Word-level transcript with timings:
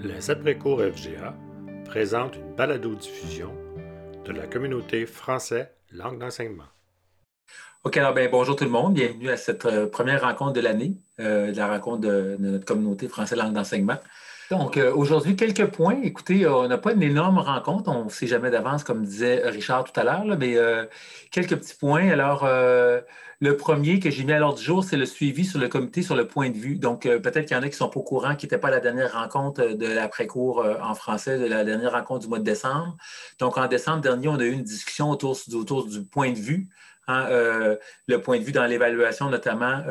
Les 0.00 0.30
après-cours 0.30 0.80
FGA 0.80 1.34
présentent 1.84 2.36
une 2.36 2.54
balado-diffusion 2.54 3.52
de 4.24 4.32
la 4.32 4.46
communauté 4.46 5.06
français 5.06 5.72
langue 5.90 6.20
d'enseignement. 6.20 6.68
OK, 7.82 7.96
alors 7.96 8.14
ben, 8.14 8.28
bonjour 8.30 8.54
tout 8.54 8.62
le 8.62 8.70
monde. 8.70 8.94
Bienvenue 8.94 9.28
à 9.28 9.36
cette 9.36 9.66
euh, 9.66 9.88
première 9.88 10.22
rencontre 10.22 10.52
de 10.52 10.60
l'année, 10.60 10.96
euh, 11.18 11.52
la 11.52 11.66
rencontre 11.66 12.02
de, 12.02 12.36
notre 12.38 12.64
communauté 12.64 13.08
français 13.08 13.34
langue 13.34 13.52
d'enseignement. 13.52 13.98
Donc, 14.50 14.76
euh, 14.76 14.92
aujourd'hui, 14.94 15.36
quelques 15.36 15.66
points. 15.66 16.00
Écoutez, 16.02 16.46
on 16.46 16.66
n'a 16.68 16.78
pas 16.78 16.92
une 16.92 17.02
énorme 17.02 17.38
rencontre, 17.38 17.90
on 17.90 18.04
ne 18.04 18.10
sait 18.10 18.26
jamais 18.26 18.50
d'avance, 18.50 18.82
comme 18.84 19.04
disait 19.04 19.42
Richard 19.44 19.84
tout 19.84 19.98
à 20.00 20.04
l'heure, 20.04 20.24
mais 20.38 20.56
quelques 21.30 21.56
petits 21.56 21.74
points. 21.74 22.08
Alors, 22.08 22.46
le 23.40 23.56
premier 23.56 24.00
que 24.00 24.10
j'ai 24.10 24.24
mis 24.24 24.32
à 24.32 24.38
l'ordre 24.40 24.58
du 24.58 24.64
jour, 24.64 24.82
c'est 24.82 24.96
le 24.96 25.06
suivi 25.06 25.44
sur 25.44 25.60
le 25.60 25.68
comité 25.68 26.02
sur 26.02 26.16
le 26.16 26.26
point 26.26 26.50
de 26.50 26.56
vue. 26.56 26.74
Donc, 26.74 27.06
euh, 27.06 27.20
peut-être 27.20 27.46
qu'il 27.46 27.56
y 27.56 27.60
en 27.60 27.62
a 27.62 27.66
qui 27.66 27.74
ne 27.74 27.76
sont 27.76 27.88
pas 27.88 28.00
au 28.00 28.02
courant, 28.02 28.34
qui 28.34 28.46
n'étaient 28.46 28.58
pas 28.58 28.68
à 28.68 28.72
la 28.72 28.80
dernière 28.80 29.12
rencontre 29.12 29.64
de 29.64 29.86
l'après-cours 29.86 30.60
euh, 30.60 30.74
en 30.82 30.94
français, 30.94 31.38
de 31.38 31.46
la 31.46 31.64
dernière 31.64 31.92
rencontre 31.92 32.20
du 32.20 32.28
mois 32.28 32.40
de 32.40 32.44
décembre. 32.44 32.96
Donc, 33.38 33.56
en 33.56 33.68
décembre 33.68 34.00
dernier, 34.00 34.26
on 34.26 34.40
a 34.40 34.44
eu 34.44 34.50
une 34.50 34.64
discussion 34.64 35.10
autour, 35.10 35.36
du 35.86 36.02
point 36.04 36.32
de 36.32 36.38
vue, 36.38 36.66
hein, 37.06 37.26
euh, 37.30 37.76
le 38.08 38.20
point 38.20 38.38
de 38.38 38.42
vue 38.42 38.52
dans 38.52 38.66
l'évaluation, 38.66 39.30
notamment 39.30 39.82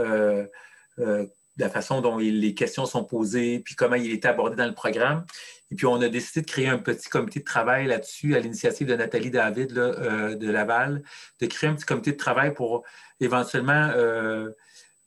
la 1.57 1.69
façon 1.69 2.01
dont 2.01 2.17
les 2.17 2.53
questions 2.53 2.85
sont 2.85 3.03
posées, 3.03 3.59
puis 3.59 3.75
comment 3.75 3.95
il 3.95 4.11
est 4.11 4.25
abordé 4.25 4.55
dans 4.55 4.67
le 4.67 4.73
programme. 4.73 5.25
Et 5.71 5.75
puis, 5.75 5.85
on 5.85 5.99
a 6.01 6.07
décidé 6.07 6.41
de 6.41 6.45
créer 6.45 6.69
un 6.69 6.77
petit 6.77 7.09
comité 7.09 7.39
de 7.41 7.45
travail 7.45 7.87
là-dessus 7.87 8.35
à 8.35 8.39
l'initiative 8.39 8.87
de 8.87 8.95
Nathalie 8.95 9.31
David 9.31 9.73
de 9.73 10.49
Laval, 10.49 11.03
de 11.41 11.45
créer 11.45 11.69
un 11.69 11.73
petit 11.73 11.85
comité 11.85 12.13
de 12.13 12.17
travail 12.17 12.53
pour 12.53 12.85
éventuellement 13.19 13.89
euh, 13.95 14.49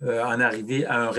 euh, 0.02 0.24
en 0.24 0.40
arriver 0.40 0.86
à 0.86 1.02
un, 1.02 1.10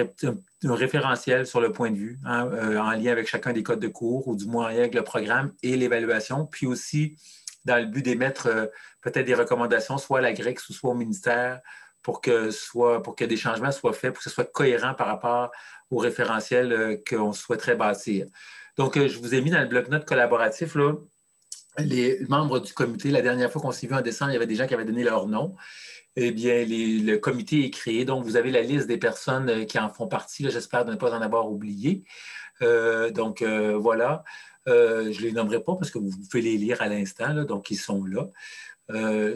référentiel 0.64 1.46
sur 1.46 1.62
le 1.62 1.72
point 1.72 1.92
de 1.92 1.98
vue, 1.98 2.20
hein, 2.26 2.48
euh, 2.52 2.78
en 2.78 2.92
lien 2.92 3.12
avec 3.12 3.28
chacun 3.28 3.54
des 3.54 3.64
codes 3.64 3.80
de 3.80 3.88
cours, 3.88 4.28
ou 4.28 4.36
du 4.36 4.46
moins 4.46 4.68
avec 4.68 4.94
le 4.94 5.04
programme 5.04 5.54
et 5.64 5.78
l'évaluation, 5.78 6.46
puis 6.46 6.66
aussi 6.66 7.18
dans 7.64 7.78
le 7.78 7.86
but 7.86 8.02
d'émettre 8.02 8.50
peut-être 9.02 9.26
des 9.26 9.36
recommandations, 9.36 10.00
soit 10.00 10.18
à 10.18 10.22
la 10.22 10.34
grecque, 10.34 10.60
soit 10.60 10.90
au 10.90 10.96
ministère, 10.96 11.62
pour 12.02 12.22
que, 12.22 12.52
soit, 12.52 13.04
pour 13.04 13.16
que 13.16 13.26
des 13.26 13.38
changements 13.38 13.72
soient 13.72 13.94
faits, 13.94 14.14
pour 14.14 14.24
que 14.24 14.30
ce 14.30 14.34
soit 14.34 14.52
cohérent 14.52 14.94
par 14.94 15.08
rapport 15.08 15.52
au 15.90 15.98
référentiel 15.98 17.02
qu'on 17.08 17.34
souhaiterait 17.34 17.76
bâtir. 17.76 18.28
Donc, 18.78 18.98
je 18.98 19.20
vous 19.20 19.36
ai 19.36 19.42
mis 19.42 19.52
dans 19.52 19.62
le 19.62 19.68
bloc-notes 19.68 20.06
collaboratif 20.06 20.76
là, 20.76 20.94
les 21.78 22.20
membres 22.28 22.60
du 22.60 22.74
comité. 22.74 23.12
La 23.12 23.22
dernière 23.22 23.52
fois 23.52 23.62
qu'on 23.62 23.72
s'est 23.72 23.88
vu 23.88 23.94
en 23.94 24.02
décembre, 24.02 24.32
il 24.32 24.34
y 24.34 24.38
avait 24.38 24.48
des 24.48 24.56
gens 24.56 24.68
qui 24.68 24.74
avaient 24.74 24.86
donné 24.86 25.04
leur 25.04 25.28
nom 25.28 25.56
eh 26.16 26.32
bien, 26.32 26.66
le 26.68 27.16
comité 27.18 27.66
est 27.66 27.70
créé. 27.70 28.06
Donc, 28.06 28.24
vous 28.26 28.36
avez 28.36 28.52
la 28.52 28.62
liste 28.62 28.88
des 28.88 28.98
personnes 28.98 29.50
euh, 29.50 29.66
qui 29.66 29.80
en 29.80 29.90
font 29.90 30.08
partie. 30.08 30.50
J'espère 30.50 30.86
ne 30.86 30.96
pas 30.96 31.14
en 31.14 31.22
avoir 31.22 31.50
oublié. 31.50 32.04
Euh, 32.62 33.12
donc, 33.12 33.42
euh, 34.68 35.12
je 35.12 35.22
ne 35.22 35.26
les 35.28 35.32
nommerai 35.32 35.60
pas 35.60 35.76
parce 35.76 35.92
que 35.92 36.00
vous 36.00 36.12
pouvez 36.30 36.42
les 36.42 36.58
lire 36.58 36.82
à 36.82 36.88
l'instant. 36.88 37.34
Donc, 37.44 37.72
ils 37.72 37.78
sont 37.78 38.04
là. 38.06 38.28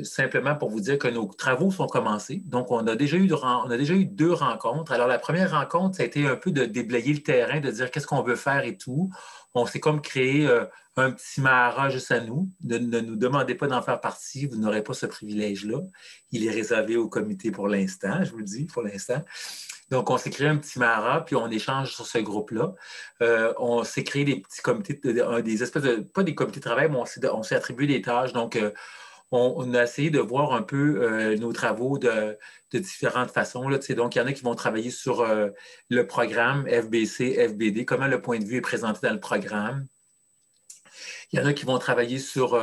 simplement 0.03 0.55
pour 0.55 0.69
vous 0.69 0.81
dire 0.81 0.97
que 0.97 1.07
nos 1.07 1.25
travaux 1.25 1.71
sont 1.71 1.87
commencés. 1.87 2.41
Donc, 2.45 2.71
on 2.71 2.85
a, 2.87 2.95
déjà 2.95 3.17
eu, 3.17 4.05
deux 4.05 4.33
rencontres. 4.33 4.91
Alors, 4.91 5.07
la 5.07 5.19
première 5.19 5.51
rencontre, 5.51 5.97
ça 5.97 6.03
a 6.03 6.05
été 6.05 6.27
un 6.27 6.35
peu 6.35 6.51
de 6.51 6.65
déblayer 6.65 7.13
le 7.13 7.21
terrain, 7.21 7.59
de 7.59 7.71
dire 7.71 7.91
qu'est-ce 7.91 8.07
qu'on 8.07 8.23
veut 8.23 8.35
faire 8.35 8.65
et 8.65 8.77
tout. 8.77 9.09
On 9.53 9.65
s'est 9.65 9.79
comme 9.79 10.01
créé 10.01 10.47
un 10.97 11.11
petit 11.11 11.41
Mahara 11.41 11.89
juste 11.89 12.11
à 12.11 12.19
nous. 12.21 12.49
Ne, 12.63 12.77
nous 12.77 13.15
demandez 13.15 13.55
pas 13.55 13.67
d'en 13.67 13.81
faire 13.81 13.99
partie, 13.99 14.45
vous 14.45 14.57
n'aurez 14.57 14.83
pas 14.83 14.93
ce 14.93 15.05
privilège-là. 15.05 15.79
Il 16.31 16.45
est 16.45 16.51
réservé 16.51 16.95
au 16.95 17.09
comité 17.09 17.51
pour 17.51 17.67
l'instant, 17.67 18.23
je 18.23 18.31
vous 18.31 18.37
le 18.37 18.45
dis, 18.45 18.65
pour 18.65 18.81
l'instant. 18.81 19.21
Donc, 19.91 20.09
on 20.09 20.17
s'est 20.17 20.31
créé 20.31 20.47
un 20.47 20.57
petit 20.57 20.79
Mahara, 20.79 21.23
puis 21.25 21.35
on 21.35 21.49
échange 21.49 21.93
sur 21.93 22.07
ce 22.07 22.17
groupe-là. 22.17 22.73
Euh, 23.21 23.53
on 23.59 23.83
s'est 23.83 24.03
créé 24.03 24.25
des 24.25 24.37
petits 24.37 24.61
comités, 24.61 24.95
des 24.95 25.63
espèces 25.63 25.83
de, 25.83 25.95
pas 25.97 26.23
des 26.23 26.33
comités 26.33 26.59
de 26.59 26.65
travail, 26.65 26.89
mais 26.89 26.97
on 26.97 27.43
s'est 27.43 27.55
attribué 27.55 27.85
des 27.85 28.01
tâches. 28.01 28.33
Donc, 28.33 28.55
euh, 28.55 28.71
on, 29.31 29.73
a 29.73 29.83
essayé 29.83 30.09
de 30.09 30.19
voir 30.19 30.53
un 30.53 30.63
peu 30.63 31.03
euh, 31.03 31.37
nos 31.37 31.53
travaux 31.53 31.99
de, 31.99 32.37
différentes 32.73 33.31
façons. 33.31 33.69
Là. 33.69 33.77
Donc, 33.95 34.15
il 34.15 34.19
y 34.19 34.21
en 34.21 34.27
a 34.27 34.33
qui 34.33 34.43
vont 34.43 34.55
travailler 34.55 34.91
sur 34.91 35.25
le 35.89 36.07
programme 36.07 36.67
FBC, 36.67 37.35
FBD, 37.49 37.85
comment 37.85 38.07
le 38.07 38.21
point 38.21 38.39
de 38.39 38.43
vue 38.43 38.57
est 38.57 38.61
présenté 38.61 38.99
dans 39.07 39.13
le 39.13 39.19
programme. 39.21 39.85
Il 41.31 41.39
y 41.39 41.41
en 41.41 41.45
a 41.45 41.53
qui 41.53 41.65
vont 41.65 41.77
travailler 41.77 42.19
sur 42.19 42.53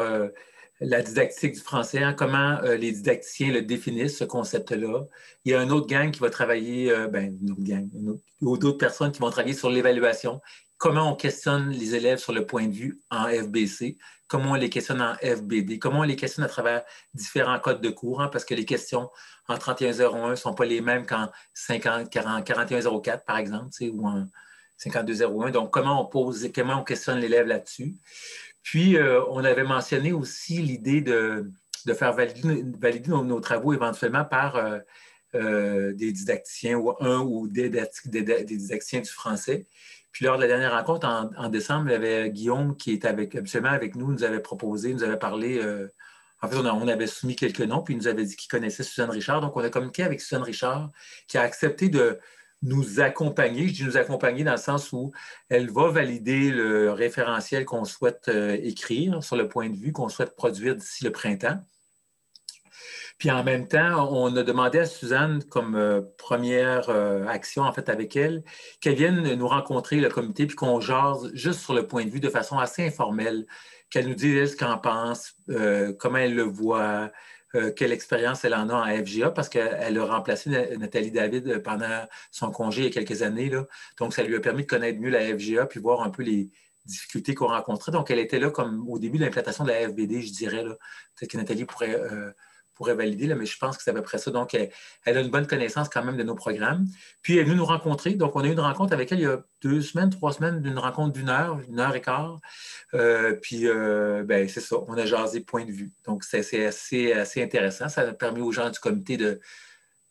la 0.85 1.03
didactique 1.03 1.55
du 1.55 1.61
français, 1.61 2.03
hein, 2.03 2.13
comment 2.13 2.59
euh, 2.63 2.77
les 2.77 2.93
didacticiens 2.93 3.53
le 3.53 3.63
définissent, 3.63 4.19
ce 4.19 4.25
concept-là. 4.25 5.05
Il 5.45 5.53
y 5.53 5.55
a 5.55 5.61
un 5.61 5.71
autre 5.71 5.87
gang 5.87 6.11
qui 6.11 6.21
va 6.21 6.31
travailler, 6.31 6.91
euh, 6.91 7.09
ben, 7.09 7.37
une 7.41 7.53
autre 7.53 7.63
gang, 7.63 7.89
ou 8.41 8.59
d'autres 8.59 8.79
personnes 8.79 9.13
qui 9.13 9.21
vont 9.21 9.31
travailler 9.31 9.55
sur 9.55 9.71
l'évaluation, 9.71 10.41
comment 10.79 11.13
on 11.13 11.15
questionne 11.15 11.71
les 11.71 11.95
élèves 11.95 12.19
sur 12.19 12.33
le 12.33 12.45
point 12.45 12.67
de 12.67 12.73
vue 12.73 13.01
en 13.11 13.27
FBC, 13.27 13.99
comment 14.27 14.53
on 14.53 14.55
les 14.55 14.71
questionne 14.71 15.01
en 15.01 15.15
FBD, 15.15 15.79
comment 15.79 16.01
on 16.01 16.05
les 16.05 16.17
questionne 16.17 16.45
à 16.45 16.49
travers 16.49 16.83
différents 17.15 17.61
codes 17.61 17.81
de 17.81 17.91
cours, 17.91 18.21
hein, 18.21 18.29
parce 18.29 18.45
que 18.45 18.55
les 18.55 18.65
questions 18.65 19.09
en 19.49 19.59
3101 19.59 20.31
ne 20.31 20.35
sont 20.35 20.55
pas 20.55 20.65
les 20.65 20.81
mêmes 20.81 21.07
qu'en 21.07 21.29
4104, 21.69 23.25
par 23.25 23.37
exemple, 23.37 23.71
ou 23.93 24.09
en 24.09 24.27
5201. 24.77 25.51
Donc, 25.51 25.71
comment 25.73 26.03
on 26.03 26.07
pose, 26.07 26.51
comment 26.55 26.81
on 26.81 26.85
questionne 26.85 27.19
l'élève 27.19 27.47
là-dessus? 27.47 27.95
Puis, 28.63 28.97
euh, 28.97 29.25
on 29.29 29.45
avait 29.45 29.65
mentionné 29.65 30.13
aussi 30.13 30.59
l'idée 30.63 31.01
de, 31.01 31.51
faire 31.95 32.13
valider, 32.13 32.65
nos, 33.09 33.41
travaux 33.41 33.73
éventuellement 33.73 34.25
par 34.25 34.57
euh, 34.57 34.79
euh, 35.35 35.93
des 35.95 36.13
didacticiens 36.13 36.77
ou 36.77 36.93
un 37.01 37.21
ou 37.21 37.49
des, 37.49 37.69
didacticiens 37.69 39.01
du 39.01 39.11
français. 39.11 39.67
Puis, 40.13 40.25
lors 40.25 40.37
de 40.37 40.43
la 40.43 40.49
dernière 40.49 40.73
rencontre 40.73 41.07
en, 41.37 41.49
décembre, 41.49 41.89
il 41.89 41.93
y 41.93 41.95
avait 41.95 42.31
Guillaume 42.31 42.77
qui 42.77 42.93
est 42.93 43.05
avec, 43.05 43.35
absolument 43.35 43.71
avec 43.71 43.97
nous, 43.97 44.13
nous 44.13 44.25
avait 44.25 44.41
proposé, 44.41 44.93
nous 44.93 45.03
avait 45.03 45.19
parlé. 45.19 45.61
en 46.43 46.49
fait, 46.49 46.57
on, 46.57 46.89
avait 46.89 47.07
soumis 47.07 47.35
quelques 47.35 47.63
noms, 47.63 47.83
puis 47.83 47.95
il 47.95 47.97
nous 47.97 48.09
avait 48.09 48.25
dit 48.25 48.37
qu'il 48.37 48.51
connaissait 48.51 48.83
Suzanne 48.83 49.11
Richard. 49.11 49.41
Donc, 49.41 49.57
on 49.57 49.61
a 49.65 49.71
communiqué 49.71 50.03
avec 50.03 50.21
Suzanne 50.21 50.43
Richard 50.43 50.91
qui 51.29 51.39
a 51.39 51.43
accepté 51.43 51.89
de, 51.89 52.21
nous 52.63 53.01
accompagner. 53.01 53.69
Je 53.69 53.73
dis 53.73 53.85
nous 53.85 53.97
accompagner 53.97 54.45
dans 54.45 54.53
le 54.53 54.59
sens 54.59 54.93
où 54.93 55.13
elle 55.49 55.71
va 55.71 55.89
valider 55.89 56.51
le 56.51 56.93
référentiel 56.93 57.65
qu'on 57.65 57.85
souhaite 57.85 58.29
euh, 58.29 58.57
écrire 58.63 59.23
sur 59.23 59.37
le 59.37 59.49
point 59.49 59.69
de 59.69 59.77
vue 59.77 59.93
qu'on 59.93 60.09
souhaite 60.09 60.37
produire 60.37 60.77
d'ici 60.77 61.05
le 61.05 61.11
printemps. 61.11 61.59
Puis 63.19 63.31
en 63.31 63.45
même 63.45 63.69
temps, 63.69 64.09
on 64.11 64.35
a 64.37 64.43
demandé 64.43 64.81
à 64.81 64.87
Suzanne 64.87 65.45
comme 65.45 65.77
euh, 65.77 66.01
première 66.19 66.89
euh, 66.89 67.27
action 67.27 67.63
en 67.63 67.73
fait 67.73 67.89
avec 67.89 68.17
elle 68.17 68.43
qu'elle 68.81 68.95
vienne 68.95 69.35
nous 69.35 69.49
rencontrer 69.49 70.01
le 70.01 70.09
comité 70.09 70.47
puis 70.47 70.57
qu'on 70.57 70.81
jase 70.81 71.31
juste 71.35 71.61
sur 71.61 71.75
le 71.75 71.87
point 71.87 72.05
de 72.05 72.11
vue 72.11 72.21
de 72.21 72.31
façon 72.31 72.59
assez 72.59 72.85
informelle, 72.85 73.47
qu'elle 73.91 74.09
nous 74.09 74.15
dise 74.15 74.53
ce 74.53 74.57
qu'elle 74.57 74.69
en 74.69 74.79
pense, 74.79 75.35
comment 75.99 76.17
elle 76.17 76.35
le 76.35 76.45
voit, 76.45 77.13
euh, 77.55 77.71
quelle 77.71 77.93
expérience 77.93 78.45
elle 78.45 78.55
en 78.55 78.69
a 78.71 78.75
en 78.75 79.05
FGA 79.05 79.31
parce 79.31 79.49
qu'elle 79.49 79.99
a 79.99 80.05
remplacé 80.05 80.51
Nathalie 80.79 81.11
David 81.11 81.49
euh, 81.49 81.61
pendant 81.61 82.07
son 82.31 82.51
congé 82.51 82.83
il 82.83 82.85
y 82.87 82.89
a 82.89 82.91
quelques 82.91 83.23
années. 83.23 83.51
Donc, 83.99 84.15
ça 84.15 84.23
lui 84.23 84.35
a 84.37 84.41
permis 84.41 84.63
de 84.63 84.69
connaître 84.69 84.99
mieux 85.01 85.11
la 85.11 85.21
FGA 85.37 85.67
puis 85.67 85.81
voir 85.81 86.03
un 86.03 86.11
peu 86.11 86.23
les 86.23 86.51
difficultés 86.87 87.35
qu'on 87.35 87.49
rencontrait. 87.49 87.93
Donc, 87.93 88.11
elle 88.11 88.19
était 88.19 88.39
là 88.39 88.51
comme 88.51 88.89
au 88.89 88.99
début 88.99 89.19
de 89.19 89.25
l'implantation 89.25 89.65
de 89.65 89.71
la 89.71 89.89
FBD, 89.89 90.23
je 90.23 90.33
dirais. 90.33 90.65
Peut-être 90.65 91.31
que 91.31 91.37
Nathalie 91.37 91.65
pourrait 91.65 91.95
euh, 91.95 92.33
valider, 92.91 93.27
là, 93.27 93.35
mais 93.35 93.47
je 93.47 93.57
pense 93.57 93.77
que 93.77 93.83
c'est 93.83 93.91
à 93.91 93.95
peu 93.95 94.03
près 94.03 94.19
ça. 94.19 94.31
Donc, 94.31 94.55
elle, 94.55 94.71
a 95.17 95.21
une 95.21 95.31
bonne 95.31 95.47
connaissance 95.47 95.89
quand 95.89 96.05
même 96.05 96.17
de 96.17 96.23
nos 96.23 96.35
programmes. 96.35 96.87
Puis, 97.23 97.35
elle 97.35 97.41
est 97.41 97.45
venue 97.45 97.57
nous 97.57 97.65
rencontrer. 97.65 98.15
Donc, 98.15 98.35
on 98.37 98.41
a 98.41 98.49
eu 98.49 98.53
une 98.53 98.61
rencontre 98.61 98.93
avec 98.93 99.13
elle 99.13 99.21
il 99.21 99.23
y 99.23 99.27
a 99.27 99.43
deux 99.63 99.81
semaines, 99.81 100.11
trois 100.11 100.33
semaines, 100.33 100.61
d'une 100.61 100.79
rencontre 100.79 101.13
d'une 101.13 101.29
heure, 101.29 101.61
une 101.69 101.79
heure 101.79 101.95
et 101.95 102.01
quart. 102.01 102.41
Euh, 102.95 103.35
puis, 103.41 103.69
euh, 103.69 104.25
ben, 104.25 104.49
c'est 104.49 104.61
ça, 104.61 104.77
on 104.89 104.95
a 104.95 105.07
jasé 105.07 105.41
point 105.41 105.65
de 105.65 105.73
vue. 105.73 105.93
Donc, 106.05 106.25
c'est 106.25 106.67
assez, 106.67 107.13
assez 107.13 107.43
intéressant. 107.43 107.89
Ça 107.89 108.03
a 108.03 108.13
permis 108.13 108.41
aux 108.41 108.53
gens 108.53 108.71
du 108.71 108.79
comité 108.79 109.17
de, 109.17 109.41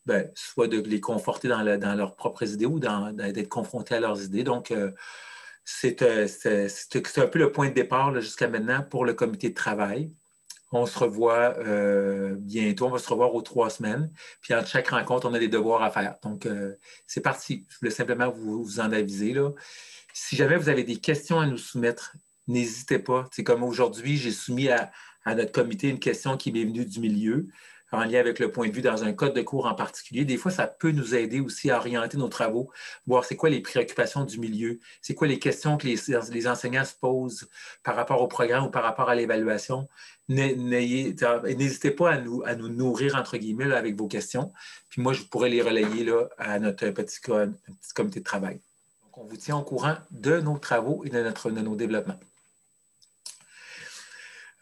ben, 0.06 0.30
soit 0.34 0.66
de 0.66 0.80
les 0.80 1.00
conforter 1.00 1.48
dans, 1.48 1.62
leurs 1.62 2.16
propres 2.16 2.48
idées 2.48 2.66
ou 2.66 2.80
d'être 2.80 3.48
confrontés 3.48 3.94
à 3.94 4.00
leurs 4.00 4.22
idées. 4.22 4.42
Donc, 4.42 4.70
euh, 4.70 4.90
c'est 5.64 6.02
un 6.02 7.26
peu 7.26 7.38
le 7.38 7.52
point 7.52 7.68
de 7.68 7.74
départ 7.74 8.14
jusqu'à 8.20 8.48
maintenant 8.48 8.82
pour 8.82 9.04
le 9.04 9.14
comité 9.14 9.50
de 9.50 9.54
travail. 9.54 10.12
On 10.72 10.86
se 10.86 10.98
revoit 10.98 11.58
euh, 11.58 12.34
bientôt. 12.38 12.86
On 12.86 12.90
va 12.90 12.98
se 12.98 13.08
revoir 13.08 13.34
aux 13.34 13.42
trois 13.42 13.70
semaines. 13.70 14.10
Puis, 14.40 14.54
à 14.54 14.64
chaque 14.64 14.88
rencontre, 14.88 15.28
on 15.28 15.34
a 15.34 15.38
des 15.38 15.48
devoirs 15.48 15.82
à 15.82 15.90
faire. 15.90 16.16
Donc, 16.22 16.46
euh, 16.46 16.74
c'est 17.06 17.20
parti. 17.20 17.66
Je 17.68 17.78
voulais 17.78 17.90
simplement 17.90 18.30
vous, 18.30 18.80
en 18.80 18.90
aviser. 18.90 19.34
Là. 19.34 19.50
Si 20.14 20.34
jamais 20.34 20.56
vous 20.56 20.68
avez 20.68 20.84
des 20.84 20.96
questions 20.96 21.38
à 21.38 21.46
nous 21.46 21.58
soumettre, 21.58 22.16
n'hésitez 22.48 22.98
pas. 22.98 23.28
C'est 23.32 23.44
comme 23.44 23.62
aujourd'hui, 23.62 24.16
j'ai 24.16 24.32
soumis 24.32 24.70
à, 24.70 24.90
à, 25.24 25.34
notre 25.34 25.52
comité 25.52 25.88
une 25.88 26.00
question 26.00 26.36
qui 26.36 26.50
m'est 26.52 26.64
venue 26.64 26.86
du 26.86 27.00
milieu 27.00 27.48
en 27.92 28.04
lien 28.04 28.20
avec 28.20 28.38
le 28.38 28.50
point 28.50 28.68
de 28.68 28.72
vue 28.72 28.82
dans 28.82 29.04
un 29.04 29.12
code 29.12 29.34
de 29.34 29.42
cours 29.42 29.66
en 29.66 29.74
particulier. 29.74 30.24
Des 30.24 30.36
fois, 30.36 30.50
ça 30.50 30.66
peut 30.66 30.90
nous 30.90 31.14
aider 31.14 31.40
aussi 31.40 31.70
à 31.70 31.76
orienter 31.76 32.16
nos 32.16 32.28
travaux, 32.28 32.70
voir 33.06 33.24
c'est 33.24 33.36
quoi 33.36 33.50
les 33.50 33.60
préoccupations 33.60 34.24
du 34.24 34.38
milieu, 34.38 34.80
c'est 35.00 35.14
quoi 35.14 35.26
les 35.26 35.38
questions 35.38 35.76
que 35.76 35.86
les, 35.86 36.48
enseignants 36.48 36.84
se 36.84 36.94
posent 36.94 37.48
par 37.82 37.94
rapport 37.94 38.20
au 38.22 38.28
programme 38.28 38.64
ou 38.64 38.70
par 38.70 38.82
rapport 38.82 39.08
à 39.08 39.14
l'évaluation. 39.14 39.88
N'hésitez 40.28 41.90
pas 41.90 42.12
à 42.12 42.18
nous, 42.18 42.42
à 42.44 42.54
nous 42.54 42.68
nourrir, 42.68 43.14
entre 43.16 43.36
guillemets, 43.36 43.72
avec 43.72 43.96
vos 43.96 44.08
questions. 44.08 44.52
Puis 44.88 45.02
moi, 45.02 45.12
je 45.12 45.22
pourrais 45.22 45.50
les 45.50 45.62
relayer 45.62 46.04
là, 46.04 46.28
à 46.38 46.58
notre 46.58 46.88
petit, 46.90 47.20
comité 47.94 48.20
de 48.20 48.24
travail. 48.24 48.60
on 49.14 49.24
vous 49.24 49.36
tient 49.36 49.56
au 49.56 49.62
courant 49.62 49.96
de 50.10 50.40
nos 50.40 50.58
travaux 50.58 51.04
et 51.04 51.10
de, 51.10 51.22
notre, 51.22 51.50
de 51.50 51.60
nos 51.60 51.76
développements. 51.76 52.18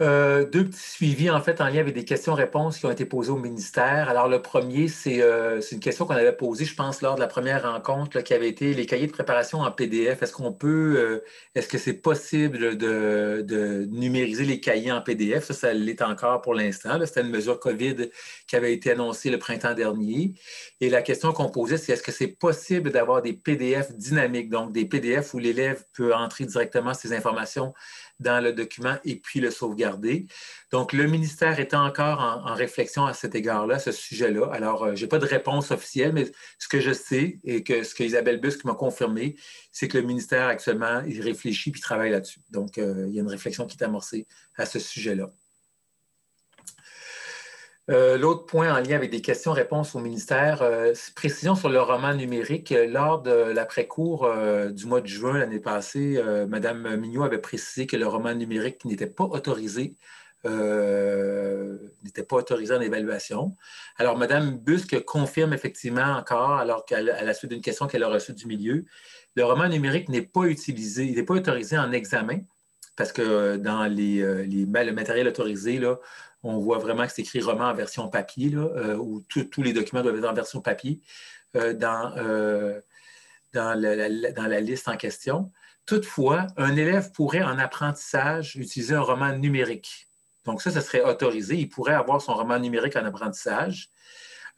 Euh, 0.00 0.46
deux 0.48 0.64
petits 0.64 0.78
suivis, 0.78 1.28
en 1.30 1.42
fait, 1.42 1.60
en 1.60 1.66
lien 1.66 1.80
avec 1.80 1.94
des 1.94 2.06
questions-réponses 2.06 2.78
qui 2.78 2.86
ont 2.86 2.90
été 2.90 3.04
posées 3.04 3.32
au 3.32 3.36
ministère. 3.36 4.08
Alors, 4.08 4.28
le 4.28 4.40
premier, 4.40 4.88
c'est 4.88 5.20
euh, 5.20 5.60
une 5.72 5.80
question 5.80 6.06
qu'on 6.06 6.14
avait 6.14 6.32
posée, 6.32 6.64
je 6.64 6.74
pense, 6.74 7.02
lors 7.02 7.16
de 7.16 7.20
la 7.20 7.26
première 7.26 7.70
rencontre, 7.70 8.20
qui 8.20 8.32
avait 8.32 8.48
été 8.48 8.72
les 8.72 8.86
cahiers 8.86 9.08
de 9.08 9.12
préparation 9.12 9.60
en 9.60 9.70
PDF. 9.70 10.22
Est-ce 10.22 10.32
qu'on 10.32 10.52
peut, 10.52 10.94
euh, 10.96 11.24
est-ce 11.54 11.68
que 11.68 11.76
c'est 11.76 12.00
possible 12.00 12.78
de, 12.78 13.86
numériser 13.90 14.44
les 14.44 14.58
cahiers 14.58 14.90
en 14.90 15.02
PDF? 15.02 15.44
Ça, 15.44 15.54
ça 15.54 15.72
l'est 15.74 16.00
encore 16.00 16.40
pour 16.40 16.54
l'instant. 16.54 16.98
C'était 17.04 17.20
une 17.20 17.28
mesure 17.30 17.60
COVID 17.60 18.08
qui 18.46 18.56
avait 18.56 18.72
été 18.72 18.92
annoncée 18.92 19.28
le 19.28 19.38
printemps 19.38 19.74
dernier. 19.74 20.32
Et 20.80 20.88
la 20.88 21.02
question 21.02 21.32
qu'on 21.32 21.50
posait, 21.50 21.76
c'est 21.76 21.92
est-ce 21.92 22.02
que 22.02 22.12
c'est 22.12 22.28
possible 22.28 22.90
d'avoir 22.90 23.20
des 23.20 23.34
PDF 23.34 23.92
dynamiques, 23.92 24.48
donc 24.48 24.72
des 24.72 24.86
PDF 24.86 25.34
où 25.34 25.38
l'élève 25.38 25.84
peut 25.92 26.14
entrer 26.14 26.46
directement 26.46 26.94
ses 26.94 27.12
informations 27.12 27.74
dans 28.20 28.42
le 28.42 28.52
document 28.52 28.96
et 29.04 29.16
puis 29.16 29.40
le 29.40 29.50
sauvegarder. 29.50 30.26
Donc, 30.70 30.92
le 30.92 31.06
ministère 31.06 31.58
est 31.58 31.74
encore 31.74 32.20
en, 32.20 32.54
réflexion 32.54 33.06
à 33.06 33.14
cet 33.14 33.34
égard-là, 33.34 33.78
ce 33.78 33.90
sujet-là. 33.90 34.50
Alors, 34.52 34.84
euh, 34.84 34.94
je 34.94 35.02
n'ai 35.02 35.08
pas 35.08 35.18
de 35.18 35.26
réponse 35.26 35.70
officielle, 35.70 36.12
mais 36.12 36.30
ce 36.58 36.68
que 36.68 36.80
je 36.80 36.92
sais 36.92 37.38
et 37.44 37.64
que 37.64 37.82
ce 37.82 37.94
qu'Isabelle 37.94 38.40
Busque 38.40 38.64
m'a 38.64 38.74
confirmé, 38.74 39.36
c'est 39.72 39.88
que 39.88 39.98
le 39.98 40.04
ministère 40.04 40.46
actuellement, 40.46 41.02
il 41.06 41.20
réfléchit 41.20 41.70
puis 41.70 41.80
travaille 41.80 42.10
là-dessus. 42.10 42.40
Donc, 42.50 42.78
euh, 42.78 43.06
il 43.08 43.14
y 43.14 43.18
a 43.18 43.22
une 43.22 43.28
réflexion 43.28 43.66
qui 43.66 43.76
est 43.76 43.84
amorcée 43.84 44.26
à 44.56 44.66
ce 44.66 44.78
sujet-là. 44.78 45.30
Euh, 47.90 48.16
l'autre 48.16 48.46
point 48.46 48.72
en 48.72 48.78
lien 48.78 48.94
avec 48.94 49.10
des 49.10 49.20
questions-réponses 49.20 49.96
au 49.96 49.98
ministère, 49.98 50.62
euh, 50.62 50.92
précision 51.16 51.56
sur 51.56 51.68
le 51.68 51.80
roman 51.80 52.14
numérique. 52.14 52.72
Lors 52.88 53.20
de 53.20 53.32
l'après-cours 53.32 54.26
euh, 54.26 54.70
du 54.70 54.86
mois 54.86 55.00
de 55.00 55.08
juin 55.08 55.38
l'année 55.38 55.58
passée, 55.58 56.22
Mme 56.48 56.96
Mignot 56.96 57.24
avait 57.24 57.38
précisé 57.38 57.86
que 57.86 57.96
le 57.96 58.06
roman 58.06 58.34
numérique 58.34 58.84
n'était 58.84 59.06
pas 59.06 59.24
autorisé 59.24 59.96
n'était 60.42 62.22
pas 62.22 62.36
autorisé 62.36 62.74
en 62.74 62.80
évaluation. 62.80 63.56
Alors, 63.98 64.16
Mme 64.16 64.56
Busque 64.56 65.04
confirme 65.04 65.52
effectivement 65.52 66.16
encore, 66.16 66.52
alors 66.52 66.86
qu'à 66.86 67.02
la 67.02 67.34
suite 67.34 67.50
d'une 67.50 67.60
question 67.60 67.86
qu'elle 67.86 68.04
a 68.04 68.08
reçue 68.08 68.32
du 68.32 68.46
milieu, 68.46 68.86
le 69.34 69.44
roman 69.44 69.68
numérique 69.68 70.08
n'est 70.08 70.22
pas 70.22 70.44
utilisé, 70.44 71.04
il 71.04 71.16
n'est 71.16 71.24
pas 71.24 71.34
autorisé 71.34 71.76
en 71.76 71.92
examen, 71.92 72.40
parce 73.00 73.12
que 73.12 73.56
dans 73.56 73.86
les, 73.86 74.20
le 74.20 74.92
matériel 74.92 75.26
autorisé, 75.26 75.78
là, 75.78 75.96
on 76.42 76.58
voit 76.58 76.76
vraiment 76.76 77.06
que 77.06 77.12
c'est 77.14 77.22
écrit 77.22 77.40
roman 77.40 77.70
en 77.70 77.72
version 77.72 78.08
papier, 78.08 78.52
euh, 78.54 78.94
où 78.96 79.22
tous 79.22 79.62
les 79.62 79.72
documents 79.72 80.02
doivent 80.02 80.18
être 80.18 80.28
en 80.28 80.34
version 80.34 80.60
papier 80.60 81.00
euh, 81.56 81.72
dans, 81.72 82.12
euh, 82.18 82.78
la, 83.54 84.60
liste 84.60 84.86
en 84.88 84.98
question. 84.98 85.50
Toutefois, 85.86 86.46
un 86.58 86.76
élève 86.76 87.10
pourrait 87.12 87.42
en 87.42 87.58
apprentissage 87.58 88.56
utiliser 88.56 88.94
un 88.94 89.00
roman 89.00 89.34
numérique. 89.34 90.06
Donc 90.44 90.60
ça, 90.60 90.70
ce 90.70 90.82
serait 90.82 91.02
autorisé. 91.02 91.54
Il 91.54 91.70
pourrait 91.70 91.94
avoir 91.94 92.20
son 92.20 92.34
roman 92.34 92.58
numérique 92.58 92.96
en 92.96 93.04
apprentissage, 93.06 93.88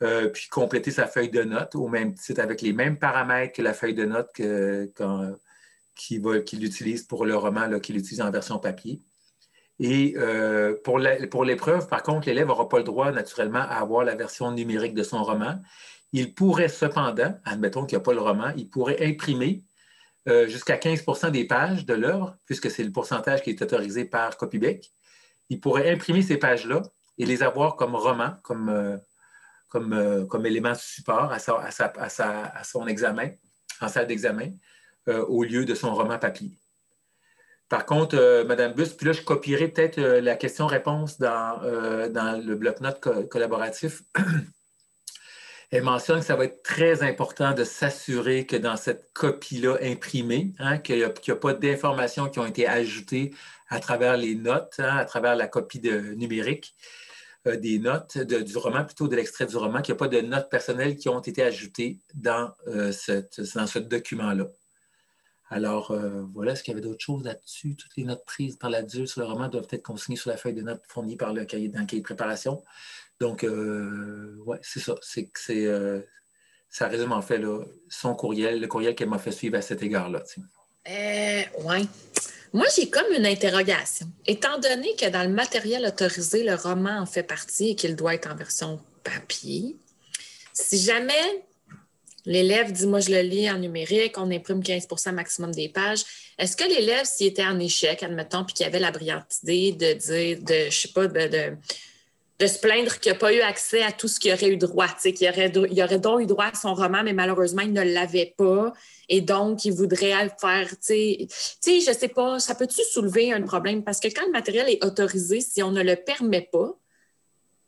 puis 0.00 0.48
compléter 0.50 0.90
sa 0.90 1.06
feuille 1.06 1.30
de 1.30 1.44
notes 1.44 1.76
au 1.76 1.86
même 1.86 2.12
titre, 2.16 2.40
avec 2.40 2.60
les 2.60 2.72
mêmes 2.72 2.98
paramètres 2.98 3.52
que 3.52 3.62
la 3.62 3.72
feuille 3.72 3.94
de 3.94 4.04
notes 4.04 4.32
qu'il 5.94 6.64
utilise 6.64 7.04
pour 7.04 7.24
le 7.24 7.36
roman 7.36 7.78
qu'il 7.80 7.96
utilise 7.96 8.20
en 8.20 8.30
version 8.30 8.58
papier. 8.58 9.02
Et 9.78 10.14
euh, 10.16 10.76
pour 10.84 10.98
l'épreuve, 11.44 11.88
par 11.88 12.02
contre, 12.02 12.28
l'élève 12.28 12.46
n'aura 12.46 12.68
pas 12.68 12.78
le 12.78 12.84
droit, 12.84 13.10
naturellement, 13.10 13.60
à 13.60 13.80
avoir 13.80 14.04
la 14.04 14.14
version 14.14 14.52
numérique 14.52 14.94
de 14.94 15.02
son 15.02 15.22
roman. 15.22 15.58
Il 16.12 16.34
pourrait 16.34 16.68
cependant, 16.68 17.34
admettons 17.44 17.86
qu'il 17.86 17.96
n'y 17.96 18.02
a 18.02 18.04
pas 18.04 18.12
le 18.12 18.20
roman, 18.20 18.52
il 18.56 18.68
pourrait 18.68 19.04
imprimer 19.04 19.64
euh, 20.28 20.46
jusqu'à 20.46 20.76
15% 20.76 21.30
des 21.30 21.46
pages 21.46 21.84
de 21.84 21.94
l'œuvre, 21.94 22.36
puisque 22.46 22.70
c'est 22.70 22.84
le 22.84 22.92
pourcentage 22.92 23.42
qui 23.42 23.50
est 23.50 23.62
autorisé 23.62 24.04
par 24.04 24.36
Copybec. 24.36 24.92
Il 25.48 25.58
pourrait 25.58 25.90
imprimer 25.90 26.22
ces 26.22 26.36
pages-là 26.36 26.82
et 27.18 27.26
les 27.26 27.42
avoir 27.42 27.76
comme 27.76 27.96
roman, 27.96 28.34
comme, 28.42 28.68
euh, 28.68 28.96
comme, 29.68 30.26
comme 30.28 30.46
élément 30.46 30.74
support 30.74 31.32
à, 31.32 31.38
à 31.38 32.64
son 32.64 32.86
examen, 32.86 33.30
en 33.80 33.88
salle 33.88 34.06
d'examen, 34.06 34.50
au 35.08 35.42
lieu 35.44 35.64
de 35.64 35.74
son 35.74 35.94
roman 35.94 36.18
papier. 36.18 36.50
Par 37.72 37.86
contre, 37.86 38.18
euh, 38.18 38.44
Mme 38.44 38.74
Bus, 38.74 38.92
puis 38.92 39.06
là, 39.06 39.12
je 39.14 39.22
copierai 39.22 39.68
peut-être 39.68 39.96
euh, 39.96 40.20
la 40.20 40.36
question-réponse 40.36 41.18
dans, 41.18 41.58
euh, 41.62 42.10
dans, 42.10 42.38
le 42.38 42.54
bloc-notes 42.54 43.00
collaboratif. 43.30 44.02
Elle 45.70 45.82
mentionne 45.82 46.20
que 46.20 46.26
ça 46.26 46.36
va 46.36 46.44
être 46.44 46.62
très 46.62 47.02
important 47.02 47.52
de 47.52 47.64
s'assurer 47.64 48.44
que 48.44 48.56
dans 48.56 48.76
cette 48.76 49.10
copie-là 49.14 49.78
imprimée, 49.80 50.52
hein, 50.58 50.76
qu'il 50.76 50.98
n'y 50.98 51.02
a, 51.02 51.36
pas 51.36 51.54
d'informations 51.54 52.28
qui 52.28 52.40
ont 52.40 52.46
été 52.46 52.68
ajoutées 52.68 53.34
à 53.70 53.80
travers 53.80 54.18
les 54.18 54.34
notes, 54.34 54.74
hein, 54.76 54.98
à 54.98 55.06
travers 55.06 55.34
la 55.34 55.48
copie 55.48 55.80
numérique 56.14 56.76
des 57.46 57.78
notes 57.78 58.18
du 58.18 58.58
roman, 58.58 58.84
plutôt 58.84 59.08
de 59.08 59.16
l'extrait 59.16 59.46
du 59.46 59.56
roman, 59.56 59.80
qu'il 59.80 59.94
n'y 59.94 59.96
a 59.96 59.98
pas 59.98 60.08
de 60.08 60.20
notes 60.20 60.50
personnelles 60.50 60.96
qui 60.96 61.08
ont 61.08 61.20
été 61.20 61.42
ajoutées 61.42 62.00
dans, 62.12 62.52
dans 62.66 63.66
ce 63.66 63.78
document-là. 63.78 64.44
Alors, 65.52 65.90
euh, 65.90 66.22
voilà, 66.32 66.52
est-ce 66.52 66.62
qu'il 66.62 66.72
y 66.72 66.76
avait 66.76 66.86
d'autres 66.86 67.04
choses 67.04 67.24
là-dessus? 67.24 67.76
Toutes 67.76 67.94
les 67.96 68.04
notes 68.04 68.24
prises 68.24 68.56
par 68.56 68.70
l'adulte 68.70 69.08
sur 69.08 69.20
le 69.20 69.26
roman 69.26 69.48
doivent 69.48 69.68
être 69.70 69.82
consignées 69.82 70.16
sur 70.16 70.30
la 70.30 70.38
feuille 70.38 70.54
de 70.54 70.62
notes 70.62 70.82
fournie 70.88 71.16
par 71.16 71.34
le 71.34 71.44
cahier, 71.44 71.68
dans 71.68 71.84
cahier 71.84 72.00
de 72.00 72.06
préparation. 72.06 72.62
Donc, 73.20 73.44
euh, 73.44 74.34
oui, 74.46 74.56
c'est 74.62 74.80
ça. 74.80 74.94
C'est 75.02 75.26
que 75.26 75.38
c'est. 75.38 75.66
Euh, 75.66 76.00
ça 76.70 76.88
résume 76.88 77.12
en 77.12 77.20
fait 77.20 77.42
son 77.90 78.14
courriel, 78.14 78.58
le 78.58 78.66
courriel 78.66 78.94
qu'elle 78.94 79.10
m'a 79.10 79.18
fait 79.18 79.30
suivre 79.30 79.58
à 79.58 79.62
cet 79.62 79.82
égard-là. 79.82 80.22
oui. 80.86 81.88
Moi, 82.54 82.66
j'ai 82.74 82.88
comme 82.88 83.12
une 83.14 83.26
interrogation. 83.26 84.06
Étant 84.26 84.58
donné 84.58 84.96
que 84.96 85.08
dans 85.10 85.22
le 85.22 85.34
matériel 85.34 85.84
autorisé, 85.86 86.44
le 86.44 86.54
roman 86.54 86.98
en 86.98 87.06
fait 87.06 87.22
partie 87.22 87.70
et 87.70 87.76
qu'il 87.76 87.94
doit 87.94 88.14
être 88.14 88.30
en 88.30 88.34
version 88.34 88.80
papier, 89.04 89.76
si 90.54 90.78
jamais 90.78 91.44
L'élève 92.24 92.70
dit, 92.72 92.86
moi, 92.86 93.00
je 93.00 93.10
le 93.10 93.20
lis 93.20 93.50
en 93.50 93.58
numérique, 93.58 94.16
on 94.16 94.30
imprime 94.30 94.60
15% 94.60 95.12
maximum 95.12 95.50
des 95.52 95.68
pages. 95.68 96.04
Est-ce 96.38 96.56
que 96.56 96.64
l'élève, 96.64 97.04
s'il 97.04 97.26
était 97.26 97.44
en 97.44 97.58
échec, 97.58 98.02
admettons, 98.02 98.44
puis 98.44 98.54
qu'il 98.54 98.66
avait 98.66 98.78
la 98.78 98.92
brillante 98.92 99.26
idée 99.42 99.72
de 99.72 99.92
dire, 99.94 100.38
de, 100.40 100.70
je 100.70 100.78
sais 100.78 100.88
pas, 100.88 101.08
de, 101.08 101.56
de, 102.38 102.46
se 102.46 102.58
plaindre 102.58 102.98
qu'il 102.98 103.12
n'a 103.12 103.18
pas 103.18 103.32
eu 103.32 103.40
accès 103.40 103.82
à 103.82 103.92
tout 103.92 104.08
ce 104.08 104.20
qu'il 104.20 104.32
aurait 104.32 104.50
eu 104.50 104.56
droit, 104.56 104.88
qu'il 104.88 105.28
aurait, 105.28 105.52
il 105.70 105.82
aurait 105.82 105.98
donc 105.98 106.20
eu 106.20 106.26
droit 106.26 106.46
à 106.46 106.54
son 106.54 106.74
roman, 106.74 107.02
mais 107.04 107.12
malheureusement, 107.12 107.62
il 107.62 107.72
ne 107.72 107.82
l'avait 107.82 108.34
pas. 108.36 108.72
Et 109.08 109.20
donc, 109.20 109.64
il 109.64 109.72
voudrait 109.72 110.28
faire, 110.40 110.68
tu 110.70 111.26
sais, 111.60 111.80
je 111.80 111.92
sais 111.92 112.08
pas, 112.08 112.38
ça 112.38 112.54
peut-tu 112.54 112.82
soulever 112.90 113.32
un 113.32 113.42
problème? 113.42 113.82
Parce 113.82 113.98
que 113.98 114.08
quand 114.08 114.24
le 114.26 114.32
matériel 114.32 114.68
est 114.68 114.84
autorisé, 114.84 115.40
si 115.40 115.62
on 115.62 115.72
ne 115.72 115.82
le 115.82 115.96
permet 115.96 116.48
pas, 116.52 116.76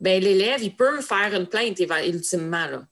ben 0.01 0.23
l'élève, 0.23 0.63
il 0.63 0.75
peut 0.75 1.01
faire 1.01 1.35
une 1.35 1.47
plainte 1.47 1.81
ultimement, 2.07 2.67
là. 2.67 2.85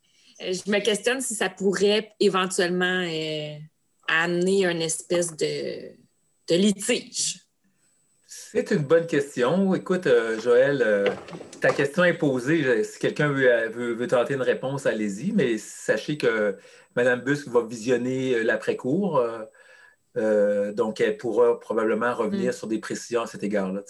Euh, 0.42 0.52
je 0.52 0.70
me 0.70 0.78
questionne 0.80 1.20
si 1.20 1.34
ça 1.34 1.48
pourrait 1.48 2.12
éventuellement 2.20 3.04
euh, 3.06 3.56
amener 4.08 4.66
une 4.66 4.82
espèce 4.82 5.36
de, 5.36 5.92
litige. 6.50 7.40
C'est 8.26 8.70
une 8.70 8.82
bonne 8.82 9.06
question. 9.06 9.74
Écoute, 9.74 10.06
euh, 10.06 10.38
Joël, 10.38 11.10
ta 11.60 11.70
question 11.70 12.04
est 12.04 12.18
posée. 12.18 12.84
Si 12.84 12.98
quelqu'un 12.98 13.28
veut, 13.28 14.06
tenter 14.06 14.34
une 14.34 14.42
réponse, 14.42 14.84
allez-y, 14.84 15.32
mais 15.32 15.56
sachez 15.56 16.18
que 16.18 16.56
Mme 16.94 17.20
Busque 17.22 17.48
va 17.48 17.62
visionner 17.62 18.42
l'après-cours. 18.42 19.24
donc, 20.14 21.00
elle 21.00 21.16
pourra 21.16 21.58
probablement 21.58 22.14
revenir 22.14 22.50
mm. 22.50 22.52
sur 22.52 22.66
des 22.66 22.78
précisions 22.78 23.22
à 23.22 23.26
cet 23.26 23.42
égard-là. 23.42 23.80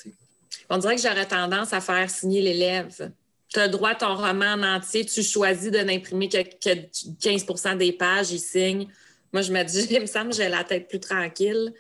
On 0.71 0.79
dirait 0.79 0.95
que 0.95 1.03
j'aurais 1.03 1.27
tendance 1.27 1.73
à 1.73 1.81
faire 1.81 2.09
signer 2.09 2.43
l'élève 2.43 3.11
tu 3.53 3.61
as 3.61 3.69
droit 3.69 3.91
à 3.91 3.95
ton 3.95 4.15
roman 4.15 4.55
en 4.55 4.63
entier, 4.63 5.05
tu 5.05 5.23
choisis 5.23 5.71
de 5.71 5.79
n'imprimer 5.79 6.29
que, 6.29 6.39
15% 6.39 7.77
des 7.77 7.93
pages, 7.93 8.31
il 8.31 8.39
signe. 8.39 8.89
Moi, 9.33 9.43
je 9.43 9.53
me 9.53 9.63
dis, 9.63 9.87
il 9.91 10.01
me 10.01 10.07
semble 10.07 10.31
que 10.31 10.37
j'ai 10.37 10.49
la 10.49 10.65
tête 10.65 10.89
plus 10.89 11.01
tranquille. 11.01 11.73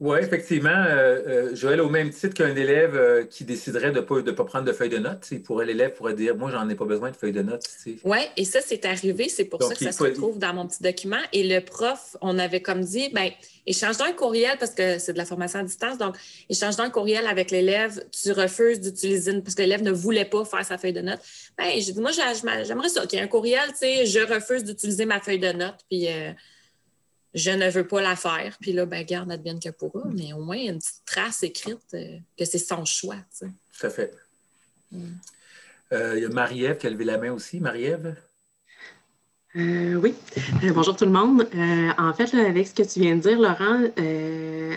Oui, 0.00 0.18
effectivement. 0.20 0.68
Euh, 0.68 1.18
euh, 1.26 1.56
Joël, 1.56 1.80
au 1.80 1.88
même 1.88 2.10
titre 2.10 2.32
qu'un 2.32 2.54
élève 2.54 2.94
euh, 2.94 3.24
qui 3.24 3.42
déciderait 3.42 3.90
de 3.90 3.96
ne 3.96 4.00
pas, 4.00 4.22
pas, 4.22 4.44
prendre 4.44 4.64
de 4.64 4.72
feuille 4.72 4.90
de 4.90 4.98
notes, 4.98 5.28
pourrait 5.44 5.66
l'élève 5.66 5.92
pourrait 5.92 6.14
dire 6.14 6.36
Moi, 6.36 6.52
j'en 6.52 6.68
ai 6.68 6.76
pas 6.76 6.84
besoin 6.84 7.10
de 7.10 7.16
feuille 7.16 7.32
de 7.32 7.42
notes. 7.42 7.64
Oui, 8.04 8.18
et 8.36 8.44
ça, 8.44 8.60
c'est 8.60 8.84
arrivé. 8.84 9.28
C'est 9.28 9.46
pour 9.46 9.60
ça 9.60 9.74
que 9.74 9.82
ça 9.82 9.90
se 9.90 10.02
retrouve 10.02 10.38
dans 10.38 10.54
mon 10.54 10.68
petit 10.68 10.84
document. 10.84 11.18
Et 11.32 11.42
le 11.42 11.60
prof, 11.60 12.16
on 12.20 12.38
avait 12.38 12.62
comme 12.62 12.82
dit 12.82 13.08
ben, 13.12 13.30
échange 13.66 14.00
un 14.00 14.12
courriel 14.12 14.56
parce 14.60 14.70
que 14.70 15.00
c'est 15.00 15.14
de 15.14 15.18
la 15.18 15.24
formation 15.24 15.58
à 15.58 15.64
distance. 15.64 15.98
Donc, 15.98 16.14
échange 16.48 16.78
un 16.78 16.90
courriel 16.90 17.26
avec 17.26 17.50
l'élève. 17.50 18.00
Tu 18.12 18.30
refuses 18.30 18.80
d'utiliser 18.80 19.32
parce 19.40 19.56
que 19.56 19.62
l'élève 19.62 19.82
ne 19.82 19.90
voulait 19.90 20.26
pas 20.26 20.44
faire 20.44 20.64
sa 20.64 20.78
feuille 20.78 20.92
de 20.92 21.00
notes. 21.00 21.20
Ben, 21.56 21.72
j'ai 21.74 21.90
dit 21.90 22.00
Moi, 22.00 22.12
j'aimerais 22.12 22.88
ça 22.88 23.04
qu'il 23.04 23.18
y 23.18 23.22
ait 23.22 23.24
un 23.24 23.28
courriel, 23.28 23.66
tu 23.70 23.78
sais, 23.78 24.06
je 24.06 24.20
refuse 24.20 24.62
d'utiliser 24.62 25.06
ma 25.06 25.18
feuille 25.18 25.40
de 25.40 25.50
notes. 25.50 25.84
Puis 25.90 26.06
je 27.34 27.50
ne 27.50 27.70
veux 27.70 27.86
pas 27.86 28.00
la 28.00 28.16
faire. 28.16 28.56
Puis 28.60 28.72
là, 28.72 28.86
ben, 28.86 29.04
garde, 29.04 29.30
advienne 29.30 29.60
que 29.60 29.70
pourra, 29.70 30.02
mais 30.12 30.32
au 30.32 30.40
moins, 30.40 30.56
il 30.56 30.64
y 30.64 30.68
a 30.68 30.72
une 30.72 30.78
petite 30.78 31.02
trace 31.04 31.42
écrite 31.42 31.94
euh, 31.94 32.18
que 32.38 32.44
c'est 32.44 32.58
son 32.58 32.84
choix. 32.84 33.16
Tu 33.16 33.46
sais. 33.46 33.52
Tout 33.78 33.86
à 33.86 33.90
fait. 33.90 34.14
Mm. 34.90 35.12
Euh, 35.92 36.14
il 36.16 36.22
y 36.22 36.26
a 36.26 36.28
Marie-Ève 36.28 36.78
qui 36.78 36.86
a 36.86 36.90
levé 36.90 37.04
la 37.04 37.18
main 37.18 37.32
aussi. 37.32 37.60
Marie-Ève? 37.60 38.16
oui. 39.54 40.14
bonjour 40.72 40.94
tout 40.94 41.06
le 41.06 41.10
monde. 41.10 41.48
en 41.98 42.14
fait, 42.14 42.32
avec 42.34 42.68
ce 42.68 42.74
que 42.74 42.82
tu 42.82 43.00
viens 43.00 43.16
de 43.16 43.22
dire, 43.22 43.40
Laurent, 43.40 43.80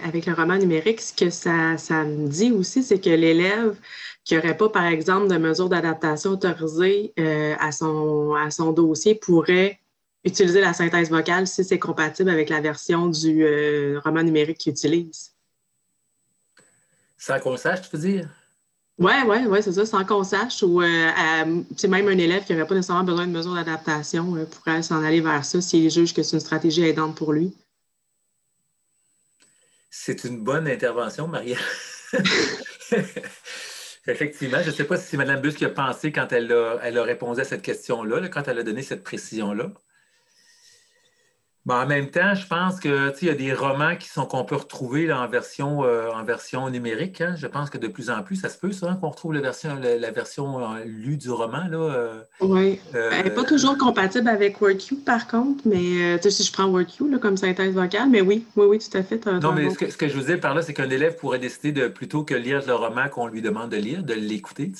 avec 0.07 0.25
le 0.25 0.33
roman 0.33 0.57
numérique, 0.57 1.01
ce 1.01 1.13
que 1.13 1.29
ça, 1.29 1.77
ça 1.77 2.03
me 2.03 2.27
dit 2.27 2.51
aussi, 2.51 2.81
c'est 2.81 2.99
que 2.99 3.11
l'élève 3.11 3.75
qui 4.23 4.33
n'aurait 4.33 4.57
pas, 4.57 4.69
par 4.69 4.85
exemple, 4.85 5.27
de 5.27 5.37
mesures 5.37 5.69
d'adaptation 5.69 6.31
autorisées 6.31 7.13
à, 7.59 7.71
son, 7.71 8.33
à 8.33 8.49
son 8.49 8.71
dossier 8.71 9.13
pourrait 9.13 9.80
utiliser 10.23 10.61
la 10.61 10.73
synthèse 10.73 11.09
vocale 11.09 11.47
si 11.47 11.63
c'est 11.63 11.79
compatible 11.79 12.29
avec 12.29 12.49
la 12.49 12.61
version 12.61 13.07
du 13.07 13.43
euh, 13.43 13.99
roman 14.03 14.23
numérique 14.23 14.57
qu'il 14.59 14.71
utilise. 14.71 15.31
Sans 17.17 17.39
qu'on 17.39 17.57
sache, 17.57 17.81
tu 17.81 17.95
veux 17.95 18.01
dire? 18.01 18.29
Oui, 18.97 19.13
oui, 19.25 19.45
ouais, 19.45 19.61
c'est 19.61 19.71
ça, 19.71 19.85
sans 19.85 20.05
qu'on 20.05 20.23
sache. 20.23 20.63
Ou 20.63 20.81
euh, 20.81 21.63
c'est 21.75 21.87
même 21.87 22.07
un 22.07 22.17
élève 22.17 22.43
qui 22.43 22.53
n'aurait 22.53 22.67
pas 22.67 22.75
nécessairement 22.75 23.03
besoin 23.03 23.25
de 23.25 23.31
mesures 23.31 23.55
d'adaptation 23.55 24.35
euh, 24.35 24.45
pourrait 24.45 24.83
s'en 24.83 25.03
aller 25.03 25.21
vers 25.21 25.43
ça 25.43 25.59
s'il 25.61 25.89
juge 25.89 26.13
que 26.13 26.21
c'est 26.21 26.35
une 26.35 26.39
stratégie 26.39 26.83
aidante 26.83 27.15
pour 27.15 27.33
lui. 27.33 27.55
C'est 29.89 30.23
une 30.23 30.43
bonne 30.43 30.67
intervention, 30.67 31.27
Maria. 31.27 31.57
Effectivement, 34.07 34.61
je 34.63 34.69
ne 34.69 34.75
sais 34.75 34.83
pas 34.83 34.97
si 34.97 35.15
Mme 35.17 35.41
Bus 35.41 35.55
qui 35.55 35.65
a 35.65 35.69
pensé 35.69 36.11
quand 36.11 36.31
elle 36.31 36.51
a, 36.51 36.79
elle 36.83 36.97
a 36.97 37.03
répondu 37.03 37.41
à 37.41 37.43
cette 37.43 37.61
question-là, 37.61 38.27
quand 38.29 38.47
elle 38.47 38.59
a 38.59 38.63
donné 38.63 38.81
cette 38.81 39.03
précision-là. 39.03 39.71
Ben, 41.67 41.83
en 41.83 41.85
même 41.85 42.09
temps, 42.09 42.33
je 42.33 42.47
pense 42.47 42.79
que 42.79 43.13
il 43.21 43.27
y 43.27 43.29
a 43.29 43.35
des 43.35 43.53
romans 43.53 43.95
qui 43.95 44.09
sont 44.09 44.25
qu'on 44.25 44.43
peut 44.43 44.55
retrouver 44.55 45.13
en 45.13 45.27
version 45.27 45.83
euh, 45.83 46.09
en 46.11 46.23
version 46.23 46.67
numérique. 46.71 47.21
Hein. 47.21 47.35
Je 47.37 47.45
pense 47.45 47.69
que 47.69 47.77
de 47.77 47.87
plus 47.87 48.09
en 48.09 48.23
plus, 48.23 48.37
ça 48.37 48.49
se 48.49 48.57
peut 48.57 48.71
ça 48.71 48.89
hein, 48.89 48.97
qu'on 48.99 49.09
retrouve 49.09 49.33
la 49.33 49.41
version 49.41 49.77
la, 49.79 50.11
version 50.11 50.59
euh, 50.59 50.83
lue 50.85 51.17
du 51.17 51.29
roman 51.29 51.67
là. 51.69 51.77
Euh, 51.77 52.21
oui. 52.39 52.79
Elle 52.93 53.25
n'est 53.25 53.31
pas 53.31 53.43
toujours 53.43 53.77
compatible 53.77 54.27
avec 54.27 54.59
WordQ 54.59 54.95
par 54.97 55.27
contre, 55.27 55.63
mais 55.65 56.19
si 56.27 56.43
je 56.43 56.51
prends 56.51 56.67
WordQ 56.67 57.19
comme 57.19 57.37
synthèse 57.37 57.75
vocale, 57.75 58.09
mais 58.09 58.21
oui, 58.21 58.43
oui, 58.55 58.65
oui, 58.65 58.79
tout 58.79 58.97
à 58.97 59.03
fait. 59.03 59.23
Non, 59.27 59.51
mais 59.51 59.69
ce 59.69 59.97
que, 59.97 60.07
je 60.07 60.17
vous 60.17 60.31
dis 60.31 60.37
par 60.37 60.55
là, 60.55 60.63
c'est 60.63 60.73
qu'un 60.73 60.89
élève 60.89 61.15
pourrait 61.17 61.39
décider 61.39 61.71
de 61.71 61.87
plutôt 61.87 62.23
que 62.23 62.33
lire 62.33 62.63
le 62.65 62.73
roman 62.73 63.07
qu'on 63.09 63.27
lui 63.27 63.43
demande 63.43 63.69
de 63.69 63.77
lire, 63.77 64.03
de 64.03 64.13
l'écouter, 64.15 64.71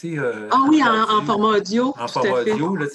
ah 0.50 0.58
oui, 0.68 0.82
en, 0.84 1.24
format 1.26 1.58
audio. 1.58 1.94
En 2.00 2.08
format 2.08 2.42
audio, 2.42 2.76
là, 2.76 2.88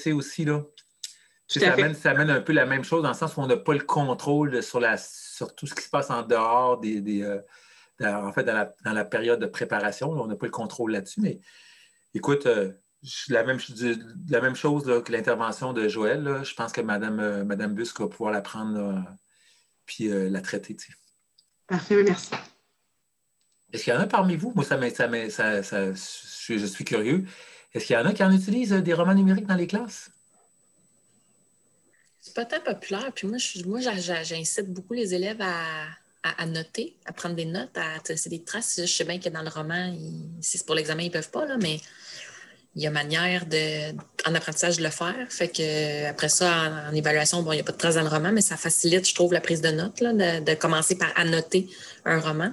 tu 1.48 1.60
sais. 1.60 1.94
Ça 1.94 2.10
amène, 2.10 2.30
un 2.30 2.40
peu 2.40 2.52
la 2.52 2.66
même 2.66 2.84
chose 2.84 3.02
dans 3.02 3.10
le 3.10 3.14
sens 3.14 3.36
où 3.36 3.40
on 3.40 3.46
n'a 3.46 3.56
pas 3.56 3.72
le 3.72 3.84
contrôle 3.84 4.62
sur, 4.62 4.80
la, 4.80 4.96
sur 4.96 5.54
tout 5.54 5.66
ce 5.66 5.74
qui 5.74 5.82
se 5.82 5.90
passe 5.90 6.10
en 6.10 6.22
dehors 6.22 6.80
des. 6.80 7.22
Euh, 7.22 7.40
en 8.00 8.32
fait, 8.32 8.44
dans 8.44 8.92
la, 8.92 9.04
période 9.04 9.40
de 9.40 9.46
préparation. 9.46 10.10
on 10.10 10.26
n'a 10.26 10.36
pas 10.36 10.46
le 10.46 10.52
contrôle 10.52 10.92
là-dessus. 10.92 11.20
Mais 11.20 11.40
écoute, 12.14 12.46
euh, 12.46 12.72
la, 13.28 13.42
même, 13.44 13.58
la 14.28 14.40
même 14.40 14.56
chose 14.56 15.02
que 15.02 15.12
l'intervention 15.12 15.72
de 15.72 15.88
Joël. 15.88 16.40
je 16.42 16.54
pense 16.54 16.72
que 16.72 16.82
Mme, 16.82 17.20
euh, 17.20 17.44
Madame 17.44 17.74
Busque 17.74 18.00
va 18.00 18.08
pouvoir 18.08 18.32
la 18.32 18.42
prendre 18.42 19.02
puis 19.86 20.08
la 20.08 20.40
traiter. 20.40 20.76
Parfait, 21.68 22.02
merci. 22.02 22.32
Est-ce 23.72 23.84
qu'il 23.84 23.92
y 23.92 23.96
en 23.96 24.00
a 24.00 24.06
parmi 24.06 24.36
vous? 24.36 24.52
Moi, 24.54 24.64
ça, 24.64 24.78
ça, 25.30 25.62
ça 25.62 25.92
je 25.92 26.66
suis 26.66 26.84
curieux. 26.84 27.24
Est-ce 27.72 27.86
qu'il 27.86 27.94
y 27.94 27.98
en 27.98 28.04
a 28.04 28.12
qui 28.12 28.24
en 28.24 28.32
utilisent 28.32 28.72
des 28.72 28.94
romans 28.94 29.14
numériques 29.14 29.46
dans 29.46 29.54
les 29.54 29.66
classes? 29.66 30.10
C'est 32.26 32.34
pas 32.34 32.44
tant 32.44 32.60
populaire. 32.60 33.12
Puis 33.14 33.28
moi, 33.28 33.38
moi 33.66 33.80
j'incite 33.80 34.66
beaucoup 34.72 34.94
les 34.94 35.14
élèves 35.14 35.40
à, 35.40 36.46
noter, 36.46 36.96
à 37.04 37.12
prendre 37.12 37.36
des 37.36 37.44
notes, 37.44 37.76
à 37.76 38.00
tracer 38.00 38.28
des 38.28 38.42
traces. 38.42 38.80
Je 38.80 38.86
sais 38.86 39.04
bien 39.04 39.20
que 39.20 39.28
dans 39.28 39.42
le 39.42 39.48
roman, 39.48 39.94
si 40.40 40.58
c'est 40.58 40.66
pour 40.66 40.74
l'examen, 40.74 41.02
ils 41.02 41.06
ne 41.06 41.12
peuvent 41.12 41.30
pas, 41.30 41.46
mais 41.56 41.78
il 42.74 42.82
y 42.82 42.86
a 42.88 42.90
manière 42.90 43.46
de, 43.46 43.92
en 44.28 44.34
apprentissage 44.34 44.78
de 44.78 44.82
le 44.82 44.90
faire. 44.90 45.14
Fait 45.28 45.46
que 45.46 46.06
après 46.06 46.28
ça, 46.28 46.88
en, 46.90 46.94
évaluation, 46.94 47.44
bon, 47.44 47.52
il 47.52 47.56
n'y 47.56 47.60
a 47.60 47.64
pas 47.64 47.70
de 47.70 47.76
traces 47.76 47.94
dans 47.94 48.02
le 48.02 48.08
roman, 48.08 48.32
mais 48.32 48.40
ça 48.40 48.56
facilite, 48.56 49.08
je 49.08 49.14
trouve, 49.14 49.32
la 49.32 49.40
prise 49.40 49.60
de 49.60 49.70
notes, 49.70 50.02
de, 50.02 50.54
commencer 50.54 50.98
par 50.98 51.12
annoter 51.16 51.68
un 52.04 52.18
roman. 52.18 52.52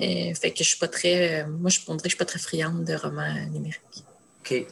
Euh, 0.00 0.34
fait 0.34 0.50
que 0.50 0.64
je 0.64 0.70
suis 0.70 0.78
pas 0.78 0.88
très. 0.88 1.46
Moi, 1.46 1.70
je 1.70 1.78
que 1.78 1.92
je 2.02 2.08
suis 2.08 2.18
pas 2.18 2.24
très 2.24 2.40
friande 2.40 2.84
de 2.84 2.94
romans 2.94 3.34
numériques. 3.52 4.04
OK. 4.40 4.66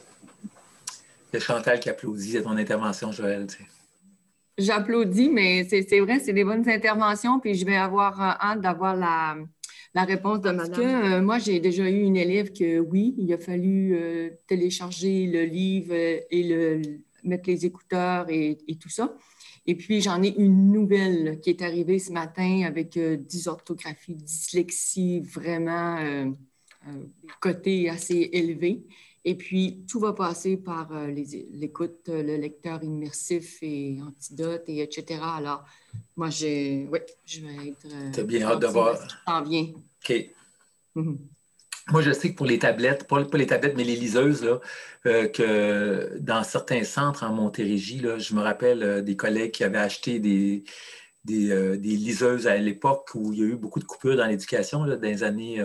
Il 1.33 1.39
Chantal 1.39 1.79
qui 1.79 1.89
applaudit 1.89 2.39
à 2.39 2.41
ton 2.41 2.57
intervention, 2.57 3.13
Joël. 3.13 3.47
J'applaudis, 4.61 5.29
mais 5.29 5.63
c'est 5.63 5.99
vrai, 5.99 6.19
c'est 6.19 6.33
des 6.33 6.43
bonnes 6.43 6.67
interventions, 6.69 7.39
puis 7.39 7.55
je 7.55 7.65
vais 7.65 7.75
avoir 7.75 8.21
euh, 8.21 8.33
hâte 8.39 8.61
d'avoir 8.61 8.95
la, 8.95 9.35
réponse 10.03 10.41
de 10.41 10.51
madame. 10.51 10.79
Euh, 10.81 11.21
moi, 11.21 11.39
j'ai 11.39 11.59
déjà 11.59 11.89
eu 11.89 12.01
une 12.01 12.17
élève 12.17 12.51
que 12.53 12.79
oui, 12.79 13.15
il 13.17 13.31
a 13.33 13.37
fallu 13.37 13.95
euh, 13.95 14.29
télécharger 14.47 15.27
le 15.27 15.43
livre 15.43 15.93
et 15.93 16.43
le, 16.43 16.81
mettre 17.23 17.49
les 17.49 17.65
écouteurs 17.65 18.27
et, 18.29 18.57
tout 18.79 18.89
ça. 18.89 19.15
Et 19.65 19.75
puis, 19.75 20.01
j'en 20.01 20.21
ai 20.23 20.33
une 20.37 20.71
nouvelle 20.71 21.39
qui 21.41 21.49
est 21.49 21.61
arrivée 21.61 21.99
ce 21.99 22.11
matin 22.11 22.63
avec 22.65 22.97
dysorthographie, 22.97 24.15
dyslexie, 24.15 25.21
vraiment 25.21 25.97
côté 27.39 27.89
assez 27.89 28.29
élevé. 28.33 28.83
Et 29.23 29.35
puis, 29.35 29.85
tout 29.89 29.99
va 29.99 30.13
passer 30.13 30.57
par 30.57 30.91
euh, 30.91 31.07
l'écoute, 31.07 32.09
euh, 32.09 32.23
le 32.23 32.37
lecteur 32.37 32.83
immersif 32.83 33.59
et 33.61 33.99
antidote, 34.01 34.63
et 34.67 34.81
etc. 34.81 35.19
Alors, 35.21 35.63
moi, 36.15 36.31
j'ai, 36.31 36.87
oui, 36.91 36.99
je 37.25 37.41
vais 37.41 37.69
être. 37.69 37.85
Euh, 37.85 38.11
tu 38.11 38.19
as 38.19 38.23
bien 38.23 38.41
hâte 38.47 38.61
de 38.61 38.67
voir. 38.67 38.97
Ça 39.27 39.43
vient. 39.47 39.67
OK. 40.03 40.29
Mhm. 40.95 41.19
Moi, 41.91 42.01
je 42.01 42.11
sais 42.11 42.31
que 42.31 42.35
pour 42.35 42.45
les 42.45 42.57
tablettes, 42.59 43.07
pas, 43.07 43.23
les 43.33 43.47
tablettes, 43.47 43.75
mais 43.75 43.83
les 43.83 43.95
liseuses, 43.95 44.43
là, 44.43 44.59
que 45.03 46.17
dans 46.19 46.43
certains 46.43 46.83
centres 46.83 47.23
en 47.23 47.33
Montérégie, 47.33 47.99
là, 47.99 48.17
je 48.17 48.33
me 48.35 48.41
rappelle 48.41 49.03
des 49.03 49.15
collègues 49.15 49.51
qui 49.51 49.63
avaient 49.63 49.79
acheté 49.79 50.19
des, 50.19 50.63
euh, 51.29 51.77
des, 51.77 51.95
liseuses 51.97 52.47
à 52.47 52.57
l'époque 52.57 53.11
où 53.13 53.31
il 53.31 53.39
y 53.39 53.43
a 53.43 53.45
eu 53.45 53.55
beaucoup 53.55 53.79
de 53.79 53.85
coupures 53.85 54.17
dans 54.17 54.25
l'éducation, 54.25 54.85
dans 54.85 54.99
les 54.99 55.23
années 55.23 55.63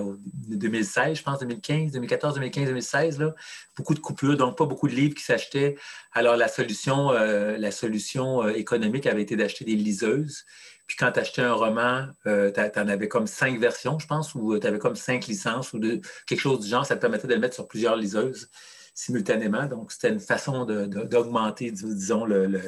2016, 0.48 1.12
euh, 1.12 1.14
je 1.14 1.22
pense, 1.22 1.38
2015, 1.38 1.92
2014, 1.92 2.34
2015, 2.34 2.66
2016. 2.66 3.18
Là, 3.20 3.34
beaucoup 3.75 3.94
de 3.94 4.00
coupures, 4.00 4.36
donc 4.36 4.58
pas 4.58 4.66
beaucoup 4.66 4.86
de 4.86 4.94
livres 4.94 5.14
qui 5.14 5.22
s'achetaient. 5.22 5.76
Alors, 6.12 6.36
la 6.36 6.48
solution, 6.48 7.10
euh, 7.10 7.56
la 7.56 7.70
solution 7.70 8.46
économique 8.48 9.06
avait 9.06 9.22
été 9.22 9.34
d'acheter 9.34 9.64
des 9.64 9.76
liseuses. 9.76 10.44
Puis 10.86 10.96
quand 10.98 11.10
tu 11.12 11.20
achetais 11.20 11.42
un 11.42 11.54
roman, 11.54 12.06
tu 12.25 12.30
en 12.30 12.88
avais 12.88 13.08
comme 13.08 13.26
cinq 13.26 13.58
versions, 13.58 13.98
je 13.98 14.06
pense, 14.06 14.34
ou 14.34 14.58
tu 14.58 14.66
avais 14.66 14.78
comme 14.78 14.94
cinq 14.94 15.26
licences 15.26 15.72
ou 15.72 15.80
quelque 15.80 16.40
chose 16.40 16.60
du 16.60 16.68
genre. 16.68 16.84
Ça 16.84 16.96
te 16.96 17.00
permettait 17.00 17.26
de 17.26 17.34
le 17.34 17.40
mettre 17.40 17.54
sur 17.54 17.66
plusieurs 17.66 17.96
liseuses 17.96 18.50
simultanément. 18.94 19.66
Donc, 19.66 19.90
c'était 19.90 20.10
une 20.10 20.20
façon 20.20 20.64
d'augmenter, 20.66 21.70
disons, 21.70 22.26
le 22.26 22.60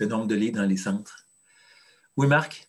nombre 0.00 0.26
de 0.26 0.34
livres 0.34 0.56
dans 0.56 0.68
les 0.68 0.76
centres. 0.76 1.21
Oui, 2.16 2.26
Marc? 2.26 2.68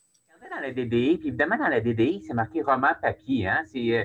Dans 0.49 0.61
la 0.61 0.71
DDI, 0.71 1.17
puis 1.17 1.27
évidemment, 1.29 1.57
dans 1.57 1.67
la 1.67 1.81
DDI, 1.81 2.23
c'est 2.25 2.33
marqué 2.33 2.61
roman 2.61 2.91
papier. 3.01 3.47
Hein? 3.47 3.63
Euh, 3.75 4.03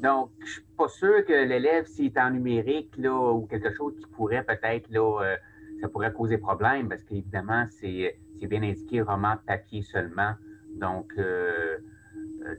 donc, 0.00 0.30
je 0.38 0.44
ne 0.44 0.50
suis 0.50 0.62
pas 0.78 0.88
sûr 0.88 1.24
que 1.26 1.32
l'élève, 1.32 1.86
s'il 1.86 2.06
est 2.06 2.18
en 2.18 2.30
numérique 2.30 2.96
là, 2.96 3.32
ou 3.32 3.46
quelque 3.46 3.74
chose 3.74 3.94
qui 3.98 4.06
pourrait 4.06 4.44
peut-être, 4.44 4.88
là, 4.90 5.22
euh, 5.22 5.36
ça 5.82 5.88
pourrait 5.88 6.12
causer 6.12 6.38
problème 6.38 6.88
parce 6.88 7.02
qu'évidemment, 7.02 7.66
c'est 7.68 8.16
bien 8.40 8.62
indiqué 8.62 9.02
roman 9.02 9.36
papier 9.46 9.82
seulement. 9.82 10.34
Donc, 10.76 11.12
euh, 11.18 11.78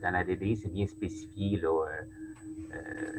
dans 0.02 0.10
la 0.10 0.22
DDI, 0.22 0.56
c'est 0.56 0.72
bien 0.72 0.86
spécifié 0.86 1.58
là, 1.58 1.68
euh, 1.68 2.02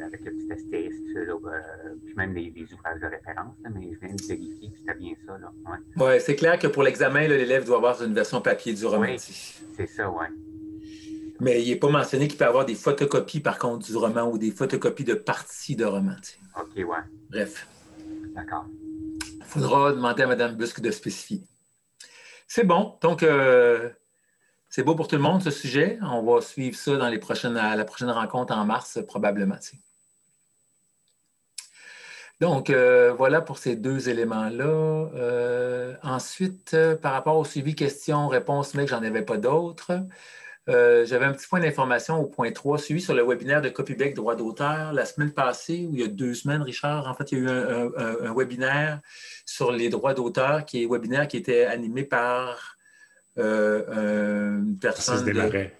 avec 0.04 0.24
le 0.24 0.32
petit 0.32 0.52
astérisque, 0.52 1.14
là, 1.14 1.32
euh, 1.32 1.94
puis 2.04 2.14
même 2.14 2.34
les, 2.34 2.52
ouvrages 2.72 3.00
de 3.00 3.06
référence, 3.06 3.54
mais 3.74 3.90
je 3.92 4.06
viens 4.06 4.14
de 4.14 4.22
vérifier, 4.22 4.70
puis 4.70 4.80
c'était 4.80 4.98
bien 4.98 5.14
ça. 5.26 5.38
Oui, 5.66 6.04
ouais, 6.04 6.20
c'est 6.20 6.36
clair 6.36 6.58
que 6.58 6.66
pour 6.66 6.82
l'examen, 6.82 7.26
l'élève 7.26 7.64
doit 7.64 7.76
avoir 7.76 8.02
une 8.02 8.14
version 8.14 8.40
papier 8.40 8.72
du 8.72 8.86
roman. 8.86 9.02
Oui, 9.02 9.18
c'est 9.18 9.86
ça, 9.86 10.10
oui. 10.10 10.26
Mais 11.40 11.62
il 11.62 11.68
n'est 11.70 11.76
pas 11.76 11.90
mentionné 11.90 12.28
qu'il 12.28 12.38
peut 12.38 12.44
avoir 12.44 12.64
des 12.64 12.74
photocopies, 12.74 13.40
par 13.40 13.58
contre, 13.58 13.86
du 13.86 13.96
roman 13.96 14.30
ou 14.30 14.38
des 14.38 14.52
photocopies 14.52 15.04
de 15.04 15.14
parties 15.14 15.76
de 15.76 15.84
roman. 15.84 16.16
OK, 16.60 16.76
ouais. 16.76 16.84
Bref. 17.30 17.66
D'accord. 18.34 18.66
Il 19.36 19.44
faudra 19.44 19.92
demander 19.92 20.22
à 20.22 20.26
Mme 20.28 20.56
Busque 20.56 20.80
de 20.80 20.90
spécifier. 20.90 21.42
C'est 22.46 22.64
bon. 22.64 22.96
Donc, 23.02 23.22
euh, 23.22 23.90
c'est 24.74 24.82
beau 24.82 24.94
pour 24.94 25.06
tout 25.06 25.16
le 25.16 25.22
monde, 25.22 25.42
ce 25.42 25.50
sujet. 25.50 25.98
On 26.00 26.22
va 26.22 26.40
suivre 26.40 26.74
ça 26.78 26.96
dans 26.96 27.10
la 27.10 27.18
prochaine 27.18 28.10
rencontre 28.10 28.54
en 28.56 28.64
mars, 28.64 28.98
probablement. 29.06 29.58
Donc, 32.40 32.70
euh, 32.70 33.12
voilà 33.12 33.42
pour 33.42 33.58
ces 33.58 33.76
deux 33.76 34.08
éléments-là. 34.08 34.64
Euh, 34.64 35.94
ensuite, 36.02 36.72
euh, 36.72 36.96
par 36.96 37.12
rapport 37.12 37.36
au 37.36 37.44
suivi 37.44 37.74
questions-réponses, 37.74 38.72
mais 38.72 38.86
j'en 38.86 39.02
avais 39.02 39.20
pas 39.20 39.36
d'autres. 39.36 39.92
J'avais 40.66 41.26
un 41.26 41.32
petit 41.34 41.48
point 41.48 41.60
d'information 41.60 42.18
au 42.18 42.24
point 42.24 42.50
3, 42.50 42.78
suivi 42.78 43.02
sur 43.02 43.12
le 43.12 43.22
webinaire 43.22 43.60
de 43.60 43.68
Copybec 43.68 44.14
droit 44.14 44.36
d'auteur 44.36 44.94
la 44.94 45.04
semaine 45.04 45.32
passée, 45.32 45.86
ou 45.86 45.94
il 45.96 46.00
y 46.00 46.04
a 46.04 46.08
deux 46.08 46.32
semaines, 46.32 46.62
Richard. 46.62 47.06
En 47.08 47.14
fait, 47.14 47.30
il 47.32 47.38
y 47.38 47.40
a 47.42 47.44
eu 47.44 47.50
un, 47.50 47.90
un 48.22 48.34
webinaire 48.34 49.00
sur 49.44 49.70
les 49.70 49.90
droits 49.90 50.14
d'auteur, 50.14 50.64
qui 50.64 50.82
est 50.82 50.86
un 50.86 50.88
webinaire 50.88 51.28
qui 51.28 51.36
était 51.36 51.66
animé 51.66 52.04
par 52.04 52.71
euh, 53.38 54.58
une 54.58 54.78
personne. 54.78 55.16
Francis 55.16 55.24
Desmarais. 55.34 55.76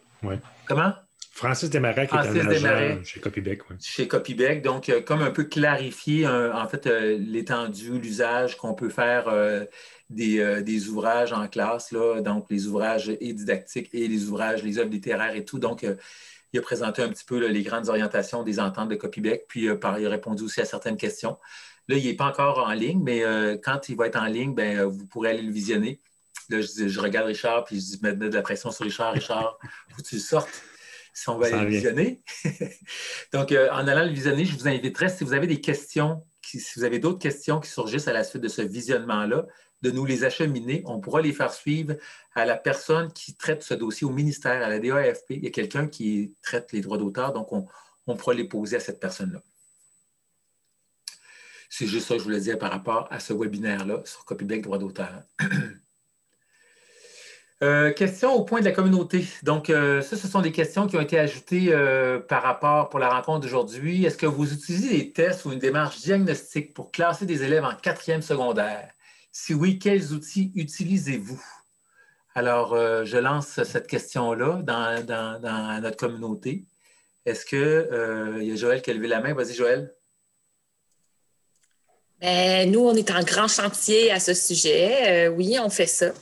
Comment? 0.67 0.93
Francis 1.35 1.71
Desmarais 1.71 2.07
qui 2.07 2.15
Francis 2.15 2.35
est 2.37 2.41
un 2.41 2.45
Desmarais. 2.49 2.93
agent 2.93 3.05
chez 3.05 3.21
Copybec. 3.21 3.61
oui. 3.71 3.77
chez 3.81 4.07
Copybec. 4.09 4.63
Donc, 4.63 4.89
euh, 4.89 5.01
comme 5.01 5.23
un 5.23 5.31
peu 5.31 5.45
clarifier, 5.45 6.27
euh, 6.27 6.53
en 6.55 6.69
fait, 6.69 6.87
euh, 6.87 7.17
l'étendue, 7.19 7.99
l'usage 7.99 8.57
qu'on 8.59 8.75
peut 8.75 8.91
faire 8.91 9.29
euh, 9.29 9.65
des, 10.11 10.39
euh, 10.41 10.61
des 10.61 10.89
ouvrages 10.89 11.33
en 11.33 11.49
classe, 11.49 11.91
là, 11.91 12.21
donc 12.21 12.47
les 12.51 12.67
ouvrages 12.67 13.09
et 13.21 13.33
didactiques 13.33 13.89
et 13.95 14.07
les 14.09 14.25
ouvrages, 14.29 14.63
les 14.63 14.79
œuvres 14.79 14.91
littéraires 14.91 15.35
et 15.35 15.45
tout. 15.45 15.59
Donc, 15.59 15.85
euh, 15.85 15.97
il 16.53 16.59
a 16.59 16.63
présenté 16.63 17.01
un 17.03 17.09
petit 17.09 17.25
peu 17.25 17.41
là, 17.41 17.49
les 17.49 17.63
grandes 17.63 17.89
orientations 17.89 18.43
des 18.43 18.61
ententes 18.61 18.91
de 18.91 18.95
Copybec, 18.97 19.47
puis 19.49 19.69
euh, 19.69 19.75
par- 19.75 19.99
il 19.99 20.07
a 20.07 20.11
répondu 20.11 20.43
aussi 20.45 20.61
à 20.61 20.67
certaines 20.67 20.99
questions. 20.99 21.39
Là, 21.89 21.97
il 21.97 22.05
n'est 22.05 22.15
pas 22.15 22.27
encore 22.27 22.59
en 22.59 22.73
ligne, 22.75 23.01
mais 23.03 23.25
euh, 23.25 23.57
quand 23.61 23.89
il 23.89 23.97
va 23.97 24.07
être 24.07 24.21
en 24.21 24.27
ligne, 24.27 24.55
ben, 24.55 24.81
euh, 24.81 24.85
vous 24.87 25.07
pourrez 25.07 25.31
aller 25.31 25.43
le 25.43 25.51
visionner. 25.51 25.99
Là, 26.53 26.61
je, 26.61 26.67
dis- 26.67 26.89
je 26.89 27.01
regarde 27.01 27.27
Richard, 27.27 27.65
puis 27.65 27.77
je 27.81 27.85
dis, 27.85 27.99
mets, 28.03 28.15
de 28.15 28.29
la 28.29 28.43
pression 28.43 28.71
sur 28.71 28.85
Richard. 28.85 29.13
Richard, 29.13 29.59
faut 29.91 30.03
que 30.03 30.09
tu 30.09 30.15
le 30.17 30.21
sortes. 30.21 30.63
Si 31.15 31.29
on 31.29 31.37
va 31.39 31.47
aller 31.47 31.57
le 31.65 31.71
visionner. 31.71 32.23
Donc, 33.33 33.53
euh, 33.53 33.69
en 33.71 33.87
allant 33.87 34.05
le 34.05 34.13
visionner, 34.13 34.45
je 34.47 34.57
vous 34.57 34.67
inviterai, 34.69 35.09
si 35.11 35.25
vous 35.25 35.35
avez 35.35 35.47
des 35.47 35.61
questions, 35.61 36.25
qui- 36.41 36.59
si 36.61 36.79
vous 36.79 36.85
avez 36.85 36.99
d'autres 36.99 37.19
questions 37.19 37.61
qui 37.61 37.69
surgissent 37.71 38.09
à 38.09 38.13
la 38.15 38.25
suite 38.25 38.43
de 38.43 38.49
ce 38.49 38.63
visionnement-là, 38.63 39.47
de 39.83 39.91
nous 39.91 40.05
les 40.07 40.23
acheminer. 40.25 40.83
On 40.87 41.01
pourra 41.01 41.21
les 41.21 41.33
faire 41.33 41.53
suivre 41.53 41.97
à 42.37 42.45
la 42.45 42.57
personne 42.57 43.13
qui 43.13 43.35
traite 43.35 43.63
ce 43.65 43.75
dossier 43.75 44.07
au 44.07 44.11
ministère, 44.11 44.63
à 44.65 44.69
la 44.69 44.79
DAFP. 44.79 45.31
Il 45.31 45.43
y 45.45 45.49
a 45.49 45.51
quelqu'un 45.51 45.89
qui 45.89 46.35
traite 46.41 46.71
les 46.73 46.81
droits 46.81 46.99
d'auteur, 46.99 47.33
donc 47.33 47.53
on, 47.53 47.67
on 48.07 48.17
pourra 48.17 48.33
les 48.33 48.45
poser 48.45 48.77
à 48.77 48.81
cette 48.81 49.01
personne-là. 49.01 49.43
C'est 51.69 51.87
juste 51.87 52.07
ça 52.07 52.15
que 52.15 52.21
je 52.21 52.25
voulais 52.25 52.41
dire 52.41 52.59
par 52.59 52.71
rapport 52.71 53.09
à 53.11 53.19
ce 53.19 53.33
webinaire-là 53.33 54.03
sur 54.05 54.25
Copybec 54.25 54.63
droit 54.63 54.79
d'auteur. 54.79 55.23
Euh, 57.63 57.93
question 57.93 58.35
au 58.35 58.45
point 58.45 58.59
de 58.59 58.65
la 58.65 58.73
communauté. 58.73 59.25
Donc, 59.45 59.71
euh, 59.71 60.03
ça, 60.03 60.17
ce 60.17 60.27
sont 60.27 60.41
des 60.41 60.51
questions 60.51 60.89
qui 60.89 60.97
ont 60.97 61.01
été 61.01 61.17
ajoutées 61.17 61.73
euh, 61.73 62.19
par 62.19 62.43
rapport 62.43 62.89
pour 62.89 62.99
la 62.99 63.09
rencontre 63.09 63.41
d'aujourd'hui. 63.41 64.05
Est-ce 64.05 64.17
que 64.17 64.27
vous 64.27 64.53
utilisez 64.53 64.89
des 64.89 65.13
tests 65.13 65.45
ou 65.45 65.53
une 65.53 65.61
démarche 65.61 66.01
diagnostique 66.01 66.75
pour 66.75 66.91
classer 66.91 67.25
des 67.25 67.45
élèves 67.45 67.65
en 67.65 67.75
quatrième 67.77 68.21
secondaire? 68.23 68.91
Si 69.31 69.55
oui, 69.55 69.79
quels 69.79 70.13
outils 70.13 70.51
utilisez-vous? 70.57 71.41
Alors, 72.35 72.75
je 73.05 73.17
lance 73.19 73.63
cette 73.63 73.87
question-là 73.87 74.63
dans, 74.63 75.07
dans- 75.07 75.81
notre 75.81 75.97
communauté. 75.97 76.65
Est-ce 77.27 77.47
qu'il 77.47 78.47
y 78.49 78.53
a 78.53 78.57
Joël 78.57 78.83
qui 78.83 78.91
a 78.91 78.95
levé 78.95 79.07
la 79.07 79.21
main? 79.21 79.35
Vas-y, 79.35 79.55
Joël. 79.55 79.95
Ben, 82.23 82.71
nous, 82.71 82.81
on 82.81 82.95
est 82.95 83.11
en 83.11 83.23
grand 83.25 83.49
chantier 83.49 84.13
à 84.13 84.21
ce 84.21 84.33
sujet. 84.33 85.27
Euh, 85.27 85.29
oui, 85.29 85.57
on 85.61 85.69
fait 85.69 85.87
ça. 85.87 86.13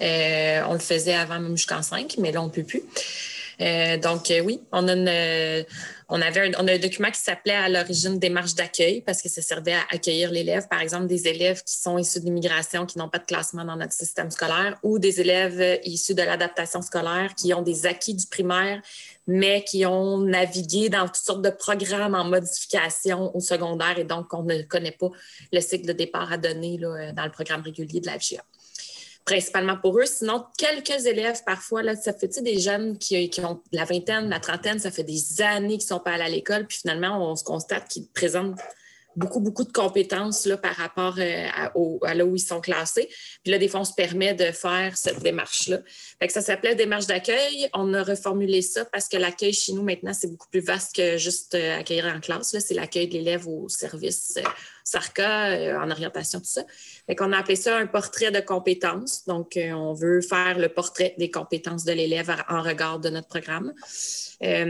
Euh, 0.00 0.62
on 0.68 0.74
le 0.74 0.78
faisait 0.78 1.14
avant 1.14 1.40
même 1.40 1.56
jusqu'en 1.56 1.82
5, 1.82 2.14
mais 2.18 2.30
là, 2.30 2.42
on 2.42 2.46
ne 2.46 2.50
peut 2.50 2.62
plus. 2.62 2.84
Euh, 3.60 3.98
donc, 3.98 4.30
euh, 4.30 4.40
oui, 4.40 4.60
on 4.70 4.86
a, 4.86 4.92
une, 4.92 5.08
euh, 5.08 5.64
on, 6.08 6.20
avait 6.22 6.48
un, 6.48 6.52
on 6.58 6.68
a 6.68 6.74
un 6.74 6.78
document 6.78 7.10
qui 7.10 7.20
s'appelait 7.20 7.54
à 7.54 7.68
l'origine 7.68 8.18
démarche 8.18 8.54
d'accueil 8.54 9.00
parce 9.00 9.20
que 9.20 9.28
ça 9.28 9.42
servait 9.42 9.72
à 9.72 9.82
accueillir 9.90 10.30
l'élève. 10.30 10.68
Par 10.68 10.80
exemple, 10.80 11.06
des 11.06 11.26
élèves 11.26 11.62
qui 11.64 11.76
sont 11.76 11.98
issus 11.98 12.20
de 12.20 12.26
l'immigration, 12.26 12.86
qui 12.86 12.98
n'ont 12.98 13.08
pas 13.08 13.18
de 13.18 13.24
classement 13.24 13.64
dans 13.64 13.76
notre 13.76 13.92
système 13.92 14.30
scolaire 14.30 14.78
ou 14.82 14.98
des 14.98 15.20
élèves 15.20 15.60
euh, 15.60 15.76
issus 15.82 16.14
de 16.14 16.22
l'adaptation 16.22 16.82
scolaire 16.82 17.34
qui 17.36 17.52
ont 17.52 17.62
des 17.62 17.86
acquis 17.86 18.14
du 18.14 18.26
primaire, 18.26 18.80
mais 19.28 19.62
qui 19.62 19.84
ont 19.84 20.18
navigué 20.18 20.88
dans 20.88 21.06
toutes 21.06 21.16
sortes 21.16 21.42
de 21.42 21.50
programmes 21.50 22.14
en 22.14 22.24
modification 22.24 23.30
au 23.36 23.40
secondaire 23.40 23.98
et 23.98 24.04
donc 24.04 24.32
on 24.32 24.42
ne 24.42 24.62
connaît 24.62 24.96
pas 24.98 25.10
le 25.52 25.60
cycle 25.60 25.86
de 25.86 25.92
départ 25.92 26.32
à 26.32 26.38
donner 26.38 26.78
là, 26.78 27.12
dans 27.12 27.24
le 27.24 27.30
programme 27.30 27.60
régulier 27.60 28.00
de 28.00 28.06
la 28.06 28.18
FGA. 28.18 28.42
Principalement 29.26 29.76
pour 29.76 29.98
eux. 29.98 30.06
Sinon, 30.06 30.46
quelques 30.56 31.04
élèves, 31.04 31.42
parfois, 31.44 31.82
là, 31.82 31.94
ça 31.94 32.14
fait 32.14 32.42
des 32.42 32.58
jeunes 32.58 32.96
qui, 32.96 33.28
qui 33.28 33.44
ont 33.44 33.62
la 33.72 33.84
vingtaine, 33.84 34.30
la 34.30 34.40
trentaine, 34.40 34.78
ça 34.78 34.90
fait 34.90 35.04
des 35.04 35.42
années 35.42 35.76
qu'ils 35.76 35.84
ne 35.84 35.98
sont 35.98 36.00
pas 36.00 36.12
allés 36.12 36.24
à 36.24 36.28
l'école, 36.30 36.66
puis 36.66 36.78
finalement, 36.78 37.30
on 37.30 37.36
se 37.36 37.44
constate 37.44 37.86
qu'ils 37.88 38.08
présentent 38.08 38.58
beaucoup, 39.16 39.40
beaucoup 39.40 39.64
de 39.64 39.72
compétences 39.72 40.46
là, 40.46 40.56
par 40.56 40.74
rapport 40.76 41.16
euh, 41.18 41.46
à, 41.52 42.14
là 42.14 42.24
où 42.24 42.36
ils 42.36 42.40
sont 42.40 42.60
classés. 42.60 43.08
Puis 43.42 43.50
là, 43.52 43.58
des 43.58 43.68
fois, 43.68 43.80
on 43.80 43.84
se 43.84 43.94
permet 43.94 44.34
de 44.34 44.52
faire 44.52 44.96
cette 44.96 45.20
démarche-là. 45.20 45.78
Ça 46.28 46.40
s'appelait 46.40 46.74
démarche 46.74 47.06
d'accueil. 47.06 47.68
On 47.74 47.92
a 47.94 48.02
reformulé 48.02 48.62
ça 48.62 48.84
parce 48.84 49.08
que 49.08 49.16
l'accueil 49.16 49.52
chez 49.52 49.72
nous, 49.72 49.82
maintenant, 49.82 50.12
c'est 50.12 50.28
beaucoup 50.28 50.48
plus 50.50 50.60
vaste 50.60 50.94
que 50.94 51.16
juste 51.16 51.54
euh, 51.54 51.78
accueillir 51.78 52.06
en 52.06 52.20
classe. 52.20 52.56
C'est 52.58 52.74
l'accueil 52.74 53.08
de 53.08 53.14
l'élève 53.14 53.48
au 53.48 53.68
service 53.68 54.34
euh, 54.38 54.48
SARCA, 54.84 55.82
en 55.82 55.90
orientation, 55.90 56.38
tout 56.38 56.46
ça. 56.46 56.62
Fait 57.06 57.14
qu'on 57.14 57.32
a 57.32 57.38
appelé 57.38 57.56
ça 57.56 57.76
un 57.76 57.86
portrait 57.86 58.30
de 58.30 58.40
compétences. 58.40 59.26
Donc, 59.26 59.58
on 59.58 59.92
veut 59.92 60.22
faire 60.22 60.58
le 60.58 60.70
portrait 60.70 61.14
des 61.18 61.30
compétences 61.30 61.84
de 61.84 61.92
l'élève 61.92 62.34
en 62.48 62.62
regard 62.62 62.98
de 62.98 63.10
notre 63.10 63.28
programme. 63.28 63.74
Et 64.40 64.68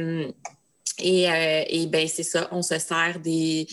et 0.99 1.87
ben 1.87 2.09
c'est 2.09 2.25
ça, 2.25 2.49
on 2.51 2.62
se 2.62 2.81
sert 2.81 3.21
des 3.21 3.69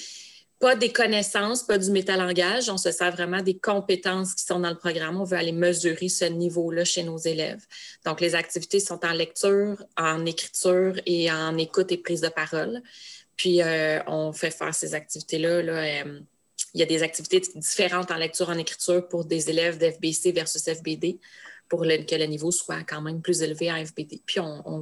pas 0.59 0.75
des 0.75 0.91
connaissances, 0.91 1.63
pas 1.63 1.77
du 1.77 1.91
métalangage, 1.91 2.69
on 2.69 2.77
se 2.77 2.91
sert 2.91 3.11
vraiment 3.11 3.41
des 3.41 3.57
compétences 3.57 4.33
qui 4.33 4.45
sont 4.45 4.59
dans 4.59 4.69
le 4.69 4.77
programme. 4.77 5.19
On 5.19 5.25
veut 5.25 5.37
aller 5.37 5.51
mesurer 5.51 6.07
ce 6.07 6.25
niveau-là 6.25 6.85
chez 6.85 7.03
nos 7.03 7.17
élèves. 7.17 7.65
Donc, 8.05 8.21
les 8.21 8.35
activités 8.35 8.79
sont 8.79 9.03
en 9.05 9.11
lecture, 9.11 9.83
en 9.97 10.25
écriture 10.25 10.99
et 11.05 11.31
en 11.31 11.57
écoute 11.57 11.91
et 11.91 11.97
prise 11.97 12.21
de 12.21 12.29
parole. 12.29 12.81
Puis, 13.35 13.61
euh, 13.61 13.99
on 14.07 14.31
fait 14.31 14.51
faire 14.51 14.73
ces 14.73 14.95
activités-là. 14.95 15.61
là, 15.61 16.03
euh, 16.03 16.19
il 16.73 16.79
y 16.79 16.83
a 16.83 16.85
des 16.85 17.03
activités 17.03 17.41
différentes 17.55 18.11
en 18.11 18.17
lecture, 18.17 18.49
en 18.49 18.57
écriture 18.57 19.07
pour 19.07 19.25
des 19.25 19.49
élèves 19.49 19.77
d'FBC 19.77 20.31
versus 20.31 20.63
FBD 20.63 21.19
pour 21.67 21.81
que 21.81 22.15
le 22.15 22.25
niveau 22.25 22.51
soit 22.51 22.83
quand 22.83 23.01
même 23.01 23.21
plus 23.21 23.41
élevé 23.41 23.71
en 23.71 23.83
FBD. 23.83 24.21
Puis, 24.25 24.39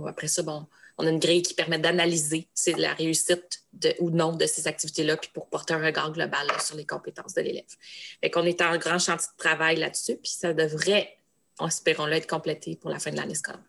après 0.07 0.27
ça, 0.27 0.43
bon, 0.43 0.65
on 0.97 1.08
a 1.08 1.10
une 1.10 1.19
grille 1.19 1.41
qui 1.41 1.53
permet 1.53 1.79
d'analyser 1.79 2.47
c'est 2.53 2.77
la 2.77 2.93
réussite 2.93 3.63
ou 3.99 4.12
non 4.12 4.34
de 4.34 4.45
ces 4.45 4.67
activités-là, 4.67 5.17
puis 5.17 5.29
pour 5.34 5.49
porter 5.49 5.73
un 5.73 5.84
regard 5.84 6.12
global 6.12 6.47
sur 6.60 6.75
les 6.75 6.86
compétences 6.86 7.34
de 7.34 7.41
l'élève. 7.41 7.63
Fait 8.21 8.29
qu'on 8.29 8.45
est 8.45 8.62
en 8.62 8.77
grand 8.77 8.99
chantier 8.99 9.29
de 9.36 9.43
travail 9.43 9.77
là-dessus, 9.77 10.17
puis 10.17 10.32
ça 10.32 10.53
devrait, 10.53 11.17
espérons-le, 11.65 12.13
être 12.13 12.27
complété 12.27 12.75
pour 12.75 12.89
la 12.89 12.99
fin 12.99 13.12
de 13.12 13.17
l'année 13.17 13.36
scolaire. 13.36 13.62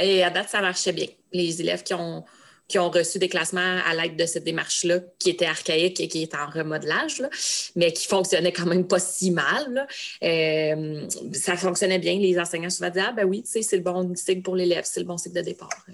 Et 0.00 0.22
à 0.22 0.30
date, 0.30 0.48
ça 0.48 0.60
marchait 0.60 0.92
bien. 0.92 1.06
Les 1.32 1.60
élèves 1.60 1.82
qui 1.82 1.94
ont, 1.94 2.24
qui 2.68 2.78
ont 2.80 2.90
reçu 2.90 3.18
des 3.18 3.28
classements 3.28 3.78
à 3.86 3.94
l'aide 3.94 4.16
de 4.16 4.26
cette 4.26 4.42
démarche-là, 4.44 5.00
qui 5.18 5.30
était 5.30 5.46
archaïque 5.46 6.00
et 6.00 6.08
qui 6.08 6.22
est 6.22 6.34
en 6.34 6.46
remodelage, 6.46 7.20
là, 7.20 7.28
mais 7.76 7.92
qui 7.92 8.06
fonctionnait 8.08 8.52
quand 8.52 8.66
même 8.66 8.86
pas 8.88 8.98
si 8.98 9.30
mal. 9.30 9.72
là. 9.72 9.86
Euh, 10.24 11.08
ça 11.32 11.56
fonctionnait 11.56 11.98
bien. 12.00 12.18
Les 12.18 12.38
enseignants 12.38 12.70
souvent 12.70 12.90
disaient 12.90 13.06
Ah, 13.08 13.12
ben 13.12 13.24
oui, 13.24 13.42
c'est 13.44 13.60
le 13.72 13.82
bon 13.82 14.14
cycle 14.16 14.42
pour 14.42 14.56
l'élève, 14.56 14.84
c'est 14.84 15.00
le 15.00 15.06
bon 15.06 15.16
cycle 15.16 15.36
de 15.36 15.42
départ. 15.42 15.68
Euh, 15.88 15.92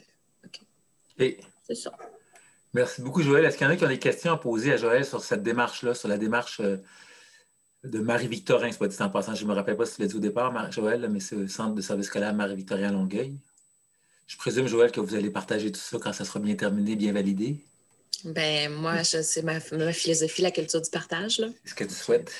Et 1.18 1.38
C'est 1.66 1.74
ça. 1.74 1.92
merci 2.72 3.02
beaucoup, 3.02 3.22
Joël. 3.22 3.44
Est-ce 3.44 3.58
qu'il 3.58 3.66
y 3.66 3.70
en 3.70 3.72
a 3.72 3.76
qui 3.76 3.84
ont 3.84 3.88
des 3.88 3.98
questions 3.98 4.32
à 4.32 4.38
poser 4.38 4.72
à 4.72 4.76
Joël 4.78 5.04
sur 5.04 5.22
cette 5.22 5.42
démarche-là, 5.42 5.92
sur 5.94 6.08
la 6.08 6.16
démarche 6.16 6.60
euh, 6.60 6.78
de 7.84 7.98
Marie-Victorin, 7.98 8.72
soit 8.72 8.88
dit 8.88 8.96
en 9.00 9.10
passant? 9.10 9.34
Je 9.34 9.44
ne 9.44 9.50
me 9.50 9.54
rappelle 9.54 9.76
pas 9.76 9.84
si 9.84 9.96
tu 9.96 10.00
l'as 10.02 10.08
dit 10.08 10.16
au 10.16 10.20
départ, 10.20 10.72
Joël, 10.72 11.06
mais 11.10 11.20
c'est 11.20 11.36
le 11.36 11.48
centre 11.48 11.74
de 11.74 11.82
service 11.82 12.06
scolaire 12.06 12.32
Marie-Victorin 12.34 12.88
à 12.88 12.92
Longueuil. 12.92 13.34
Je 14.26 14.36
présume, 14.36 14.66
Joël, 14.66 14.90
que 14.90 15.00
vous 15.00 15.14
allez 15.14 15.30
partager 15.30 15.70
tout 15.70 15.80
ça 15.80 15.98
quand 16.00 16.12
ça 16.12 16.24
sera 16.24 16.40
bien 16.40 16.54
terminé, 16.54 16.96
bien 16.96 17.12
validé? 17.12 17.56
Ben 18.24 18.72
moi, 18.72 19.02
c'est 19.04 19.42
ma, 19.42 19.54
ma 19.72 19.92
philosophie, 19.92 20.42
la 20.42 20.50
culture 20.50 20.80
du 20.80 20.90
partage. 20.90 21.42
C'est 21.64 21.70
ce 21.70 21.74
que 21.74 21.84
tu 21.84 21.94
souhaites? 21.94 22.30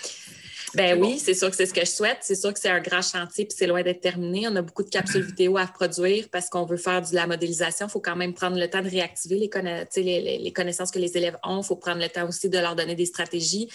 Ben 0.74 0.94
oui, 0.94 1.14
bon. 1.14 1.18
c'est 1.18 1.34
sûr 1.34 1.50
que 1.50 1.56
c'est 1.56 1.66
ce 1.66 1.74
que 1.74 1.80
je 1.80 1.90
souhaite. 1.90 2.18
C'est 2.22 2.36
sûr 2.36 2.52
que 2.54 2.58
c'est 2.58 2.70
un 2.70 2.80
grand 2.80 3.02
chantier 3.02 3.44
puis 3.44 3.54
c'est 3.58 3.66
loin 3.66 3.82
d'être 3.82 4.00
terminé. 4.00 4.46
On 4.48 4.56
a 4.56 4.62
beaucoup 4.62 4.82
de 4.84 4.88
capsules 4.88 5.22
vidéo 5.22 5.58
à 5.58 5.66
produire 5.66 6.28
parce 6.30 6.48
qu'on 6.48 6.64
veut 6.64 6.78
faire 6.78 7.02
de 7.02 7.14
la 7.14 7.26
modélisation. 7.26 7.88
Il 7.88 7.90
faut 7.90 8.00
quand 8.00 8.16
même 8.16 8.32
prendre 8.32 8.58
le 8.58 8.70
temps 8.70 8.80
de 8.80 8.88
réactiver 8.88 9.50
conna- 9.50 9.84
les- 9.96 10.38
les 10.38 10.52
connaissances 10.52 10.90
que 10.90 10.98
les 10.98 11.14
élèves 11.16 11.36
ont. 11.44 11.60
Il 11.60 11.66
faut 11.66 11.76
prendre 11.76 12.00
le 12.00 12.08
temps 12.08 12.26
aussi 12.26 12.48
de 12.48 12.58
leur 12.58 12.74
donner 12.74 12.94
des 12.94 13.04
stratégies 13.04 13.68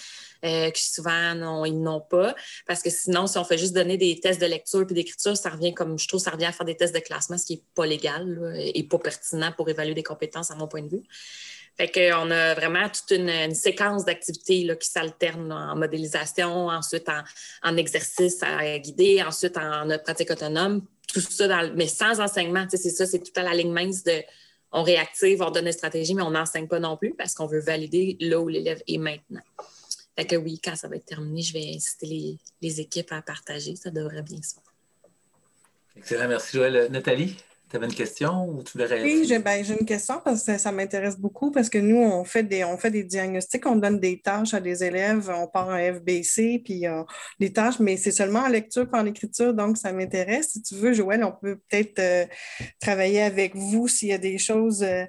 euh, 0.45 0.71
que 0.71 0.79
souvent 0.79 1.65
ils 1.65 1.79
n'ont 1.79 2.01
pas. 2.01 2.35
Parce 2.65 2.81
que 2.81 2.89
sinon, 2.89 3.27
si 3.27 3.37
on 3.37 3.43
fait 3.43 3.57
juste 3.57 3.73
donner 3.73 3.97
des 3.97 4.19
tests 4.19 4.41
de 4.41 4.45
lecture 4.45 4.85
puis 4.85 4.95
d'écriture, 4.95 5.35
ça 5.35 5.49
revient 5.49 5.73
comme 5.73 5.97
je 5.97 6.07
trouve, 6.07 6.19
ça 6.19 6.31
revient 6.31 6.45
à 6.45 6.51
faire 6.51 6.65
des 6.65 6.75
tests 6.75 6.95
de 6.95 6.99
classement, 6.99 7.37
ce 7.37 7.45
qui 7.45 7.55
n'est 7.55 7.63
pas 7.75 7.85
légal 7.85 8.53
et 8.57 8.83
pas 8.83 8.99
pertinent 8.99 9.51
pour 9.55 9.69
évaluer 9.69 9.93
des 9.93 10.03
compétences 10.03 10.51
à 10.51 10.55
mon 10.55 10.67
point 10.67 10.81
de 10.81 10.89
vue. 10.89 11.03
Fait 11.77 11.91
qu'on 11.91 12.31
a 12.31 12.55
vraiment 12.55 12.89
toute 12.89 13.11
une, 13.11 13.29
une 13.29 13.53
séquence 13.53 14.03
d'activités 14.03 14.67
qui 14.79 14.89
s'alternent 14.89 15.51
en 15.51 15.75
modélisation, 15.75 16.67
ensuite 16.69 17.07
en, 17.07 17.21
en 17.61 17.77
exercice 17.77 18.41
à 18.41 18.79
guider, 18.79 19.21
ensuite 19.21 19.57
en, 19.57 19.87
en 19.87 19.99
pratique 19.99 20.31
autonome, 20.31 20.81
tout 21.13 21.21
ça, 21.21 21.67
mais 21.75 21.87
sans 21.87 22.19
enseignement. 22.19 22.65
C'est 22.69 22.77
ça, 22.89 23.05
c'est 23.05 23.19
tout 23.19 23.31
à 23.35 23.43
la 23.43 23.53
ligne 23.53 23.71
mince 23.71 24.03
de 24.03 24.23
on 24.71 24.83
réactive, 24.83 25.41
on 25.41 25.51
donne 25.51 25.65
des 25.65 25.71
stratégies, 25.71 26.15
mais 26.15 26.23
on 26.23 26.31
n'enseigne 26.31 26.67
pas 26.67 26.79
non 26.79 26.97
plus 26.97 27.13
parce 27.15 27.33
qu'on 27.33 27.45
veut 27.45 27.61
valider 27.61 28.17
là 28.19 28.39
où 28.39 28.47
l'élève 28.47 28.81
est 28.87 28.97
maintenant. 28.97 29.41
Fait 30.17 30.25
que 30.25 30.35
oui, 30.35 30.59
quand 30.63 30.75
ça 30.75 30.87
va 30.87 30.95
être 30.95 31.05
terminé, 31.05 31.41
je 31.41 31.53
vais 31.53 31.73
inciter 31.75 32.05
les, 32.07 32.37
les 32.61 32.81
équipes 32.81 33.11
à 33.11 33.21
partager. 33.21 33.75
Ça 33.75 33.91
devrait 33.91 34.23
bien 34.23 34.41
se 34.41 34.55
faire. 34.55 34.73
Excellent, 35.95 36.27
merci, 36.27 36.57
Joël. 36.57 36.75
Euh, 36.75 36.89
Nathalie? 36.89 37.37
Tu 37.69 37.75
avais 37.75 37.85
une 37.85 37.93
question 37.93 38.47
ou 38.47 38.63
tu 38.63 38.77
voulais 38.77 39.03
Oui, 39.03 39.39
ben, 39.43 39.63
j'ai 39.63 39.77
une 39.77 39.85
question 39.85 40.21
parce 40.23 40.41
que 40.45 40.57
ça, 40.57 40.71
m'intéresse 40.71 41.17
beaucoup 41.17 41.51
parce 41.51 41.69
que 41.69 41.77
nous, 41.77 41.97
on 41.97 42.23
fait, 42.23 42.43
des, 42.43 42.63
on 42.63 42.77
fait 42.77 42.91
des 42.91 43.03
diagnostics, 43.03 43.65
on 43.65 43.75
donne 43.75 43.99
des 43.99 44.21
tâches 44.21 44.53
à 44.53 44.61
des 44.61 44.85
élèves, 44.85 45.29
on 45.29 45.47
part 45.47 45.67
en 45.67 45.77
FBC, 45.77 46.61
puis 46.63 46.87
euh, 46.87 47.03
des 47.41 47.51
tâches, 47.51 47.79
mais 47.79 47.97
c'est 47.97 48.11
seulement 48.11 48.39
en 48.39 48.47
lecture 48.47 48.89
pas 48.89 49.01
en 49.01 49.05
écriture, 49.05 49.53
donc 49.53 49.77
ça 49.77 49.91
m'intéresse. 49.91 50.51
Si 50.53 50.61
tu 50.61 50.75
veux, 50.75 50.93
Joël, 50.93 51.25
on 51.25 51.33
peut 51.33 51.57
peut-être 51.69 51.99
euh, 51.99 52.25
travailler 52.79 53.21
avec 53.21 53.53
vous 53.53 53.89
s'il 53.89 54.09
y 54.09 54.13
a 54.13 54.17
des 54.17 54.37
choses. 54.37 54.81
Euh, 54.83 55.03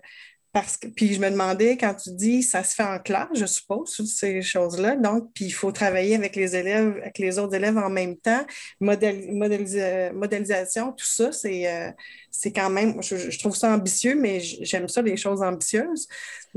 puis 0.97 1.15
je 1.15 1.21
me 1.21 1.31
demandais, 1.31 1.77
quand 1.77 1.95
tu 1.95 2.11
dis 2.13 2.43
ça 2.43 2.65
se 2.65 2.75
fait 2.75 2.83
en 2.83 2.99
classe, 2.99 3.29
je 3.35 3.47
suppose, 3.47 3.95
toutes 3.95 4.07
ces 4.07 4.43
choses-là, 4.43 4.97
donc, 4.97 5.31
puis 5.35 5.47
il 5.47 5.51
faut 5.51 5.73
travailler 5.73 6.15
avec 6.15 6.37
les 6.37 6.57
élèves, 6.57 6.97
avec 7.01 7.19
les 7.19 7.39
autres 7.39 7.55
élèves 7.55 7.79
en 7.79 7.91
même 7.91 8.17
temps, 8.17 8.45
modélisation, 8.81 10.93
tout 10.93 11.07
ça, 11.07 11.33
c'est 11.33 11.95
c'est 12.31 12.53
quand 12.53 12.71
même, 12.71 13.03
je, 13.03 13.39
trouve 13.39 13.57
ça 13.57 13.73
ambitieux, 13.73 14.15
mais 14.15 14.41
j'aime 14.41 14.89
ça, 14.89 15.03
les 15.03 15.17
choses 15.17 15.43
ambitieuses. 15.43 16.07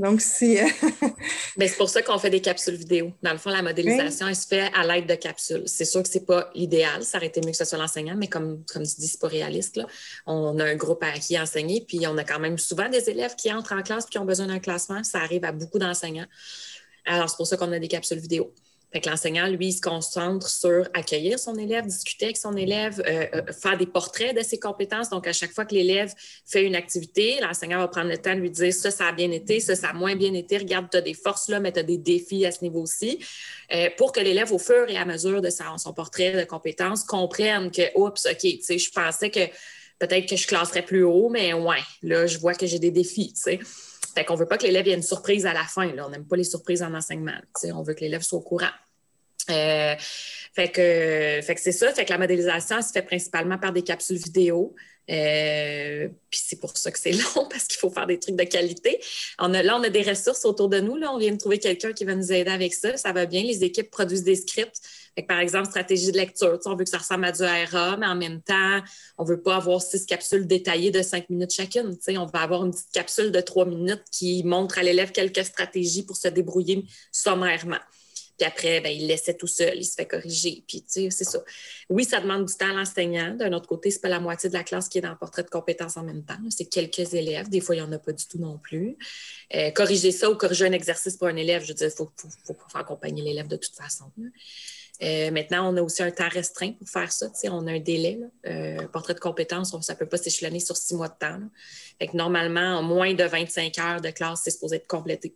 Donc, 0.01 0.19
si. 0.19 0.57
mais 1.57 1.67
c'est 1.67 1.77
pour 1.77 1.87
ça 1.87 2.01
qu'on 2.01 2.17
fait 2.17 2.31
des 2.31 2.41
capsules 2.41 2.73
vidéo. 2.73 3.11
Dans 3.21 3.33
le 3.33 3.37
fond, 3.37 3.51
la 3.51 3.61
modélisation, 3.61 4.27
elle 4.27 4.35
se 4.35 4.47
fait 4.47 4.71
à 4.73 4.83
l'aide 4.83 5.05
de 5.05 5.13
capsules. 5.13 5.61
C'est 5.67 5.85
sûr 5.85 6.01
que 6.01 6.09
ce 6.09 6.17
n'est 6.17 6.25
pas 6.25 6.49
l'idéal, 6.55 7.03
ça 7.03 7.19
aurait 7.19 7.27
été 7.27 7.39
mieux 7.41 7.51
que 7.51 7.57
ce 7.57 7.65
soit 7.65 7.77
l'enseignant, 7.77 8.15
mais 8.17 8.27
comme, 8.27 8.65
comme 8.73 8.81
tu 8.81 8.95
dis, 8.97 9.07
ce 9.07 9.13
n'est 9.13 9.19
pas 9.19 9.27
réaliste. 9.27 9.75
Là. 9.75 9.85
On 10.25 10.57
a 10.57 10.65
un 10.65 10.75
groupe 10.75 11.03
à 11.03 11.11
qui 11.11 11.39
enseigner, 11.39 11.85
puis 11.87 11.99
on 12.07 12.17
a 12.17 12.23
quand 12.23 12.39
même 12.39 12.57
souvent 12.57 12.89
des 12.89 13.11
élèves 13.11 13.35
qui 13.35 13.53
entrent 13.53 13.73
en 13.73 13.83
classe 13.83 14.05
et 14.05 14.09
qui 14.09 14.17
ont 14.17 14.25
besoin 14.25 14.47
d'un 14.47 14.59
classement. 14.59 15.03
Ça 15.03 15.19
arrive 15.19 15.45
à 15.45 15.51
beaucoup 15.51 15.77
d'enseignants. 15.77 16.27
Alors, 17.05 17.29
c'est 17.29 17.37
pour 17.37 17.45
ça 17.45 17.55
qu'on 17.55 17.71
a 17.71 17.77
des 17.77 17.87
capsules 17.87 18.19
vidéo. 18.19 18.51
Fait 18.91 18.99
que 18.99 19.09
l'enseignant, 19.09 19.47
lui, 19.47 19.67
il 19.67 19.73
se 19.73 19.81
concentre 19.81 20.49
sur 20.49 20.87
accueillir 20.93 21.39
son 21.39 21.55
élève, 21.55 21.85
discuter 21.85 22.25
avec 22.25 22.37
son 22.37 22.57
élève, 22.57 23.01
euh, 23.07 23.25
euh, 23.35 23.53
faire 23.53 23.77
des 23.77 23.85
portraits 23.85 24.35
de 24.35 24.41
ses 24.41 24.59
compétences. 24.59 25.09
Donc, 25.09 25.27
à 25.27 25.33
chaque 25.33 25.53
fois 25.53 25.63
que 25.63 25.73
l'élève 25.73 26.13
fait 26.45 26.63
une 26.63 26.75
activité, 26.75 27.39
l'enseignant 27.41 27.79
va 27.79 27.87
prendre 27.87 28.09
le 28.09 28.17
temps 28.17 28.35
de 28.35 28.41
lui 28.41 28.51
dire 28.51 28.73
ça, 28.73 28.91
ça 28.91 29.07
a 29.07 29.11
bien 29.13 29.31
été, 29.31 29.61
ça, 29.61 29.75
ça 29.75 29.89
a 29.89 29.93
moins 29.93 30.15
bien 30.15 30.33
été. 30.33 30.57
Regarde, 30.57 30.87
tu 30.91 30.97
as 30.97 31.01
des 31.01 31.13
forces 31.13 31.47
là, 31.47 31.61
mais 31.61 31.71
tu 31.71 31.79
as 31.79 31.83
des 31.83 31.97
défis 31.97 32.45
à 32.45 32.51
ce 32.51 32.63
niveau-ci. 32.63 33.19
Euh, 33.73 33.89
pour 33.97 34.11
que 34.11 34.19
l'élève, 34.19 34.51
au 34.51 34.59
fur 34.59 34.89
et 34.89 34.97
à 34.97 35.05
mesure 35.05 35.41
de 35.41 35.49
son 35.49 35.93
portrait 35.93 36.33
de 36.33 36.43
compétences, 36.43 37.05
comprenne 37.05 37.71
que, 37.71 37.83
oups, 37.95 38.25
OK, 38.25 38.39
tu 38.39 38.61
sais, 38.61 38.77
je 38.77 38.91
pensais 38.91 39.29
que 39.29 39.47
peut-être 39.99 40.27
que 40.27 40.35
je 40.35 40.47
classerais 40.47 40.81
plus 40.81 41.03
haut, 41.03 41.29
mais 41.29 41.53
ouais, 41.53 41.77
là, 42.01 42.27
je 42.27 42.37
vois 42.39 42.55
que 42.55 42.65
j'ai 42.65 42.79
des 42.79 42.91
défis, 42.91 43.33
tu 43.33 43.41
sais. 43.41 43.59
Fait 44.13 44.25
qu'on 44.25 44.35
veut 44.35 44.47
pas 44.47 44.57
que 44.57 44.63
l'élève 44.63 44.87
ait 44.87 44.93
une 44.93 45.03
surprise 45.03 45.45
à 45.45 45.53
la 45.53 45.63
fin. 45.63 45.89
On 45.99 46.09
n'aime 46.09 46.25
pas 46.25 46.35
les 46.35 46.43
surprises 46.43 46.83
en 46.83 46.93
enseignement. 46.93 47.35
On 47.73 47.81
veut 47.81 47.93
que 47.93 48.01
l'élève 48.01 48.21
soit 48.21 48.39
au 48.39 48.41
courant. 48.41 48.71
Euh, 49.49 49.95
fait 50.53 50.69
que, 50.69 51.45
fait 51.45 51.55
que 51.55 51.61
c'est 51.61 51.71
ça. 51.71 51.91
Fait 51.93 52.05
que 52.05 52.11
la 52.11 52.17
modélisation 52.17 52.81
se 52.81 52.91
fait 52.91 53.01
principalement 53.01 53.57
par 53.57 53.71
des 53.71 53.81
capsules 53.81 54.17
vidéo. 54.17 54.75
Euh, 55.09 56.07
puis 56.29 56.39
c'est 56.43 56.59
pour 56.59 56.77
ça 56.77 56.91
que 56.91 56.99
c'est 56.99 57.11
long 57.35 57.47
parce 57.49 57.65
qu'il 57.65 57.79
faut 57.79 57.89
faire 57.89 58.07
des 58.07 58.19
trucs 58.19 58.35
de 58.35 58.43
qualité. 58.43 58.99
On 59.39 59.53
a, 59.53 59.63
là, 59.63 59.77
on 59.77 59.83
a 59.83 59.89
des 59.89 60.03
ressources 60.03 60.45
autour 60.45 60.69
de 60.69 60.79
nous. 60.79 60.95
Là. 60.95 61.11
On 61.13 61.17
vient 61.17 61.31
de 61.31 61.37
trouver 61.37 61.59
quelqu'un 61.59 61.93
qui 61.93 62.05
va 62.05 62.15
nous 62.15 62.31
aider 62.31 62.51
avec 62.51 62.73
ça. 62.73 62.97
Ça 62.97 63.11
va 63.11 63.25
bien. 63.25 63.43
Les 63.43 63.63
équipes 63.63 63.89
produisent 63.89 64.23
des 64.23 64.35
scripts. 64.35 64.81
Par 65.27 65.39
exemple, 65.39 65.67
stratégie 65.67 66.11
de 66.11 66.17
lecture. 66.17 66.57
On 66.65 66.75
veut 66.75 66.83
que 66.83 66.89
ça 66.89 66.97
ressemble 66.97 67.25
à 67.25 67.31
du 67.31 67.43
ARA, 67.43 67.97
mais 67.97 68.07
en 68.07 68.15
même 68.15 68.41
temps, 68.41 68.79
on 69.17 69.23
ne 69.23 69.29
veut 69.29 69.41
pas 69.41 69.57
avoir 69.57 69.81
six 69.81 70.05
capsules 70.05 70.47
détaillées 70.47 70.91
de 70.91 71.01
cinq 71.01 71.29
minutes 71.29 71.51
chacune. 71.51 71.97
On 72.09 72.25
va 72.25 72.39
avoir 72.39 72.65
une 72.65 72.71
petite 72.71 72.91
capsule 72.91 73.31
de 73.31 73.41
trois 73.41 73.65
minutes 73.65 74.03
qui 74.11 74.43
montre 74.43 74.77
à 74.77 74.83
l'élève 74.83 75.11
quelques 75.11 75.45
stratégies 75.45 76.03
pour 76.03 76.15
se 76.15 76.29
débrouiller 76.29 76.85
sommairement. 77.11 77.79
Puis 78.41 78.47
après, 78.47 78.81
ben, 78.81 78.89
il 78.89 79.05
laissait 79.05 79.35
tout 79.35 79.45
seul, 79.45 79.77
il 79.77 79.85
se 79.85 79.93
fait 79.93 80.07
corriger. 80.07 80.63
Puis, 80.67 80.83
c'est 80.87 81.11
ça. 81.11 81.43
Oui, 81.91 82.05
ça 82.05 82.19
demande 82.19 82.45
du 82.45 82.55
temps 82.55 82.71
à 82.71 82.73
l'enseignant. 82.73 83.35
D'un 83.35 83.53
autre 83.53 83.67
côté, 83.67 83.91
ce 83.91 83.97
n'est 83.97 84.01
pas 84.01 84.09
la 84.09 84.19
moitié 84.19 84.49
de 84.49 84.55
la 84.55 84.63
classe 84.63 84.89
qui 84.89 84.97
est 84.97 85.01
dans 85.01 85.11
le 85.11 85.17
portrait 85.17 85.43
de 85.43 85.49
compétences 85.49 85.95
en 85.95 86.03
même 86.03 86.23
temps. 86.23 86.39
C'est 86.49 86.65
quelques 86.65 87.13
élèves. 87.13 87.49
Des 87.49 87.61
fois, 87.61 87.75
il 87.75 87.83
n'y 87.83 87.87
en 87.87 87.91
a 87.91 87.99
pas 87.99 88.13
du 88.13 88.25
tout 88.25 88.39
non 88.39 88.57
plus. 88.57 88.97
Euh, 89.53 89.69
corriger 89.69 90.11
ça 90.11 90.31
ou 90.31 90.35
corriger 90.35 90.65
un 90.65 90.71
exercice 90.71 91.17
pour 91.17 91.27
un 91.27 91.35
élève, 91.35 91.61
je 91.61 91.67
veux 91.67 91.73
dire, 91.75 91.89
il 91.89 91.95
faut, 91.95 92.09
faut, 92.47 92.55
accompagner 92.73 93.21
l'élève 93.21 93.47
de 93.47 93.57
toute 93.57 93.75
façon. 93.75 94.05
Euh, 95.03 95.31
maintenant, 95.31 95.73
on 95.73 95.77
a 95.77 95.81
aussi 95.81 96.03
un 96.03 96.11
temps 96.11 96.29
restreint 96.29 96.73
pour 96.73 96.87
faire 96.87 97.11
ça. 97.11 97.27
on 97.45 97.65
a 97.67 97.71
un 97.71 97.79
délai. 97.79 98.19
Euh, 98.45 98.87
portrait 98.87 99.15
de 99.15 99.19
compétences, 99.19 99.75
ça 99.81 99.93
ne 99.93 99.97
peut 99.97 100.05
pas 100.05 100.17
s'échelonner 100.17 100.59
sur 100.59 100.77
six 100.77 100.95
mois 100.95 101.07
de 101.07 101.17
temps. 101.19 101.39
Fait 101.99 102.07
que 102.07 102.15
normalement, 102.15 102.77
en 102.77 102.83
moins 102.83 103.13
de 103.13 103.23
25 103.23 103.77
heures 103.79 104.01
de 104.01 104.11
classe, 104.11 104.41
c'est 104.43 104.51
supposé 104.51 104.75
être 104.77 104.87
complété. 104.87 105.33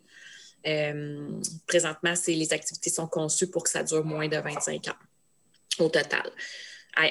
Euh, 0.68 1.30
présentement, 1.68 2.14
les 2.28 2.54
activités 2.54 2.90
sont 2.90 3.08
conçues 3.08 3.48
pour 3.48 3.64
que 3.64 3.70
ça 3.70 3.84
dure 3.84 4.04
moins 4.04 4.28
de 4.28 4.38
25 4.38 4.88
ans 4.88 5.84
au 5.84 5.90
total, 5.90 6.30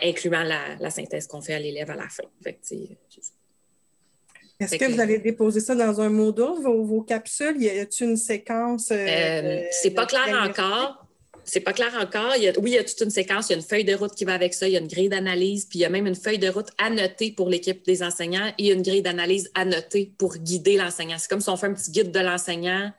incluant 0.02 0.42
la, 0.42 0.90
synthèse 0.90 1.26
qu'on 1.26 1.40
fait 1.40 1.54
à 1.54 1.58
l'élève 1.58 1.90
à 1.90 1.96
la 1.96 2.08
fin. 2.08 2.24
Est-ce 4.60 4.76
que, 4.76 4.90
vous 4.90 5.00
allez 5.00 5.18
déposer 5.18 5.60
ça 5.60 5.74
dans 5.74 6.00
un 6.00 6.08
Moodle, 6.08 6.62
vos, 6.62 6.84
vos 6.84 7.02
capsules? 7.02 7.56
Y 7.60 7.80
a-t-il 7.80 8.10
une 8.10 8.16
séquence? 8.16 8.90
Euh, 8.90 8.94
euh, 8.96 9.64
c'est 9.70 9.90
pas 9.90 10.06
clair 10.06 10.48
encore. 10.48 11.03
C'est 11.44 11.60
pas 11.60 11.72
clair 11.72 11.92
encore. 12.00 12.32
oui, 12.58 12.70
il 12.70 12.74
y 12.74 12.78
a 12.78 12.84
toute 12.84 13.00
une 13.00 13.10
séquence. 13.10 13.48
Il 13.48 13.52
y 13.52 13.54
a 13.54 13.58
une 13.58 13.64
feuille 13.64 13.84
de 13.84 13.94
route 13.94 14.14
qui 14.14 14.24
va 14.24 14.34
avec 14.34 14.54
ça. 14.54 14.66
Il 14.66 14.72
y 14.72 14.76
a 14.76 14.80
une 14.80 14.88
grille 14.88 15.08
d'analyse. 15.08 15.66
Puis 15.66 15.80
il 15.80 15.82
y 15.82 15.84
a 15.84 15.90
même 15.90 16.06
une 16.06 16.14
feuille 16.14 16.38
de 16.38 16.48
route 16.48 16.68
annotée 16.78 17.32
pour 17.32 17.48
l'équipe 17.48 17.84
des 17.84 18.02
enseignants 18.02 18.52
et 18.58 18.72
une 18.72 18.82
grille 18.82 19.02
d'analyse 19.02 19.50
annotée 19.54 20.12
pour 20.18 20.36
guider 20.36 20.76
l'enseignant. 20.76 21.16
C'est 21.18 21.28
comme 21.28 21.40
si 21.40 21.48
on 21.50 21.56
fait 21.56 21.66
un 21.66 21.74
petit 21.74 21.90
guide 21.90 22.10
de 22.10 22.20
l'enseignant 22.20 22.92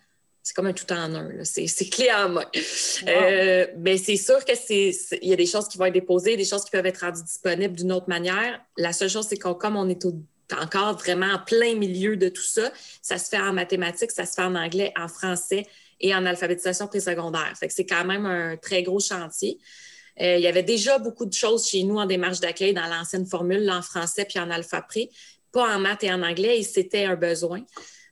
c'est 0.45 0.53
comme 0.53 0.67
un 0.67 0.73
tout 0.73 0.91
en 0.93 1.15
un. 1.15 1.29
C'est 1.43 1.89
clé 1.89 2.11
en 2.11 2.29
main. 2.29 2.45
Euh, 3.07 3.65
mais 3.79 3.97
c'est 3.97 4.15
sûr 4.15 4.45
que 4.45 4.53
c'est 4.55 4.91
il 5.23 5.29
y 5.29 5.33
a 5.33 5.35
des 5.35 5.47
choses 5.47 5.67
qui 5.67 5.79
vont 5.79 5.85
être 5.85 5.93
déposées, 5.93 6.37
des 6.37 6.45
choses 6.45 6.63
qui 6.63 6.69
peuvent 6.69 6.85
être 6.85 6.99
rendues 6.99 7.23
disponibles 7.23 7.75
d'une 7.75 7.91
autre 7.91 8.07
manière. 8.07 8.61
La 8.77 8.93
seule 8.93 9.09
chose, 9.09 9.25
c'est 9.27 9.37
que 9.37 9.51
comme 9.53 9.75
on 9.75 9.89
est 9.89 10.05
encore 10.53 10.99
vraiment 10.99 11.33
en 11.33 11.39
plein 11.39 11.73
milieu 11.73 12.15
de 12.15 12.29
tout 12.29 12.43
ça, 12.43 12.71
ça 13.01 13.17
se 13.17 13.27
fait 13.27 13.39
en 13.39 13.53
mathématiques, 13.53 14.11
ça 14.11 14.27
se 14.27 14.35
fait 14.35 14.43
en 14.43 14.53
anglais, 14.53 14.93
en 14.95 15.07
français 15.07 15.65
et 15.99 16.13
en 16.13 16.25
alphabétisation 16.25 16.87
présecondaire. 16.87 17.53
C'est 17.69 17.85
quand 17.85 18.05
même 18.05 18.25
un 18.25 18.57
très 18.57 18.83
gros 18.83 18.99
chantier. 18.99 19.59
Euh, 20.21 20.37
il 20.37 20.41
y 20.41 20.47
avait 20.47 20.63
déjà 20.63 20.97
beaucoup 20.97 21.25
de 21.25 21.33
choses 21.33 21.67
chez 21.67 21.83
nous 21.83 21.97
en 21.97 22.05
démarche 22.05 22.39
d'accueil 22.39 22.73
dans 22.73 22.87
l'ancienne 22.87 23.25
formule, 23.25 23.69
en 23.69 23.81
français 23.81 24.25
puis 24.25 24.39
en 24.39 24.49
alpha 24.49 24.85
pas 25.51 25.75
en 25.75 25.79
maths 25.79 26.03
et 26.03 26.11
en 26.11 26.21
anglais, 26.21 26.59
et 26.59 26.63
c'était 26.63 27.05
un 27.05 27.15
besoin. 27.15 27.61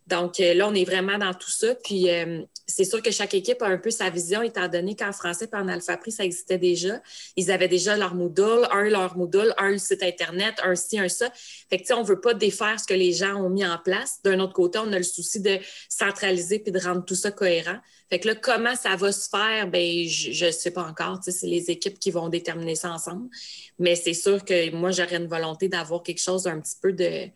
Donc 0.07 0.39
euh, 0.39 0.53
là, 0.53 0.67
on 0.67 0.73
est 0.73 0.85
vraiment 0.85 1.17
dans 1.17 1.33
tout 1.33 1.49
ça. 1.49 1.75
Puis 1.75 2.09
euh, 2.09 2.41
c'est 2.65 2.85
sûr 2.85 3.01
que 3.01 3.11
chaque 3.11 3.33
équipe 3.33 3.61
a 3.61 3.67
un 3.67 3.77
peu 3.77 3.91
sa 3.91 4.09
vision, 4.09 4.41
étant 4.41 4.67
donné 4.67 4.95
qu'en 4.95 5.11
français 5.11 5.49
et 5.51 5.55
en 5.55 5.67
ça 5.79 6.23
existait 6.23 6.57
déjà. 6.57 7.01
Ils 7.35 7.51
avaient 7.51 7.67
déjà 7.67 7.97
leur 7.97 8.15
Moodle, 8.15 8.67
un 8.71 8.89
leur 8.89 9.17
Moodle, 9.17 9.53
un 9.57 9.71
le 9.71 9.77
site 9.77 10.03
Internet, 10.03 10.55
un 10.63 10.75
ci, 10.75 10.99
un 10.99 11.09
ça. 11.09 11.31
Fait 11.69 11.77
que, 11.77 11.93
on 11.93 12.03
veut 12.03 12.21
pas 12.21 12.33
défaire 12.33 12.79
ce 12.79 12.87
que 12.87 12.93
les 12.93 13.11
gens 13.11 13.35
ont 13.35 13.49
mis 13.49 13.65
en 13.65 13.77
place. 13.77 14.19
D'un 14.23 14.39
autre 14.39 14.53
côté, 14.53 14.79
on 14.79 14.91
a 14.93 14.97
le 14.97 15.03
souci 15.03 15.41
de 15.41 15.59
centraliser 15.89 16.59
puis 16.59 16.71
de 16.71 16.79
rendre 16.79 17.03
tout 17.03 17.15
ça 17.15 17.31
cohérent. 17.31 17.79
Fait 18.09 18.19
que 18.19 18.27
là, 18.27 18.35
comment 18.35 18.75
ça 18.75 18.95
va 18.95 19.11
se 19.11 19.29
faire? 19.29 19.67
Ben, 19.67 20.07
je 20.07 20.45
ne 20.45 20.51
sais 20.51 20.71
pas 20.71 20.83
encore. 20.83 21.19
C'est 21.23 21.47
les 21.47 21.69
équipes 21.69 21.99
qui 21.99 22.11
vont 22.11 22.29
déterminer 22.29 22.75
ça 22.75 22.91
ensemble. 22.91 23.29
Mais 23.79 23.95
c'est 23.95 24.13
sûr 24.13 24.43
que 24.43 24.71
moi, 24.71 24.91
j'aurais 24.91 25.17
une 25.17 25.27
volonté 25.27 25.67
d'avoir 25.67 26.03
quelque 26.03 26.21
chose 26.21 26.43
d'un 26.43 26.59
petit 26.59 26.75
peu 26.81 26.93
de 26.93 27.29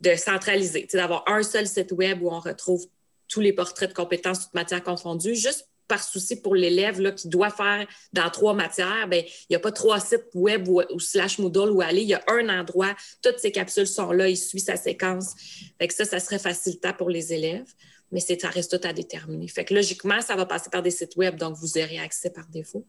de 0.00 0.16
centraliser, 0.16 0.86
d'avoir 0.92 1.24
un 1.26 1.42
seul 1.42 1.66
site 1.66 1.92
web 1.92 2.22
où 2.22 2.28
on 2.30 2.40
retrouve 2.40 2.86
tous 3.28 3.40
les 3.40 3.52
portraits 3.52 3.90
de 3.90 3.94
compétences, 3.94 4.40
toutes 4.40 4.54
matières 4.54 4.82
confondues, 4.82 5.34
juste 5.34 5.68
par 5.88 6.02
souci 6.02 6.40
pour 6.40 6.54
l'élève 6.54 7.14
qui 7.14 7.28
doit 7.28 7.50
faire 7.50 7.86
dans 8.12 8.30
trois 8.30 8.54
matières, 8.54 9.06
ben, 9.08 9.22
il 9.24 9.46
n'y 9.50 9.56
a 9.56 9.58
pas 9.58 9.72
trois 9.72 10.00
sites 10.00 10.28
web 10.34 10.68
ou, 10.68 10.82
slash 10.98 11.38
Moodle 11.38 11.70
où 11.70 11.82
aller. 11.82 12.02
Il 12.02 12.08
y 12.08 12.14
a 12.14 12.22
un 12.28 12.48
endroit, 12.48 12.94
toutes 13.22 13.38
ces 13.38 13.52
capsules 13.52 13.86
sont 13.86 14.12
là, 14.12 14.28
il 14.28 14.36
suit 14.36 14.60
sa 14.60 14.76
séquence. 14.76 15.34
Fait 15.78 15.88
que 15.88 15.94
ça, 15.94 16.04
ça 16.04 16.20
serait 16.20 16.38
facilitant 16.38 16.92
pour 16.94 17.10
les 17.10 17.32
élèves, 17.32 17.70
mais 18.12 18.20
ça 18.20 18.48
reste 18.48 18.78
tout 18.78 18.88
à 18.88 18.92
déterminer. 18.92 19.48
Fait 19.48 19.64
que 19.64 19.74
logiquement, 19.74 20.20
ça 20.20 20.36
va 20.36 20.46
passer 20.46 20.70
par 20.70 20.82
des 20.82 20.90
sites 20.90 21.16
web, 21.16 21.36
donc 21.36 21.56
vous 21.56 21.76
aurez 21.76 21.98
accès 21.98 22.30
par 22.30 22.46
défaut. 22.46 22.86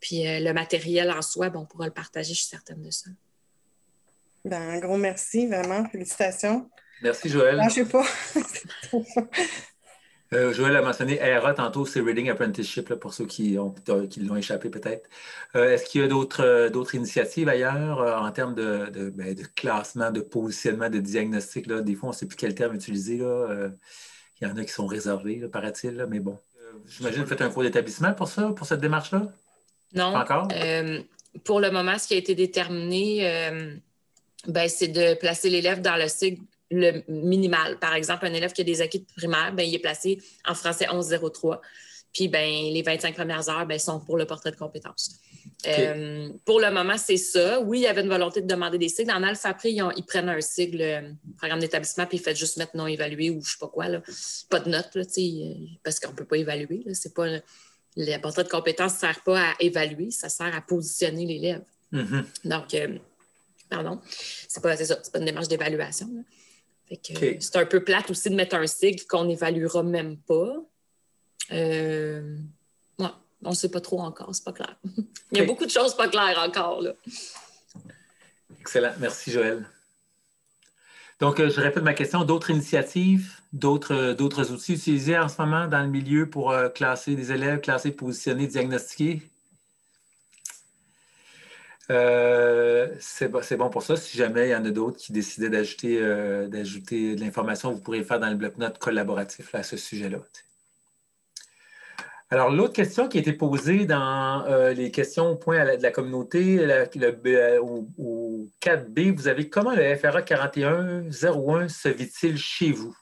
Puis 0.00 0.26
euh, 0.26 0.40
le 0.40 0.52
matériel 0.52 1.10
en 1.10 1.22
soi, 1.22 1.48
bon, 1.48 1.60
on 1.60 1.66
pourra 1.66 1.86
le 1.86 1.92
partager, 1.92 2.34
je 2.34 2.40
suis 2.40 2.48
certaine 2.48 2.82
de 2.82 2.90
ça. 2.90 3.10
Ben, 4.44 4.60
un 4.60 4.78
gros 4.78 4.98
merci, 4.98 5.46
vraiment. 5.46 5.88
Félicitations. 5.88 6.68
Merci, 7.02 7.30
Joël. 7.30 7.58
Je 7.70 7.80
ne 7.80 7.86
sais 7.86 7.90
pas. 7.90 8.06
Euh, 10.34 10.52
Joël 10.52 10.74
a 10.76 10.82
mentionné 10.82 11.18
ERA 11.20 11.54
tantôt, 11.54 11.86
c'est 11.86 12.00
Reading 12.00 12.28
Apprenticeship, 12.28 12.92
pour 12.94 13.14
ceux 13.14 13.26
qui, 13.26 13.56
ont, 13.58 13.72
qui 14.10 14.20
l'ont 14.20 14.36
échappé 14.36 14.68
peut-être. 14.68 15.08
Euh, 15.54 15.70
est-ce 15.70 15.84
qu'il 15.84 16.00
y 16.00 16.04
a 16.04 16.08
d'autres, 16.08 16.44
euh, 16.44 16.70
d'autres 16.70 16.94
initiatives 16.94 17.48
ailleurs 17.48 18.00
en 18.00 18.30
termes 18.32 18.54
de, 18.54 19.10
ben, 19.10 19.34
de, 19.34 19.44
classement, 19.54 20.10
de 20.10 20.20
positionnement, 20.20 20.90
de 20.90 20.98
diagnostic? 20.98 21.66
Là? 21.66 21.80
Des 21.80 21.94
fois, 21.94 22.08
on 22.08 22.12
ne 22.12 22.16
sait 22.16 22.26
plus 22.26 22.36
quel 22.36 22.54
terme 22.54 22.74
utiliser. 22.74 23.18
Là. 23.18 23.70
il 24.40 24.48
y 24.48 24.50
en 24.50 24.56
a 24.56 24.64
qui 24.64 24.72
sont 24.72 24.86
réservés, 24.86 25.46
paraît-il, 25.48 26.06
mais 26.08 26.20
bon. 26.20 26.38
J'imagine 26.88 27.20
que 27.20 27.24
vous 27.24 27.30
faites 27.30 27.42
un 27.42 27.50
cours 27.50 27.62
d'établissement 27.62 28.12
pour 28.12 28.28
ça, 28.28 28.48
pour 28.48 28.66
cette 28.66 28.80
démarche-là? 28.80 29.28
Non. 29.94 30.12
Pas 30.12 30.22
encore? 30.22 30.48
pour 31.44 31.60
le 31.60 31.70
moment, 31.70 31.98
ce 31.98 32.06
qui 32.08 32.14
a 32.14 32.16
été 32.16 32.34
déterminé 32.34 33.22
ben, 34.46 34.68
c'est 34.68 34.88
de 34.88 35.14
placer 35.14 35.48
l'élève 35.48 35.80
dans 35.80 35.96
le 35.96 36.08
cycle 36.08 36.42
minimal. 37.08 37.78
Par 37.78 37.94
exemple, 37.94 38.26
un 38.26 38.34
élève 38.34 38.52
qui 38.52 38.60
a 38.60 38.64
des 38.64 38.80
acquis 38.80 39.00
de 39.00 39.06
primaire, 39.16 39.52
ben, 39.52 39.62
il 39.62 39.74
est 39.74 39.80
placé 39.80 40.18
en 40.46 40.54
français 40.54 40.86
1103. 40.90 41.60
Puis 42.12 42.28
ben, 42.28 42.48
les 42.48 42.82
25 42.82 43.14
premières 43.14 43.48
heures 43.48 43.66
ben, 43.66 43.78
sont 43.78 43.98
pour 43.98 44.16
le 44.16 44.24
portrait 44.24 44.52
de 44.52 44.56
compétences. 44.56 45.18
Euh, 45.66 46.28
pour 46.44 46.60
le 46.60 46.70
moment, 46.70 46.96
c'est 46.96 47.16
ça. 47.16 47.60
Oui, 47.60 47.80
il 47.80 47.82
y 47.82 47.86
avait 47.86 48.02
une 48.02 48.08
volonté 48.08 48.40
de 48.40 48.46
demander 48.46 48.78
des 48.78 48.88
sigles. 48.88 49.10
En 49.10 49.22
alpha, 49.22 49.48
après, 49.48 49.72
ils, 49.72 50.04
prennent 50.06 50.28
un 50.28 50.40
sigle, 50.40 50.80
euh, 50.80 51.00
programme 51.36 51.58
d'établissement, 51.58 52.06
puis 52.06 52.18
ils 52.18 52.22
font 52.22 52.34
juste 52.34 52.56
mettre 52.56 52.76
non 52.76 52.86
évalué 52.86 53.30
ou 53.30 53.34
je 53.34 53.38
ne 53.38 53.42
sais 53.42 53.58
pas 53.58 53.68
quoi. 53.68 53.88
Là. 53.88 54.00
Pas 54.48 54.60
de 54.60 54.70
notes, 54.70 54.94
là, 54.94 55.02
parce 55.82 55.98
qu'on 55.98 56.12
ne 56.12 56.16
peut 56.16 56.24
pas 56.24 56.36
évaluer. 56.36 56.84
C'est 56.92 57.14
pas, 57.14 57.26
le 57.96 58.18
portrait 58.18 58.44
de 58.44 58.48
compétences 58.48 58.94
ne 58.94 58.98
sert 58.98 59.20
pas 59.24 59.40
à 59.40 59.54
évaluer, 59.58 60.10
ça 60.12 60.28
sert 60.28 60.54
à 60.54 60.60
positionner 60.60 61.26
l'élève. 61.26 61.62
Mm-hmm. 61.92 62.24
Donc, 62.44 62.74
euh, 62.74 62.98
pardon, 63.68 64.00
c'est 64.48 64.62
pas, 64.62 64.76
ça, 64.76 64.98
c'est 65.02 65.12
pas 65.12 65.18
une 65.18 65.24
démarche 65.24 65.48
d'évaluation. 65.48 66.08
C'est 66.90 67.56
un 67.56 67.66
peu 67.66 67.82
plate 67.82 68.10
aussi 68.10 68.30
de 68.30 68.34
mettre 68.34 68.56
un 68.56 68.66
sigle 68.66 69.04
qu'on 69.06 69.24
n'évaluera 69.24 69.82
même 69.82 70.16
pas. 70.18 70.54
Euh, 71.52 72.36
on 73.44 73.50
ne 73.50 73.54
sait 73.54 73.70
pas 73.70 73.80
trop 73.80 74.00
encore, 74.00 74.34
c'est 74.34 74.44
pas 74.44 74.52
clair. 74.52 74.76
Il 75.32 75.38
y 75.38 75.40
a 75.40 75.44
beaucoup 75.44 75.66
de 75.66 75.70
choses 75.70 75.94
pas 75.96 76.08
claires 76.08 76.38
encore. 76.38 76.80
Là. 76.80 76.92
Excellent. 78.60 78.92
Merci, 78.98 79.30
Joël. 79.30 79.68
Donc, 81.20 81.40
euh, 81.40 81.50
je 81.50 81.60
répète 81.60 81.82
ma 81.82 81.94
question. 81.94 82.24
D'autres 82.24 82.50
initiatives, 82.50 83.38
d'autres, 83.52 84.14
d'autres 84.14 84.50
outils 84.52 84.74
utilisés 84.74 85.18
en 85.18 85.28
ce 85.28 85.40
moment 85.40 85.66
dans 85.66 85.82
le 85.82 85.88
milieu 85.88 86.28
pour 86.28 86.50
euh, 86.50 86.68
classer 86.68 87.14
des 87.14 87.32
élèves, 87.32 87.60
classer, 87.60 87.92
positionner, 87.92 88.46
diagnostiquer? 88.46 89.22
Euh, 91.90 92.88
c'est, 92.98 93.28
bon 93.28 93.70
pour 93.70 93.82
ça. 93.82 93.96
Si 93.96 94.16
jamais 94.16 94.48
il 94.48 94.50
y 94.50 94.56
en 94.56 94.64
a 94.64 94.70
d'autres 94.70 94.96
qui 94.96 95.12
décidaient 95.12 95.50
d'ajouter, 95.50 96.00
d'ajouter 96.48 97.14
de 97.14 97.20
l'information, 97.20 97.72
vous 97.72 97.80
pourrez 97.80 97.98
le 97.98 98.04
faire 98.04 98.20
dans 98.20 98.30
le 98.30 98.36
bloc-notes 98.36 98.78
collaboratif 98.78 99.54
à 99.54 99.62
ce 99.62 99.76
sujet-là. 99.76 100.18
Alors, 102.34 102.50
l'autre 102.50 102.72
question 102.72 103.06
qui 103.06 103.18
a 103.18 103.20
été 103.20 103.32
posée 103.32 103.84
dans 103.84 104.44
euh, 104.48 104.72
les 104.72 104.90
questions 104.90 105.30
au 105.30 105.36
point 105.36 105.76
de 105.76 105.82
la 105.82 105.90
communauté, 105.90 106.58
au, 107.60 108.48
4B, 108.60 109.14
vous 109.14 109.28
avez 109.28 109.48
comment 109.48 109.74
le 109.74 109.94
FRA 109.94 110.22
4101 110.22 111.68
se 111.68 111.88
vit-il 111.88 112.36
chez 112.36 112.72
vous? 112.72 112.96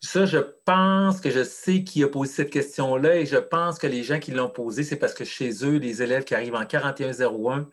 Ça, 0.00 0.26
je 0.26 0.38
pense 0.38 1.20
que 1.20 1.30
je 1.30 1.42
sais 1.42 1.82
qui 1.82 2.04
a 2.04 2.08
posé 2.08 2.32
cette 2.32 2.50
question-là 2.50 3.16
et 3.16 3.26
je 3.26 3.36
pense 3.36 3.78
que 3.78 3.86
les 3.86 4.02
gens 4.02 4.18
qui 4.18 4.30
l'ont 4.30 4.50
posée, 4.50 4.84
c'est 4.84 4.96
parce 4.96 5.14
que 5.14 5.24
chez 5.24 5.64
eux, 5.64 5.78
les 5.78 6.02
élèves 6.02 6.24
qui 6.24 6.34
arrivent 6.34 6.54
en 6.54 6.66
4101, 6.66 7.68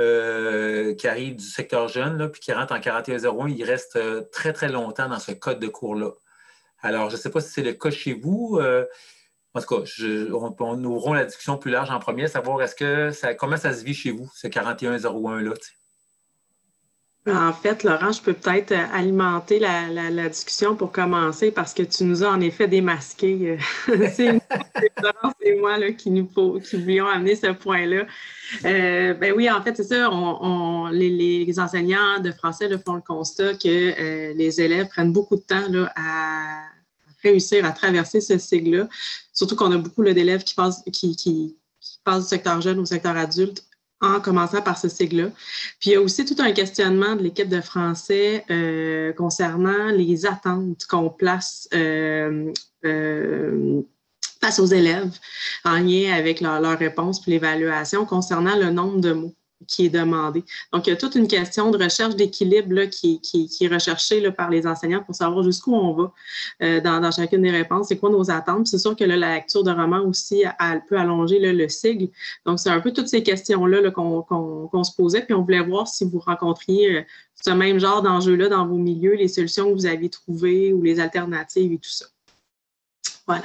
euh, 0.00 0.94
qui 0.94 1.08
arrivent 1.08 1.36
du 1.36 1.44
secteur 1.44 1.88
jeune, 1.88 2.30
puis 2.30 2.40
qui 2.40 2.52
rentrent 2.52 2.74
en 2.74 2.80
4101, 2.80 3.48
ils 3.48 3.64
restent 3.64 3.96
euh, 3.96 4.22
très, 4.32 4.52
très 4.52 4.68
longtemps 4.68 5.08
dans 5.08 5.18
ce 5.18 5.32
code 5.32 5.60
de 5.60 5.68
cours-là. 5.68 6.10
Alors, 6.80 7.10
je 7.10 7.16
ne 7.16 7.20
sais 7.20 7.30
pas 7.30 7.40
si 7.40 7.50
c'est 7.50 7.62
le 7.62 7.72
cas 7.72 7.90
chez 7.90 8.14
vous. 8.14 8.60
En 9.54 9.60
tout 9.60 9.66
cas, 9.68 9.84
on, 10.58 10.84
ouvrons 10.84 11.12
la 11.12 11.24
discussion 11.24 11.56
plus 11.56 11.70
large 11.70 11.90
en 11.90 12.00
premier, 12.00 12.26
savoir 12.26 12.60
est-ce 12.62 12.74
que 12.74 13.34
comment 13.34 13.56
ça 13.56 13.72
se 13.72 13.84
vit 13.84 13.94
chez 13.94 14.10
vous, 14.10 14.28
ce 14.34 14.48
4101-là? 14.48 15.54
En 17.26 17.54
fait, 17.54 17.84
Laurent, 17.84 18.12
je 18.12 18.20
peux 18.20 18.34
peut-être 18.34 18.72
euh, 18.72 18.86
alimenter 18.92 19.58
la, 19.58 20.28
discussion 20.28 20.76
pour 20.76 20.92
commencer 20.92 21.50
parce 21.50 21.72
que 21.72 21.82
tu 21.82 22.04
nous 22.04 22.22
as 22.22 22.28
en 22.28 22.40
effet 22.42 22.68
démasqué. 22.68 23.58
Euh, 23.88 24.08
c'est 24.12 25.58
moi 25.58 25.78
là, 25.78 25.92
qui, 25.92 26.10
nous, 26.10 26.26
qui 26.60 26.76
voulions 26.76 27.06
amener 27.06 27.34
ce 27.34 27.52
point-là. 27.52 28.04
Euh, 28.66 29.14
ben 29.14 29.32
oui, 29.34 29.50
en 29.50 29.62
fait, 29.62 29.74
c'est 29.74 29.84
ça. 29.84 30.10
Les, 30.92 31.58
enseignants 31.58 32.20
de 32.20 32.30
français 32.30 32.68
font 32.84 32.96
le 32.96 33.00
constat 33.00 33.54
que 33.54 34.32
les 34.34 34.60
élèves 34.60 34.88
prennent 34.88 35.12
beaucoup 35.12 35.36
de 35.36 35.42
temps 35.42 35.66
là, 35.70 35.90
à 35.96 36.64
réussir 37.22 37.64
à 37.64 37.72
traverser 37.72 38.20
ce 38.20 38.36
cycle-là. 38.36 38.86
Surtout 39.32 39.56
qu'on 39.56 39.72
a 39.72 39.78
beaucoup 39.78 40.04
d'élèves 40.04 40.44
qui 40.44 40.54
passent, 40.54 40.82
qui, 40.92 41.16
qui, 41.16 41.56
passent 42.04 42.24
du 42.24 42.28
secteur 42.28 42.60
jeune 42.60 42.78
au 42.78 42.84
secteur 42.84 43.16
adulte 43.16 43.64
en 44.04 44.20
commençant 44.20 44.62
par 44.62 44.78
ce 44.78 44.88
cycle-là. 44.88 45.30
Puis 45.80 45.90
il 45.90 45.92
y 45.92 45.96
a 45.96 46.00
aussi 46.00 46.24
tout 46.24 46.36
un 46.38 46.52
questionnement 46.52 47.16
de 47.16 47.22
l'équipe 47.22 47.48
de 47.48 47.60
français 47.60 48.44
euh, 48.50 49.12
concernant 49.12 49.88
les 49.88 50.26
attentes 50.26 50.84
qu'on 50.86 51.10
place 51.10 51.68
euh, 51.74 52.52
euh, 52.84 53.82
face 54.40 54.58
aux 54.58 54.66
élèves 54.66 55.18
en 55.64 55.78
lien 55.78 56.12
avec 56.12 56.40
leur, 56.40 56.60
leur 56.60 56.78
réponse 56.78 57.20
puis 57.20 57.32
l'évaluation 57.32 58.04
concernant 58.04 58.56
le 58.56 58.70
nombre 58.70 59.00
de 59.00 59.12
mots 59.12 59.34
qui 59.66 59.86
est 59.86 59.90
demandé. 59.90 60.44
Donc, 60.72 60.86
il 60.86 60.90
y 60.90 60.92
a 60.92 60.96
toute 60.96 61.14
une 61.14 61.28
question 61.28 61.70
de 61.70 61.82
recherche 61.82 62.16
d'équilibre 62.16 62.84
qui, 62.84 63.20
est 63.60 63.68
recherchée 63.68 64.30
par 64.30 64.50
les 64.50 64.66
enseignants 64.66 65.02
pour 65.02 65.14
savoir 65.14 65.42
jusqu'où 65.42 65.74
on 65.74 65.92
va 65.94 66.12
euh, 66.62 66.80
dans, 66.80 67.10
chacune 67.10 67.42
des 67.42 67.50
réponses, 67.50 67.88
c'est 67.88 67.96
quoi 67.96 68.10
nos 68.10 68.30
attentes. 68.30 68.66
C'est 68.66 68.78
sûr 68.78 68.94
que 68.96 69.04
la 69.04 69.16
lecture 69.16 69.64
de 69.64 69.70
roman 69.70 70.00
aussi, 70.00 70.44
peut 70.88 70.98
allonger 70.98 71.38
le 71.40 71.68
sigle. 71.68 72.08
Donc, 72.44 72.58
c'est 72.58 72.70
un 72.70 72.80
peu 72.80 72.92
toutes 72.92 73.08
ces 73.08 73.22
questions-là 73.22 73.90
qu'on 73.90 74.84
se 74.84 74.94
posait, 74.96 75.22
puis 75.22 75.34
on 75.34 75.42
voulait 75.42 75.64
voir 75.64 75.88
si 75.88 76.04
vous 76.04 76.18
rencontriez 76.18 76.98
euh, 76.98 77.02
ce 77.42 77.50
même 77.50 77.78
genre 77.78 78.02
d'enjeux-là 78.02 78.48
dans 78.48 78.66
vos 78.66 78.76
milieux, 78.76 79.14
les 79.14 79.28
solutions 79.28 79.68
que 79.68 79.74
vous 79.74 79.86
aviez 79.86 80.10
trouvées 80.10 80.72
ou 80.72 80.82
les 80.82 81.00
alternatives 81.00 81.72
et 81.72 81.78
tout 81.78 81.90
ça. 81.90 82.06
Voilà. 83.26 83.44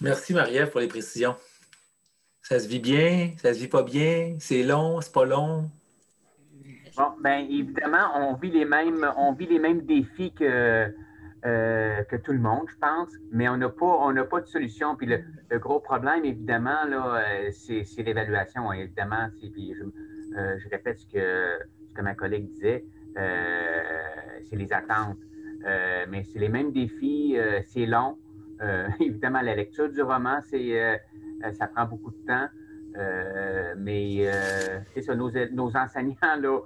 Merci, 0.00 0.32
Marie-Ève, 0.32 0.70
pour 0.70 0.80
les 0.80 0.88
précisions. 0.88 1.36
Ça 2.52 2.60
se 2.60 2.68
vit 2.68 2.80
bien, 2.80 3.30
ça 3.38 3.54
se 3.54 3.60
vit 3.60 3.66
pas 3.66 3.82
bien, 3.82 4.36
c'est 4.38 4.62
long, 4.62 5.00
c'est 5.00 5.14
pas 5.14 5.24
long? 5.24 5.70
Bon, 6.98 7.06
bien 7.24 7.38
évidemment, 7.48 8.12
on 8.14 8.34
vit 8.34 8.50
les 8.50 8.66
mêmes, 8.66 9.10
on 9.16 9.32
vit 9.32 9.46
les 9.46 9.58
mêmes 9.58 9.80
défis 9.86 10.34
que, 10.34 10.92
euh, 11.46 12.02
que 12.02 12.16
tout 12.16 12.32
le 12.32 12.38
monde, 12.40 12.66
je 12.68 12.76
pense, 12.78 13.08
mais 13.30 13.48
on 13.48 13.56
n'a 13.56 13.70
pas, 13.70 14.12
pas 14.30 14.40
de 14.42 14.46
solution. 14.46 14.96
Puis 14.96 15.06
le, 15.06 15.58
gros 15.60 15.80
problème, 15.80 16.26
évidemment, 16.26 16.84
là, 16.86 17.24
euh, 17.24 17.50
c'est, 17.52 18.02
l'évaluation, 18.02 18.70
évidemment. 18.70 19.30
Puis 19.40 19.74
euh, 20.36 20.58
je, 20.58 20.68
répète 20.68 20.98
ce 20.98 21.06
que, 21.06 21.58
ce 21.88 21.94
que 21.94 22.02
ma 22.02 22.14
collègue 22.14 22.48
disait, 22.48 22.84
c'est 23.14 24.56
les 24.56 24.70
attentes. 24.74 25.16
mais 26.10 26.22
c'est 26.24 26.38
les 26.38 26.50
mêmes 26.50 26.70
défis, 26.70 27.34
c'est 27.64 27.86
long. 27.86 28.18
évidemment, 29.00 29.40
la 29.40 29.54
lecture 29.54 29.88
du 29.88 30.02
roman, 30.02 30.40
c'est 30.50 31.00
ça 31.52 31.66
prend 31.66 31.86
beaucoup 31.86 32.10
de 32.10 32.26
temps. 32.26 32.48
Euh, 32.96 33.74
mais 33.78 34.26
euh, 34.26 34.80
c'est 34.92 35.02
ça, 35.02 35.14
nos, 35.14 35.76
enseignants 35.76 36.36
là, 36.40 36.60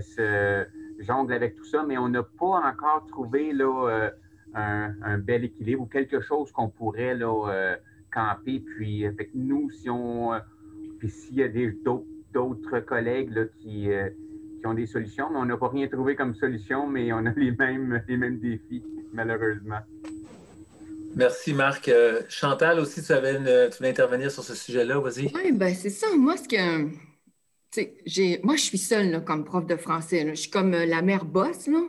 se 0.00 0.66
jonglent 1.00 1.32
avec 1.32 1.56
tout 1.56 1.64
ça, 1.64 1.84
mais 1.86 1.98
on 1.98 2.08
n'a 2.08 2.22
pas 2.22 2.62
encore 2.62 3.06
trouvé 3.08 3.52
là, 3.52 4.10
un, 4.54 5.18
bel 5.18 5.44
équilibre 5.44 5.82
ou 5.82 5.86
quelque 5.86 6.20
chose 6.20 6.52
qu'on 6.52 6.68
pourrait 6.68 7.14
là, 7.14 7.76
camper. 8.12 8.60
Puis 8.60 9.06
avec 9.06 9.30
nous, 9.34 9.70
si 9.70 9.90
on. 9.90 10.32
puis 10.98 11.08
s'il 11.08 11.36
y 11.36 11.42
a 11.42 11.48
d'autres 12.32 12.80
collègues 12.80 13.30
là, 13.30 13.44
qui, 13.60 13.88
qui 14.60 14.66
ont 14.66 14.74
des 14.74 14.86
solutions, 14.86 15.30
mais 15.30 15.38
on 15.38 15.46
n'a 15.46 15.56
pas 15.56 15.68
rien 15.68 15.88
trouvé 15.88 16.14
comme 16.14 16.34
solution, 16.34 16.86
mais 16.86 17.12
on 17.12 17.26
a 17.26 17.32
les 17.32 17.50
mêmes, 17.50 18.02
les 18.06 18.16
mêmes 18.16 18.38
défis, 18.38 18.84
malheureusement. 19.12 19.80
Merci, 21.14 21.52
Marc. 21.52 21.88
Euh, 21.88 22.22
Chantal, 22.28 22.78
aussi, 22.78 23.02
tu, 23.02 23.12
avais 23.12 23.36
tu 23.70 23.76
voulais 23.78 23.90
intervenir 23.90 24.30
sur 24.30 24.44
ce 24.44 24.54
sujet-là. 24.54 24.98
Vas-y. 25.00 25.30
Oui, 25.34 25.52
bien, 25.52 25.74
c'est 25.74 25.90
ça. 25.90 26.06
Moi, 26.16 26.36
ce 26.36 26.48
que. 26.48 26.84
Moi, 28.44 28.56
je 28.56 28.62
suis 28.62 28.78
seule 28.78 29.24
comme 29.24 29.44
prof 29.44 29.66
de 29.66 29.76
français. 29.76 30.26
Je 30.28 30.34
suis 30.34 30.50
comme 30.50 30.74
euh, 30.74 30.86
la 30.86 31.02
mère 31.02 31.24
bosse. 31.24 31.66
Là. 31.66 31.80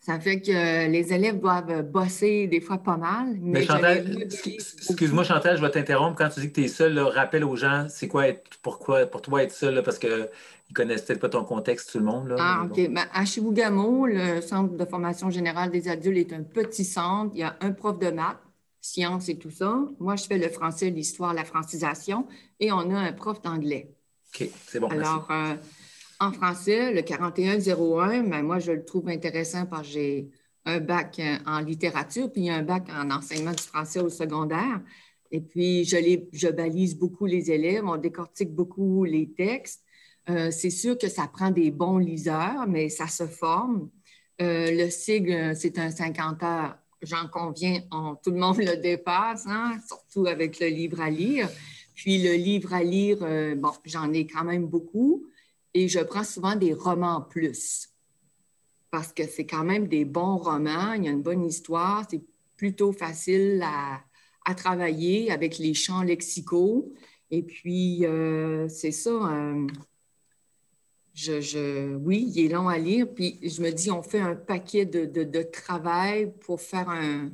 Ça 0.00 0.20
fait 0.20 0.40
que 0.40 0.52
euh, 0.52 0.88
les 0.88 1.12
élèves 1.12 1.40
doivent 1.40 1.82
bosser 1.82 2.46
des 2.46 2.60
fois 2.60 2.78
pas 2.78 2.96
mal. 2.96 3.36
Mais, 3.40 3.64
Chantal, 3.64 4.22
excuse-moi, 4.22 5.24
Chantal, 5.24 5.56
je 5.56 5.62
vais 5.62 5.70
t'interrompre. 5.70 6.16
Quand 6.16 6.28
tu 6.28 6.40
dis 6.40 6.48
que 6.48 6.54
tu 6.54 6.64
es 6.64 6.68
seule, 6.68 6.98
rappelle 6.98 7.44
aux 7.44 7.56
gens, 7.56 7.86
c'est 7.88 8.06
quoi 8.06 8.28
être, 8.28 8.44
pourquoi, 8.62 9.06
pour 9.06 9.20
toi 9.20 9.42
être 9.42 9.52
seule, 9.52 9.82
parce 9.82 9.98
qu'ils 9.98 10.10
ne 10.10 10.74
connaissent 10.74 11.02
peut-être 11.02 11.20
pas 11.20 11.28
ton 11.28 11.42
contexte, 11.42 11.90
tout 11.90 11.98
le 11.98 12.04
monde. 12.04 12.28
Là, 12.28 12.36
ah, 12.38 12.66
OK. 12.66 12.76
Ben, 12.88 13.06
à 13.12 13.24
Chibougamau, 13.24 14.06
le 14.06 14.40
Centre 14.42 14.76
de 14.76 14.84
formation 14.84 15.28
générale 15.28 15.72
des 15.72 15.88
adultes 15.88 16.30
est 16.30 16.34
un 16.34 16.44
petit 16.44 16.84
centre. 16.84 17.32
Il 17.34 17.40
y 17.40 17.42
a 17.42 17.56
un 17.60 17.72
prof 17.72 17.98
de 17.98 18.10
maths 18.10 18.45
sciences 18.86 19.28
et 19.28 19.36
tout 19.36 19.50
ça. 19.50 19.78
Moi, 19.98 20.16
je 20.16 20.24
fais 20.24 20.38
le 20.38 20.48
français, 20.48 20.90
l'histoire, 20.90 21.34
la 21.34 21.44
francisation 21.44 22.26
et 22.60 22.72
on 22.72 22.90
a 22.90 22.98
un 22.98 23.12
prof 23.12 23.42
d'anglais. 23.42 23.94
OK, 24.34 24.48
c'est 24.66 24.80
bon. 24.80 24.88
Alors, 24.88 25.28
euh, 25.30 25.54
en 26.20 26.32
français, 26.32 26.92
le 26.92 27.02
4101, 27.02 28.22
mais 28.22 28.30
ben, 28.30 28.42
moi, 28.42 28.58
je 28.58 28.72
le 28.72 28.84
trouve 28.84 29.08
intéressant 29.08 29.66
parce 29.66 29.88
que 29.88 29.94
j'ai 29.94 30.30
un 30.64 30.80
bac 30.80 31.20
en 31.46 31.60
littérature 31.60 32.32
puis 32.32 32.50
un 32.50 32.62
bac 32.62 32.88
en 32.90 33.10
enseignement 33.10 33.52
du 33.52 33.62
français 33.62 34.00
au 34.00 34.08
secondaire. 34.08 34.80
Et 35.30 35.40
puis, 35.40 35.84
je, 35.84 35.96
les, 35.96 36.28
je 36.32 36.48
balise 36.48 36.96
beaucoup 36.96 37.26
les 37.26 37.50
élèves, 37.50 37.84
on 37.84 37.96
décortique 37.96 38.54
beaucoup 38.54 39.04
les 39.04 39.32
textes. 39.32 39.82
Euh, 40.28 40.50
c'est 40.50 40.70
sûr 40.70 40.98
que 40.98 41.08
ça 41.08 41.28
prend 41.28 41.50
des 41.50 41.70
bons 41.70 41.98
liseurs, 41.98 42.66
mais 42.68 42.88
ça 42.88 43.06
se 43.06 43.26
forme. 43.26 43.90
Euh, 44.40 44.70
le 44.70 44.90
SIG, 44.90 45.54
c'est 45.54 45.78
un 45.78 45.90
50 45.90 46.42
heures 46.42 46.78
j'en 47.06 47.28
conviens, 47.28 47.80
tout 48.22 48.30
le 48.30 48.38
monde 48.38 48.58
le 48.58 48.76
dépasse, 48.76 49.46
hein, 49.46 49.78
surtout 49.86 50.26
avec 50.26 50.60
le 50.60 50.66
livre 50.66 51.00
à 51.00 51.10
lire. 51.10 51.48
Puis 51.94 52.22
le 52.22 52.34
livre 52.34 52.74
à 52.74 52.82
lire, 52.82 53.18
euh, 53.22 53.54
bon, 53.54 53.72
j'en 53.84 54.12
ai 54.12 54.26
quand 54.26 54.44
même 54.44 54.66
beaucoup 54.66 55.26
et 55.72 55.88
je 55.88 56.00
prends 56.00 56.24
souvent 56.24 56.54
des 56.54 56.74
romans 56.74 57.22
plus 57.22 57.90
parce 58.90 59.12
que 59.12 59.26
c'est 59.26 59.46
quand 59.46 59.64
même 59.64 59.88
des 59.88 60.04
bons 60.04 60.36
romans, 60.36 60.92
il 60.94 61.04
y 61.04 61.08
a 61.08 61.10
une 61.10 61.22
bonne 61.22 61.44
histoire, 61.44 62.06
c'est 62.08 62.22
plutôt 62.56 62.92
facile 62.92 63.62
à, 63.62 64.00
à 64.46 64.54
travailler 64.54 65.30
avec 65.30 65.58
les 65.58 65.74
champs 65.74 66.02
lexicaux. 66.02 66.94
Et 67.30 67.42
puis, 67.42 68.06
euh, 68.06 68.68
c'est 68.68 68.92
ça. 68.92 69.10
Euh, 69.10 69.66
je, 71.16 71.94
oui, 71.96 72.30
il 72.34 72.44
est 72.44 72.48
long 72.48 72.68
à 72.68 72.78
lire. 72.78 73.06
Puis 73.12 73.38
je 73.42 73.62
me 73.62 73.70
dis, 73.70 73.90
on 73.90 74.02
fait 74.02 74.20
un 74.20 74.36
paquet 74.36 74.84
de, 74.84 75.42
travail 75.42 76.32
pour 76.40 76.60
faire 76.60 76.88
un, 76.88 77.30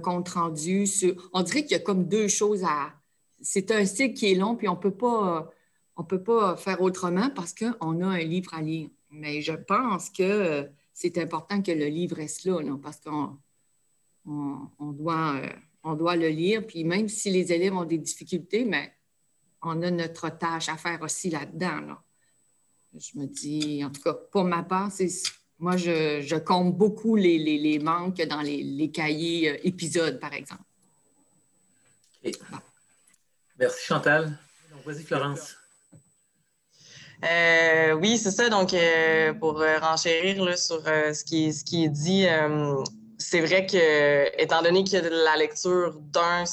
compte-rendu. 0.00 0.86
Sur... 0.86 1.14
On 1.32 1.42
dirait 1.42 1.62
qu'il 1.62 1.72
y 1.72 1.80
a 1.80 1.80
comme 1.80 2.08
deux 2.08 2.28
choses 2.28 2.64
à... 2.64 2.92
C'est 3.40 3.70
un 3.70 3.84
cycle 3.84 4.14
qui 4.14 4.32
est 4.32 4.34
long, 4.34 4.56
puis 4.56 4.68
on 4.68 4.76
peut 4.76 4.94
pas... 4.94 5.50
On 5.96 6.02
peut 6.02 6.22
pas 6.24 6.56
faire 6.56 6.80
autrement 6.80 7.30
parce 7.30 7.54
qu'on 7.54 8.00
a 8.00 8.06
un 8.06 8.18
livre 8.18 8.52
à 8.52 8.60
lire. 8.60 8.88
Mais 9.12 9.42
je 9.42 9.52
pense 9.52 10.10
que 10.10 10.68
c'est 10.92 11.18
important 11.18 11.62
que 11.62 11.70
le 11.70 11.86
livre 11.86 12.16
reste 12.16 12.44
là, 12.46 12.60
parce 12.82 12.98
qu'on 12.98 13.38
on, 14.26 14.90
doit, 14.90 15.40
on 15.84 15.94
doit 15.94 16.16
le 16.16 16.30
lire. 16.30 16.66
Puis 16.66 16.82
même 16.82 17.08
si 17.08 17.30
les 17.30 17.52
élèves 17.52 17.76
ont 17.76 17.84
des 17.84 17.98
difficultés, 17.98 18.64
mais 18.64 18.92
on 19.62 19.82
a 19.82 19.90
notre 19.92 20.36
tâche 20.36 20.68
à 20.68 20.76
faire 20.76 21.00
aussi 21.02 21.30
là-dedans. 21.30 21.96
Je 22.96 23.18
me 23.18 23.26
dis, 23.26 23.84
en 23.84 23.90
tout 23.90 24.00
cas, 24.00 24.14
pour 24.14 24.44
ma 24.44 24.62
part, 24.62 24.90
c'est 24.92 25.08
moi, 25.58 25.76
je, 25.76 26.20
je 26.20 26.36
compte 26.36 26.76
beaucoup 26.76 27.16
les, 27.16 27.38
les, 27.38 27.78
manques 27.78 28.20
dans 28.22 28.42
les, 28.42 28.90
cahiers 28.90 29.50
euh, 29.50 29.56
épisodes, 29.62 30.18
par 30.18 30.32
exemple. 30.32 30.62
Merci, 33.58 33.86
Chantal. 33.86 34.36
Vas-y, 34.84 35.02
Florence. 35.04 35.56
Euh, 37.24 37.92
oui, 37.92 38.18
c'est 38.18 38.32
ça. 38.32 38.48
Donc, 38.48 38.74
euh, 38.74 39.32
pour 39.34 39.58
renchérir 39.58 40.58
sur 40.58 40.82
ce, 40.82 41.24
qui, 41.24 41.52
ce 41.52 41.64
qui 41.64 41.84
est 41.84 41.88
dit, 41.88 42.26
c'est 43.18 43.40
vrai 43.40 43.64
que, 43.66 44.42
étant 44.42 44.60
donné 44.60 44.84
qu'il 44.84 44.94
y 44.94 44.96
a 44.96 45.02
de 45.02 45.08
la 45.08 45.36
lecture 45.36 45.94
d'un 46.00 46.44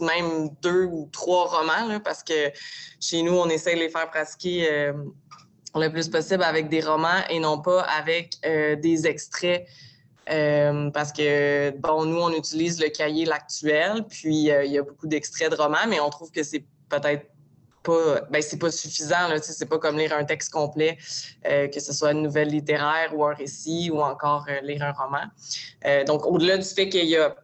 même 0.00 0.50
deux 0.62 0.84
ou 0.84 1.08
trois 1.12 1.46
romans, 1.46 2.00
parce 2.00 2.22
que 2.22 2.50
chez 3.00 3.22
nous, 3.22 3.32
on 3.32 3.48
essaie 3.48 3.74
de 3.74 3.80
les 3.80 3.88
faire 3.88 4.10
pratiquer 4.10 4.70
euh, 4.70 4.92
le 5.74 5.88
plus 5.90 6.08
possible 6.08 6.42
avec 6.42 6.68
des 6.68 6.80
romans 6.80 7.22
et 7.28 7.38
non 7.38 7.60
pas 7.60 7.82
avec 7.82 8.34
euh, 8.44 8.76
des 8.76 9.06
extraits. 9.06 9.66
Euh, 10.30 10.90
parce 10.90 11.12
que, 11.12 11.70
bon, 11.78 12.04
nous, 12.04 12.20
on 12.20 12.30
utilise 12.32 12.80
le 12.80 12.88
cahier 12.88 13.24
L'Actuel, 13.24 14.04
puis 14.08 14.36
il 14.36 14.72
y 14.72 14.78
a 14.78 14.82
beaucoup 14.82 15.08
d'extraits 15.08 15.50
de 15.50 15.56
romans, 15.56 15.86
mais 15.88 15.98
on 15.98 16.08
trouve 16.08 16.30
que 16.30 16.44
c'est 16.44 16.64
peut-être 16.88 17.26
pas, 17.82 18.20
ben, 18.30 18.40
c'est 18.40 18.58
pas 18.58 18.70
suffisant, 18.70 19.26
là, 19.28 19.40
c'est 19.42 19.66
pas 19.66 19.78
comme 19.78 19.98
lire 19.98 20.12
un 20.12 20.24
texte 20.24 20.52
complet, 20.52 20.98
que 21.42 21.80
ce 21.80 21.92
soit 21.92 22.12
une 22.12 22.22
nouvelle 22.22 22.48
littéraire 22.48 23.12
ou 23.16 23.24
un 23.24 23.34
récit 23.34 23.90
ou 23.92 24.00
encore 24.02 24.46
lire 24.62 24.82
un 24.82 24.92
roman. 24.92 26.04
donc, 26.06 26.26
au-delà 26.26 26.58
du 26.58 26.68
fait 26.68 26.88
qu'il 26.88 27.06
y 27.06 27.16
a 27.16 27.34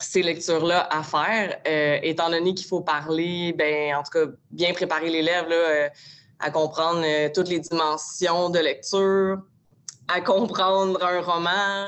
ces 0.00 0.22
lectures-là 0.22 0.88
à 0.90 1.02
faire, 1.02 1.58
euh, 1.66 1.98
étant 2.02 2.30
donné 2.30 2.54
qu'il 2.54 2.66
faut 2.66 2.80
parler, 2.80 3.52
ben, 3.52 3.94
en 3.94 4.02
tout 4.02 4.10
cas, 4.10 4.32
bien 4.50 4.72
préparer 4.72 5.10
l'élève 5.10 5.46
euh, 5.50 5.88
à 6.40 6.50
comprendre 6.50 7.02
euh, 7.04 7.28
toutes 7.34 7.48
les 7.48 7.60
dimensions 7.60 8.50
de 8.50 8.58
lecture, 8.58 9.38
à 10.08 10.20
comprendre 10.20 11.02
un 11.04 11.20
roman, 11.20 11.86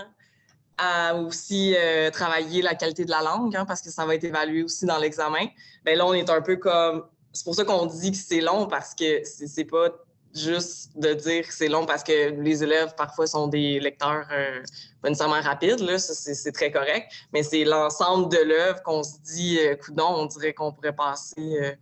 à 0.78 1.14
aussi 1.14 1.76
travailler 2.12 2.62
la 2.62 2.74
qualité 2.74 3.04
de 3.04 3.10
la 3.10 3.22
langue, 3.22 3.54
hein, 3.54 3.64
parce 3.64 3.82
que 3.82 3.90
ça 3.90 4.04
va 4.06 4.14
être 4.14 4.24
évalué 4.24 4.62
aussi 4.64 4.84
dans 4.84 4.98
l'examen. 4.98 5.46
Ben 5.84 5.96
là, 5.96 6.06
on 6.06 6.14
est 6.14 6.28
un 6.30 6.40
peu 6.40 6.56
comme. 6.56 7.04
C'est 7.32 7.44
pour 7.44 7.54
ça 7.54 7.64
qu'on 7.64 7.86
dit 7.86 8.10
que 8.10 8.16
c'est 8.16 8.40
long, 8.40 8.66
parce 8.66 8.94
que 8.94 9.22
c'est 9.24 9.64
pas 9.64 9.90
juste 10.34 10.96
de 10.96 11.14
dire 11.14 11.46
que 11.46 11.52
c'est 11.52 11.68
long 11.68 11.84
parce 11.86 12.02
que 12.02 12.30
les 12.40 12.62
élèves 12.62 12.94
parfois 12.96 13.26
sont 13.26 13.48
des 13.48 13.80
lecteurs 13.80 14.26
euh, 14.32 14.62
pas 15.00 15.08
nécessairement 15.08 15.40
rapides, 15.40 15.80
là, 15.80 15.98
c'est 15.98 16.52
très 16.52 16.70
correct, 16.70 17.10
mais 17.32 17.42
c'est 17.42 17.64
l'ensemble 17.64 18.30
de 18.30 18.38
l'œuvre 18.38 18.82
qu'on 18.82 19.02
se 19.02 19.18
dit, 19.24 19.58
euh, 19.58 19.76
on 19.98 20.26
dirait 20.26 20.54
qu'on 20.54 20.72
pourrait 20.72 20.94
passer, 20.94 21.34
euh, 21.38 21.72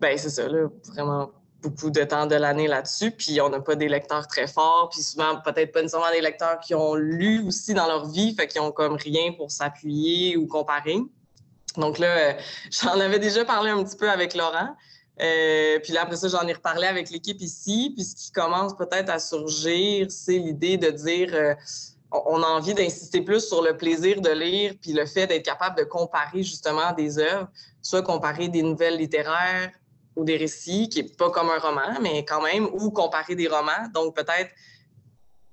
ben 0.00 0.18
c'est 0.18 0.30
ça, 0.30 0.48
là, 0.48 0.68
vraiment 0.88 1.30
beaucoup 1.64 1.90
de 1.90 2.04
temps 2.04 2.26
de 2.26 2.34
l'année 2.34 2.68
là-dessus, 2.68 3.10
puis 3.10 3.40
on 3.40 3.48
n'a 3.48 3.60
pas 3.60 3.74
des 3.74 3.88
lecteurs 3.88 4.26
très 4.26 4.46
forts, 4.46 4.90
puis 4.92 5.02
souvent 5.02 5.40
peut-être 5.40 5.72
pas 5.72 5.80
nécessairement 5.82 6.10
des 6.12 6.20
lecteurs 6.20 6.60
qui 6.60 6.74
ont 6.74 6.94
lu 6.94 7.44
aussi 7.46 7.74
dans 7.74 7.86
leur 7.86 8.06
vie, 8.08 8.34
fait 8.34 8.46
qu'ils 8.46 8.60
ont 8.60 8.72
comme 8.72 8.94
rien 8.94 9.32
pour 9.32 9.50
s'appuyer 9.50 10.36
ou 10.36 10.46
comparer. 10.46 10.98
Donc 11.76 11.98
là, 11.98 12.16
euh, 12.16 12.32
j'en 12.70 13.00
avais 13.00 13.18
déjà 13.18 13.44
parlé 13.44 13.70
un 13.70 13.82
petit 13.82 13.96
peu 13.96 14.10
avec 14.10 14.34
Laurent, 14.34 14.76
euh, 15.20 15.78
puis 15.80 15.92
là, 15.92 16.02
après 16.02 16.16
ça, 16.16 16.28
j'en 16.28 16.46
ai 16.46 16.52
reparlé 16.52 16.86
avec 16.86 17.10
l'équipe 17.10 17.40
ici. 17.40 17.92
Puis 17.94 18.04
ce 18.04 18.16
qui 18.16 18.32
commence 18.32 18.76
peut-être 18.76 19.10
à 19.10 19.18
surgir, 19.18 20.08
c'est 20.10 20.38
l'idée 20.38 20.76
de 20.76 20.90
dire 20.90 21.30
euh, 21.32 21.54
on 22.10 22.42
a 22.42 22.46
envie 22.46 22.74
d'insister 22.74 23.20
plus 23.20 23.46
sur 23.46 23.62
le 23.62 23.76
plaisir 23.76 24.20
de 24.20 24.30
lire, 24.30 24.74
puis 24.80 24.92
le 24.92 25.06
fait 25.06 25.26
d'être 25.26 25.44
capable 25.44 25.78
de 25.78 25.84
comparer 25.84 26.42
justement 26.42 26.92
des 26.92 27.18
œuvres, 27.18 27.48
soit 27.82 28.02
comparer 28.02 28.48
des 28.48 28.62
nouvelles 28.62 28.96
littéraires 28.96 29.70
ou 30.16 30.24
des 30.24 30.36
récits, 30.36 30.88
qui 30.88 31.02
n'est 31.02 31.08
pas 31.08 31.30
comme 31.30 31.50
un 31.50 31.58
roman, 31.58 32.00
mais 32.00 32.24
quand 32.24 32.42
même, 32.42 32.66
ou 32.72 32.90
comparer 32.90 33.34
des 33.34 33.48
romans. 33.48 33.88
Donc 33.92 34.14
peut-être 34.14 34.50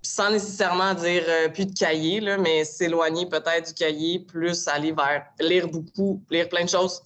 sans 0.04 0.32
nécessairement 0.32 0.93
dire 0.95 1.24
euh, 1.28 1.50
plus 1.50 1.65
de 1.65 1.78
cahier, 1.78 2.19
là, 2.19 2.38
mais 2.38 2.63
s'éloigner 2.65 3.28
peut-être 3.28 3.67
du 3.67 3.74
cahier, 3.74 4.19
plus 4.19 4.67
aller 4.67 4.91
vers 4.91 5.26
lire 5.39 5.67
beaucoup, 5.67 6.21
lire 6.30 6.50
plein 6.50 6.63
de 6.63 6.69
choses 6.69 7.04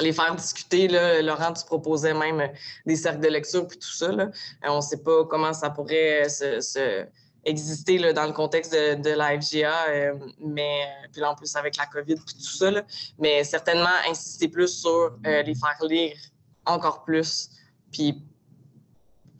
les 0.00 0.12
faire 0.12 0.34
discuter. 0.34 0.88
Là. 0.88 1.22
Laurent, 1.22 1.52
tu 1.52 1.64
proposais 1.64 2.14
même 2.14 2.50
des 2.86 2.96
cercles 2.96 3.20
de 3.20 3.28
lecture 3.28 3.66
puis 3.66 3.78
tout 3.78 3.92
ça. 3.92 4.06
Euh, 4.06 4.30
on 4.64 4.76
ne 4.76 4.80
sait 4.80 5.02
pas 5.02 5.24
comment 5.24 5.52
ça 5.52 5.70
pourrait 5.70 6.28
se, 6.28 7.06
exister 7.44 7.98
là, 7.98 8.12
dans 8.12 8.26
le 8.26 8.32
contexte 8.32 8.72
de, 8.72 8.94
de 8.94 9.10
la 9.10 9.40
FGA, 9.40 9.88
euh, 9.88 10.14
mais 10.40 10.82
euh, 10.82 11.08
puis 11.12 11.20
là, 11.20 11.30
en 11.30 11.34
plus 11.34 11.54
avec 11.56 11.76
la 11.76 11.86
COVID 11.86 12.16
puis 12.16 12.34
tout 12.34 12.56
ça. 12.56 12.70
Mais 13.18 13.44
certainement 13.44 13.88
insister 14.08 14.48
plus 14.48 14.80
sur 14.80 15.16
les 15.24 15.54
faire 15.54 15.78
lire 15.82 16.16
encore 16.68 17.04
plus, 17.04 17.50
puis 17.90 18.22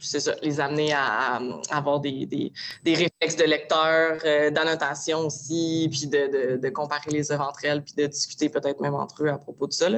c'est 0.01 0.21
ça, 0.21 0.35
les 0.43 0.61
amener 0.61 0.93
à, 0.93 1.41
avoir 1.71 2.01
des, 2.01 2.27
des, 2.27 2.53
des, 2.85 2.95
réflexes 2.95 3.37
de 3.37 3.45
lecteur, 3.45 4.19
euh, 4.25 4.51
d'annotation 4.51 5.27
aussi, 5.27 5.89
puis 5.91 6.07
de, 6.07 6.57
de, 6.57 6.69
comparer 6.69 7.11
les 7.11 7.33
œuvres 7.33 7.49
entre 7.49 7.65
elles, 7.65 7.83
puis 7.83 7.95
de 7.95 8.07
discuter 8.07 8.49
peut-être 8.49 8.81
même 8.81 8.95
entre 8.95 9.25
eux 9.25 9.29
à 9.29 9.39
propos 9.39 9.67
de 9.67 9.73
ça. 9.73 9.89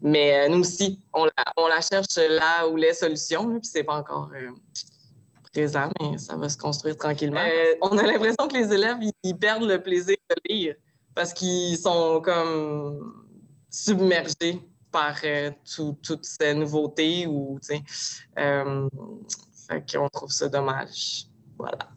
Mais 0.00 0.46
euh, 0.46 0.48
nous 0.48 0.60
aussi, 0.60 1.00
on 1.12 1.24
la, 1.24 1.32
on 1.56 1.66
la, 1.66 1.80
cherche 1.80 2.16
là 2.16 2.68
où 2.68 2.76
les 2.76 2.94
solutions, 2.94 3.58
puis 3.58 3.68
c'est 3.70 3.84
pas 3.84 3.96
encore 3.96 4.30
euh, 4.34 4.50
présent, 5.52 5.90
mais 6.00 6.18
ça 6.18 6.36
va 6.36 6.48
se 6.48 6.56
construire 6.56 6.96
tranquillement. 6.96 7.44
on 7.82 7.98
a 7.98 8.02
l'impression 8.02 8.48
que 8.48 8.56
les 8.56 8.72
élèves, 8.72 8.98
ils, 9.22 9.36
perdent 9.36 9.64
le 9.64 9.82
plaisir 9.82 10.16
de 10.30 10.36
lire 10.52 10.74
parce 11.14 11.32
qu'ils 11.32 11.76
sont 11.76 12.20
comme 12.22 13.12
submergés 13.68 14.60
par 14.90 15.16
toutes 15.74 16.24
ces 16.24 16.54
nouveautés 16.54 17.26
ou, 17.26 17.58
tu 17.62 17.76
sais, 18.36 19.96
on 19.96 20.08
trouve 20.08 20.30
ça 20.30 20.48
dommage. 20.48 21.26
Voilà. 21.58 21.90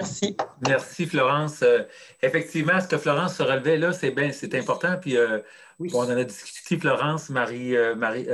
Merci. 0.00 0.36
Merci, 0.66 1.06
Florence. 1.06 1.62
Euh, 1.62 1.82
effectivement, 2.22 2.80
ce 2.80 2.88
que 2.88 2.98
Florence 2.98 3.36
se 3.36 3.42
relevait 3.42 3.76
là, 3.76 3.92
c'est 3.92 4.10
bien, 4.10 4.32
c'est 4.32 4.54
important. 4.54 4.96
Puis, 5.00 5.16
euh, 5.16 5.40
on 5.92 6.04
en 6.04 6.10
a 6.10 6.24
discuté, 6.24 6.78
Florence, 6.78 7.30
Marie, 7.30 7.76
euh, 7.76 7.94
Marie, 7.94 8.26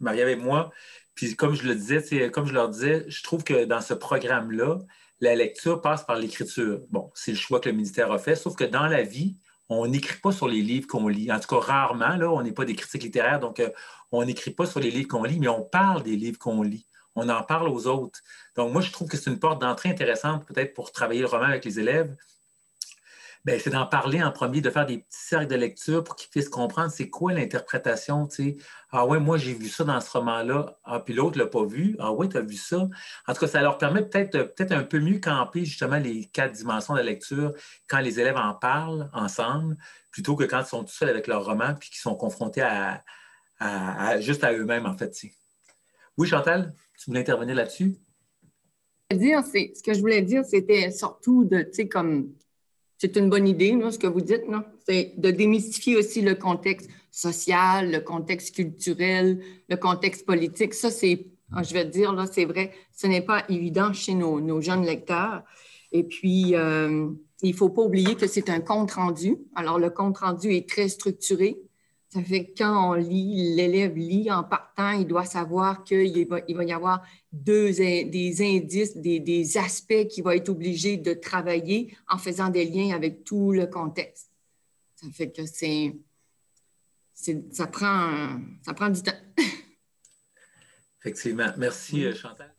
Marie 0.00 0.20
avec 0.20 0.40
moi. 0.40 0.70
Puis, 1.14 1.36
comme 1.36 1.54
je 1.54 1.66
le 1.66 1.74
disais, 1.74 2.30
comme 2.30 2.46
je 2.46 2.52
leur 2.52 2.68
disais, 2.68 3.04
je 3.08 3.22
trouve 3.22 3.44
que 3.44 3.64
dans 3.64 3.80
ce 3.80 3.94
programme-là, 3.94 4.78
la 5.20 5.34
lecture 5.34 5.80
passe 5.80 6.04
par 6.04 6.16
l'écriture. 6.16 6.80
Bon, 6.90 7.10
c'est 7.14 7.32
le 7.32 7.36
choix 7.36 7.60
que 7.60 7.68
le 7.68 7.76
ministère 7.76 8.10
a 8.10 8.18
fait, 8.18 8.34
sauf 8.34 8.56
que 8.56 8.64
dans 8.64 8.86
la 8.86 9.02
vie, 9.02 9.36
on 9.80 9.86
n'écrit 9.86 10.20
pas 10.20 10.32
sur 10.32 10.48
les 10.48 10.62
livres 10.62 10.86
qu'on 10.86 11.08
lit. 11.08 11.30
En 11.32 11.40
tout 11.40 11.48
cas, 11.48 11.60
rarement, 11.60 12.16
là, 12.16 12.30
on 12.30 12.42
n'est 12.42 12.52
pas 12.52 12.64
des 12.64 12.74
critiques 12.74 13.02
littéraires, 13.02 13.40
donc 13.40 13.62
on 14.10 14.24
n'écrit 14.24 14.50
pas 14.50 14.66
sur 14.66 14.80
les 14.80 14.90
livres 14.90 15.08
qu'on 15.08 15.24
lit, 15.24 15.38
mais 15.40 15.48
on 15.48 15.62
parle 15.62 16.02
des 16.02 16.16
livres 16.16 16.38
qu'on 16.38 16.62
lit 16.62 16.86
on 17.14 17.28
en 17.28 17.42
parle 17.42 17.68
aux 17.68 17.86
autres. 17.86 18.20
Donc, 18.56 18.72
moi, 18.72 18.80
je 18.80 18.90
trouve 18.90 19.08
que 19.08 19.16
c'est 19.16 19.30
une 19.30 19.38
porte 19.38 19.60
d'entrée 19.60 19.90
intéressante 19.90 20.46
peut-être 20.46 20.74
pour 20.74 20.92
travailler 20.92 21.20
le 21.20 21.26
roman 21.26 21.44
avec 21.44 21.64
les 21.64 21.78
élèves. 21.78 22.14
Ben, 23.44 23.58
c'est 23.58 23.70
d'en 23.70 23.86
parler 23.86 24.22
en 24.22 24.30
premier, 24.30 24.60
de 24.60 24.70
faire 24.70 24.86
des 24.86 24.98
petits 24.98 25.18
cercles 25.18 25.48
de 25.48 25.56
lecture 25.56 26.04
pour 26.04 26.14
qu'ils 26.14 26.30
puissent 26.30 26.48
comprendre 26.48 26.92
c'est 26.92 27.10
quoi 27.10 27.32
l'interprétation. 27.32 28.28
Ah 28.92 29.04
ouais, 29.04 29.18
moi 29.18 29.36
j'ai 29.36 29.52
vu 29.52 29.68
ça 29.68 29.82
dans 29.82 30.00
ce 30.00 30.10
roman-là. 30.12 30.78
Ah, 30.84 31.00
puis 31.00 31.12
l'autre 31.12 31.38
ne 31.38 31.42
l'a 31.42 31.48
pas 31.48 31.64
vu. 31.64 31.96
Ah 31.98 32.12
ouais, 32.12 32.28
tu 32.28 32.36
as 32.36 32.40
vu 32.40 32.54
ça. 32.54 32.88
En 33.26 33.34
tout 33.34 33.40
cas, 33.40 33.48
ça 33.48 33.60
leur 33.60 33.78
permet 33.78 34.02
peut-être 34.06 34.54
peut 34.54 34.66
un 34.70 34.84
peu 34.84 35.00
mieux 35.00 35.18
camper 35.18 35.64
justement 35.64 35.96
les 35.96 36.26
quatre 36.26 36.52
dimensions 36.52 36.94
de 36.94 37.00
la 37.00 37.04
lecture 37.04 37.52
quand 37.88 37.98
les 37.98 38.20
élèves 38.20 38.36
en 38.36 38.54
parlent 38.54 39.10
ensemble, 39.12 39.76
plutôt 40.12 40.36
que 40.36 40.44
quand 40.44 40.60
ils 40.60 40.66
sont 40.66 40.84
tout 40.84 40.92
seuls 40.92 41.08
avec 41.08 41.26
leur 41.26 41.44
roman 41.44 41.74
puis 41.74 41.90
qu'ils 41.90 42.00
sont 42.00 42.14
confrontés 42.14 42.62
à, 42.62 43.02
juste 44.20 44.44
à 44.44 44.52
eux-mêmes, 44.52 44.86
en 44.86 44.96
fait. 44.96 45.16
Oui, 46.16 46.28
Chantal? 46.28 46.74
Tu 46.96 47.10
voulais 47.10 47.20
intervenir 47.20 47.56
là-dessus? 47.56 47.96
Ce 49.10 49.82
que 49.82 49.94
je 49.94 50.00
voulais 50.00 50.22
dire, 50.22 50.44
c'était 50.44 50.92
surtout 50.92 51.44
de, 51.44 51.62
tu 51.62 51.72
sais, 51.72 51.88
comme, 51.88 52.32
c'est 53.02 53.16
une 53.16 53.28
bonne 53.28 53.48
idée, 53.48 53.76
ce 53.90 53.98
que 53.98 54.06
vous 54.06 54.20
dites, 54.20 54.48
non? 54.48 54.62
C'est 54.86 55.14
de 55.16 55.32
démystifier 55.32 55.96
aussi 55.96 56.20
le 56.20 56.36
contexte 56.36 56.88
social, 57.10 57.90
le 57.90 57.98
contexte 57.98 58.54
culturel, 58.54 59.42
le 59.68 59.76
contexte 59.76 60.24
politique. 60.24 60.72
Ça, 60.72 60.88
c'est, 60.88 61.26
je 61.50 61.74
vais 61.74 61.84
te 61.84 61.90
dire, 61.90 62.12
là, 62.12 62.26
c'est 62.30 62.44
vrai, 62.44 62.70
ce 62.96 63.08
n'est 63.08 63.20
pas 63.20 63.44
évident 63.48 63.92
chez 63.92 64.14
nos, 64.14 64.60
jeunes 64.60 64.86
lecteurs. 64.86 65.42
Et 65.90 66.04
puis, 66.04 66.54
euh, 66.54 67.08
il 67.42 67.50
ne 67.50 67.56
faut 67.56 67.70
pas 67.70 67.82
oublier 67.82 68.14
que 68.14 68.28
c'est 68.28 68.48
un 68.48 68.60
compte 68.60 68.92
rendu. 68.92 69.36
Alors, 69.56 69.80
le 69.80 69.90
compte 69.90 70.18
rendu 70.18 70.52
est 70.52 70.68
très 70.68 70.88
structuré. 70.88 71.56
Ça 72.12 72.22
fait 72.22 72.44
que 72.44 72.58
quand 72.58 72.90
on 72.90 72.92
lit, 72.92 73.54
l'élève 73.54 73.96
lit 73.96 74.30
en 74.30 74.44
partant, 74.44 74.90
il 74.90 75.06
doit 75.06 75.24
savoir 75.24 75.82
qu'il 75.82 76.28
va, 76.28 76.40
il 76.46 76.54
va 76.54 76.64
y 76.64 76.72
avoir 76.72 77.02
deux, 77.32 77.72
des 77.72 78.36
indices, 78.42 78.94
des, 78.98 79.18
des 79.18 79.56
aspects 79.56 80.08
qu'il 80.08 80.22
va 80.22 80.36
être 80.36 80.50
obligé 80.50 80.98
de 80.98 81.14
travailler 81.14 81.96
en 82.10 82.18
faisant 82.18 82.50
des 82.50 82.66
liens 82.66 82.94
avec 82.94 83.24
tout 83.24 83.52
le 83.52 83.66
contexte. 83.66 84.30
Ça 84.96 85.06
fait 85.10 85.32
que 85.32 85.46
c'est, 85.46 85.96
ça, 87.14 87.66
prend, 87.66 88.38
ça 88.60 88.74
prend 88.74 88.90
du 88.90 89.02
temps. 89.02 89.12
Effectivement. 91.00 91.50
Merci, 91.56 92.04
euh, 92.04 92.14
Chantal. 92.14 92.52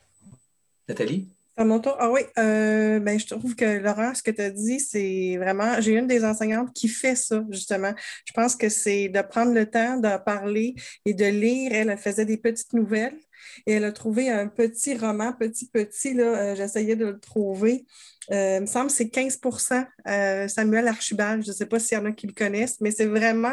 Nathalie? 0.89 1.28
À 1.56 1.66
mon. 1.66 1.80
Ah 1.99 2.10
oui, 2.10 2.22
euh, 2.39 2.99
ben, 2.99 3.20
je 3.20 3.28
trouve 3.28 3.56
que 3.56 3.78
Laurent, 3.78 4.16
ce 4.16 4.24
que 4.24 4.32
tu 4.32 4.41
as 4.41 4.49
dit, 4.49 4.80
c'est 4.80 5.38
vraiment. 5.38 5.80
J'ai 5.82 5.93
une 5.93 6.08
des 6.08 6.26
enseignantes 6.26 6.74
qui 6.74 6.88
fait 6.88 7.16
ça, 7.16 7.43
justement. 7.51 7.93
Je 8.26 8.34
pense 8.34 8.56
que 8.56 8.70
c'est 8.70 9.08
de 9.10 9.22
prendre 9.22 9.54
le 9.54 9.70
temps 9.70 9.97
de 9.97 10.18
parler 10.24 10.74
et 11.06 11.14
de 11.14 11.26
lire. 11.26 11.72
Elle 11.74 11.95
faisait 11.97 12.26
des 12.26 12.38
petites 12.38 12.74
nouvelles 12.74 13.20
et 13.66 13.74
elle 13.74 13.86
a 13.86 13.91
trouvé 13.91 14.30
un 14.30 14.48
petit 14.48 14.98
roman, 14.98 15.34
petit, 15.34 15.70
petit, 15.70 16.14
là, 16.14 16.24
euh, 16.24 16.56
j'essayais 16.56 16.96
de 16.96 17.06
le 17.06 17.20
trouver. 17.20 17.86
Euh, 18.32 18.58
il 18.58 18.62
me 18.62 18.66
semble 18.66 18.88
que 18.88 18.94
c'est 18.94 19.06
15% 19.06 20.48
Samuel 20.48 20.88
Archibald. 20.88 21.44
Je 21.44 21.50
ne 21.50 21.54
sais 21.54 21.66
pas 21.66 21.80
s'il 21.80 21.98
y 21.98 22.02
en 22.02 22.06
a 22.06 22.12
qui 22.12 22.28
le 22.28 22.34
connaissent, 22.34 22.80
mais 22.80 22.91
c'est 22.91 23.06
vraiment, 23.06 23.50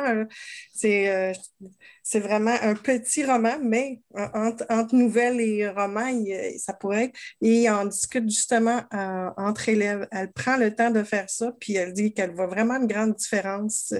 un 2.62 2.74
petit 2.74 3.24
roman, 3.24 3.58
mais 3.62 4.00
entre, 4.14 4.94
nouvelles 4.94 5.40
et 5.40 5.68
romans, 5.68 6.10
ça 6.58 6.72
pourrait 6.72 7.04
être. 7.06 7.18
Et 7.40 7.68
on 7.70 7.84
discute 7.86 8.28
justement 8.28 8.82
euh, 8.94 9.30
entre 9.36 9.68
élèves. 9.68 10.06
Elle 10.12 10.32
prend 10.32 10.56
le 10.56 10.74
temps 10.74 10.90
de 10.90 11.02
faire 11.02 11.28
ça, 11.28 11.52
puis 11.58 11.74
elle 11.74 11.92
dit 11.92 12.12
qu'elle 12.12 12.34
voit 12.34 12.46
vraiment 12.46 12.76
une 12.76 12.86
grande 12.86 13.14
différence 13.14 13.92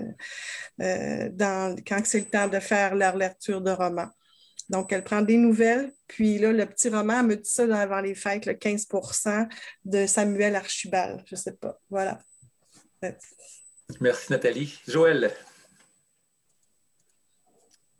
euh, 0.80 1.28
quand 1.86 2.00
c'est 2.04 2.20
le 2.20 2.26
temps 2.26 2.48
de 2.48 2.60
faire 2.60 2.94
leur 2.94 3.16
lecture 3.16 3.60
de 3.60 3.70
roman. 3.70 4.06
Donc, 4.70 4.92
elle 4.92 5.02
prend 5.02 5.20
des 5.20 5.36
nouvelles, 5.36 5.92
puis 6.06 6.38
là, 6.38 6.52
le 6.52 6.64
petit 6.64 6.88
roman, 6.88 7.24
me 7.24 7.34
dit 7.34 7.50
ça 7.50 7.64
avant 7.76 8.00
les 8.00 8.14
fêtes, 8.14 8.46
le 8.46 8.52
15% 8.52 9.48
de 9.84 10.06
Samuel 10.06 10.54
Archibald. 10.54 11.22
Je 11.26 11.34
ne 11.34 11.40
sais 11.40 11.54
pas. 11.54 11.76
Voilà. 11.90 12.20
Merci, 14.00 14.30
Nathalie. 14.30 14.80
Joël. 14.86 15.32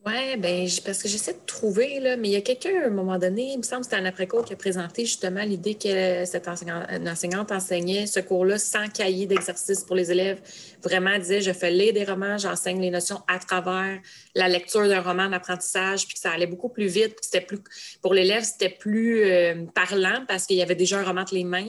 Oui, 0.07 0.38
ben, 0.38 0.66
parce 0.86 1.03
que 1.03 1.09
j'essaie 1.09 1.34
de 1.34 1.44
trouver, 1.44 2.01
là, 2.01 2.16
mais 2.16 2.28
il 2.28 2.32
y 2.32 2.36
a 2.36 2.40
quelqu'un, 2.40 2.84
à 2.84 2.86
un 2.86 2.90
moment 2.90 3.18
donné, 3.18 3.53
il 3.53 3.59
me 3.59 3.62
semble 3.62 3.82
que 3.82 3.90
c'était 3.90 4.01
un 4.01 4.07
après-cours 4.07 4.46
qui 4.46 4.55
a 4.55 4.57
présenté 4.57 5.05
justement 5.05 5.42
l'idée 5.42 5.74
que 5.74 6.24
cette 6.24 6.48
enseignante, 6.48 7.53
enseignait 7.53 8.07
ce 8.07 8.20
cours-là 8.20 8.57
sans 8.57 8.88
cahier 8.88 9.26
d'exercice 9.26 9.84
pour 9.84 9.96
les 9.96 10.11
élèves. 10.11 10.40
Vraiment, 10.82 11.11
elle 11.11 11.20
disait, 11.20 11.42
je 11.42 11.53
fais 11.53 11.70
lire 11.70 11.92
des 11.92 12.05
romans, 12.05 12.38
j'enseigne 12.38 12.80
les 12.80 12.88
notions 12.88 13.20
à 13.28 13.38
travers 13.38 14.01
la 14.34 14.48
lecture 14.48 14.88
d'un 14.88 15.03
roman 15.03 15.28
d'apprentissage, 15.28 16.07
puis 16.07 16.14
que 16.14 16.20
ça 16.20 16.30
allait 16.30 16.46
beaucoup 16.46 16.70
plus 16.70 16.86
vite, 16.86 17.16
puis 17.16 17.24
c'était 17.24 17.42
plus, 17.42 17.59
pour 18.01 18.14
l'élève, 18.14 18.42
c'était 18.42 18.70
plus 18.70 19.22
euh, 19.24 19.66
parlant 19.74 20.24
parce 20.26 20.46
qu'il 20.46 20.57
y 20.57 20.62
avait 20.62 20.76
déjà 20.76 20.98
un 20.98 21.05
roman 21.05 21.20
entre 21.20 21.34
les 21.34 21.44
mains. 21.44 21.66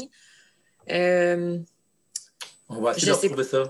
Euh, 0.89 1.57
On 2.69 2.79
va 2.79 2.91
essayer 2.91 3.07
de 3.07 3.11
retrouver 3.11 3.43
ça. 3.43 3.63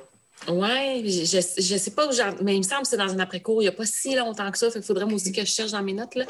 Oui, 0.48 1.26
je 1.26 1.74
ne 1.74 1.80
sais 1.80 1.92
pas 1.92 2.08
où 2.08 2.44
mais 2.44 2.56
il 2.56 2.60
me 2.60 2.64
semble 2.64 2.82
que 2.82 2.88
c'est 2.88 2.98
dans 2.98 3.12
un 3.14 3.20
après-cours. 3.20 3.62
Il 3.62 3.66
n'y 3.66 3.70
a 3.70 3.74
pas 3.74 3.86
si 3.86 4.16
longtemps 4.16 4.50
que 4.50 4.58
ça. 4.58 4.68
Il 4.76 4.82
faudrait 4.82 5.12
aussi 5.12 5.32
que 5.32 5.42
je 5.42 5.46
cherche 5.46 5.72
dans 5.72 5.84
mes 5.84 5.94
notes. 5.94 6.16
Là. 6.16 6.26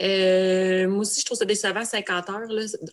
Euh, 0.00 0.88
moi 0.88 1.00
aussi, 1.00 1.20
je 1.20 1.26
trouve 1.26 1.38
ça 1.38 1.44
décevant, 1.44 1.84
50 1.84 2.30
heures. 2.30 2.48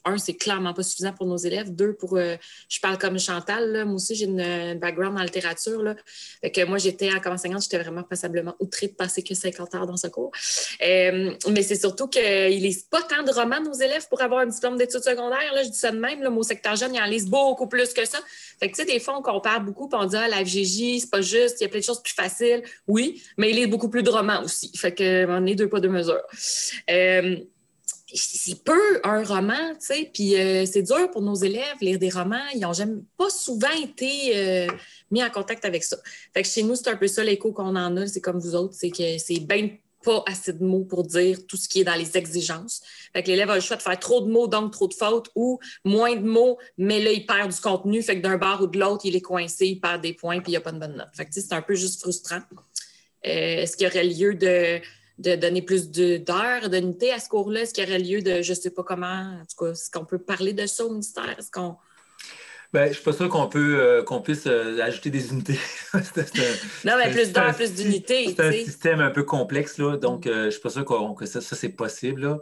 Un, 0.06 0.18
c'est 0.18 0.34
clairement 0.34 0.74
pas 0.74 0.84
suffisant 0.84 1.14
pour 1.14 1.26
nos 1.26 1.38
élèves. 1.38 1.74
Deux, 1.74 1.94
pour 1.94 2.18
euh, 2.18 2.36
je 2.70 2.80
parle 2.80 2.98
comme 2.98 3.20
Chantal. 3.20 3.86
Moi 3.86 3.96
aussi, 3.96 4.16
j'ai 4.16 4.26
une, 4.26 4.78
background 4.80 5.18
en 5.18 5.24
littérature. 5.24 5.82
Là. 5.82 5.96
que 6.44 6.66
moi, 6.66 6.78
j'étais 6.78 7.10
comme 7.22 7.34
enseignante, 7.34 7.64
j'étais 7.64 7.80
vraiment 7.80 8.04
passablement 8.04 8.56
outrée 8.60 8.88
de 8.88 8.94
passer 8.94 9.24
que 9.24 9.34
50 9.34 9.76
heures 9.76 9.88
dans 9.88 9.98
ce 9.98 10.08
cours. 10.08 10.32
Euh, 10.82 11.34
mais 11.50 11.64
c'est 11.64 11.80
surtout 11.80 12.08
qu'ils 12.08 12.62
lisent 12.62 12.84
pas 12.90 13.02
tant 13.04 13.24
de 13.24 13.32
romans, 13.32 13.62
nos 13.62 13.74
élèves, 13.74 14.08
pour 14.10 14.22
avoir 14.22 14.42
un 14.42 14.48
diplôme 14.48 14.78
d'études 14.78 15.04
secondaires. 15.04 15.54
Je 15.64 15.70
dis 15.70 15.78
ça 15.78 15.92
de 15.92 16.00
même. 16.00 16.28
Mon 16.28 16.44
secteur 16.44 16.76
jeune, 16.76 16.94
ils 16.94 17.02
en 17.02 17.06
lisent 17.06 17.30
beaucoup 17.30 17.68
plus 17.68 17.94
que 17.94 18.06
ça. 18.06 18.20
Fait 18.60 18.70
que, 18.70 18.76
tu 18.76 18.84
sais, 18.84 18.92
des 18.92 19.00
fois, 19.00 19.18
on 19.18 19.22
compare 19.22 19.62
beaucoup, 19.62 19.88
puis 19.88 20.00
on 20.02 20.06
dit, 20.06 20.16
ah, 20.18 20.28
la 20.28 20.44
FGJ, 20.44 21.00
c'est 21.00 21.10
pas 21.10 21.22
juste, 21.22 21.62
il 21.62 21.64
y 21.64 21.66
a 21.66 21.70
plein 21.70 21.80
de 21.80 21.86
choses 21.86 22.02
plus 22.02 22.14
faciles. 22.14 22.64
Oui, 22.88 23.22
mais 23.38 23.52
il 23.52 23.56
lit 23.56 23.68
beaucoup 23.68 23.90
plus 23.90 24.04
de 24.04 24.10
romans 24.10 24.44
aussi. 24.44 24.72
Fait 24.76 24.94
que, 24.94 25.26
on 25.28 25.46
est 25.46 25.56
deux 25.56 25.70
pas 25.70 25.80
deux 25.80 25.90
mesures. 25.90 26.24
Euh, 26.90 26.97
c'est 28.14 28.64
peu 28.64 29.02
un 29.04 29.24
roman, 29.24 29.74
tu 29.74 29.86
sais, 29.86 30.10
puis 30.14 30.40
euh, 30.40 30.66
c'est 30.66 30.82
dur 30.82 31.12
pour 31.12 31.22
nos 31.22 31.36
élèves 31.36 31.76
lire 31.82 32.00
des 32.00 32.10
romans. 32.10 32.46
Ils 32.54 32.62
n'ont 32.62 32.74
jamais 32.74 33.02
pas 33.18 33.30
souvent 33.30 33.72
été 33.84 34.38
euh, 34.38 34.68
mis 35.12 35.24
en 35.24 35.30
contact 35.30 35.66
avec 35.66 35.84
ça. 35.84 35.98
Fait 36.34 36.42
que 36.42 36.48
chez 36.48 36.64
nous, 36.64 36.76
c'est 36.76 36.90
un 36.90 36.96
peu 36.96 37.08
ça 37.08 37.24
l'écho 37.24 37.52
qu'on 37.52 37.76
en 37.76 37.98
a, 37.98 38.08
c'est 38.08 38.22
comme 38.22 38.40
vous 38.40 38.56
autres, 38.56 38.74
c'est 38.74 38.92
que 38.92 39.18
c'est 39.18 39.40
bien 39.42 39.70
pas 40.04 40.24
assez 40.26 40.54
de 40.54 40.64
mots 40.64 40.86
pour 40.86 41.04
dire 41.04 41.40
tout 41.48 41.58
ce 41.58 41.68
qui 41.68 41.82
est 41.82 41.84
dans 41.84 41.96
les 41.96 42.16
exigences. 42.16 42.82
Fait 43.14 43.24
que 43.24 43.28
l'élève 43.28 43.50
a 43.50 43.56
le 43.56 43.62
choix 43.62 43.76
de 43.76 43.82
faire 43.82 44.00
trop 44.00 44.22
de 44.22 44.30
mots, 44.30 44.48
donc 44.48 44.72
trop 44.72 44.88
de 44.88 44.94
fautes, 44.94 45.30
ou 45.36 45.60
moins 45.84 46.16
de 46.16 46.26
mots, 46.26 46.58
mais 46.78 47.02
là, 47.02 47.12
il 47.12 47.26
perd 47.26 47.52
du 47.52 47.60
contenu. 47.60 48.02
Fait 48.02 48.16
que 48.16 48.22
d'un 48.22 48.38
bar 48.38 48.62
ou 48.62 48.68
de 48.68 48.80
l'autre, 48.80 49.06
il 49.06 49.16
est 49.18 49.22
coincé, 49.22 49.66
il 49.66 49.82
perd 49.82 50.02
des 50.02 50.14
points, 50.14 50.40
puis 50.40 50.52
il 50.52 50.54
n'y 50.54 50.58
a 50.58 50.62
pas 50.62 50.72
de 50.72 50.80
bonne 50.80 50.96
note. 50.96 51.10
Fait 51.14 51.26
que 51.26 51.34
c'est 51.34 51.52
un 51.52 51.62
peu 51.62 51.76
juste 51.76 52.00
frustrant. 52.00 52.40
Est-ce 53.22 53.76
qu'il 53.76 53.88
y 53.88 53.90
aurait 53.90 54.06
lieu 54.06 54.36
de 54.36 54.80
de 55.18 55.36
donner 55.36 55.62
plus 55.62 55.90
d'heures, 55.90 56.70
d'unités 56.70 57.12
à 57.12 57.20
ce 57.20 57.30
cours-là? 57.30 57.62
Est-ce 57.62 57.74
qu'il 57.74 57.84
y 57.84 57.88
aurait 57.88 58.00
lieu 58.00 58.22
de, 58.22 58.42
je 58.42 58.52
ne 58.52 58.56
sais 58.56 58.70
pas 58.70 58.84
comment, 58.84 59.40
en 59.42 59.44
tout 59.50 59.66
cas, 59.66 59.72
est-ce 59.72 59.90
qu'on 59.90 60.06
peut 60.06 60.20
parler 60.20 60.54
de 60.54 60.66
ça 60.66 60.86
au 60.86 60.90
ministère? 60.90 61.36
Est-ce 61.38 61.52
qu'on. 61.52 61.76
Ben, 62.74 62.84
je 62.84 62.90
ne 62.90 62.94
suis 62.96 63.04
pas 63.04 63.14
sûr 63.14 63.30
qu'on 63.30 63.48
peut 63.48 63.80
euh, 63.80 64.04
qu'on 64.04 64.22
puisse 64.22 64.46
euh, 64.46 64.82
ajouter 64.82 65.10
des 65.10 65.30
unités. 65.32 65.58
non, 65.94 66.94
mais 66.98 67.12
plus 67.12 67.32
d'heures, 67.32 67.56
plus 67.56 67.74
d'unités. 67.74 68.26
C'est 68.36 68.42
un 68.42 68.52
système 68.52 69.00
un 69.00 69.10
peu 69.10 69.24
complexe, 69.24 69.78
là, 69.78 69.96
donc 69.96 70.28
euh, 70.28 70.42
je 70.42 70.46
ne 70.46 70.52
suis 70.52 70.62
pas 70.62 70.70
sûr 70.70 71.16
que 71.18 71.26
ça, 71.26 71.40
ça 71.40 71.56
c'est 71.56 71.70
possible. 71.70 72.22
Là. 72.24 72.40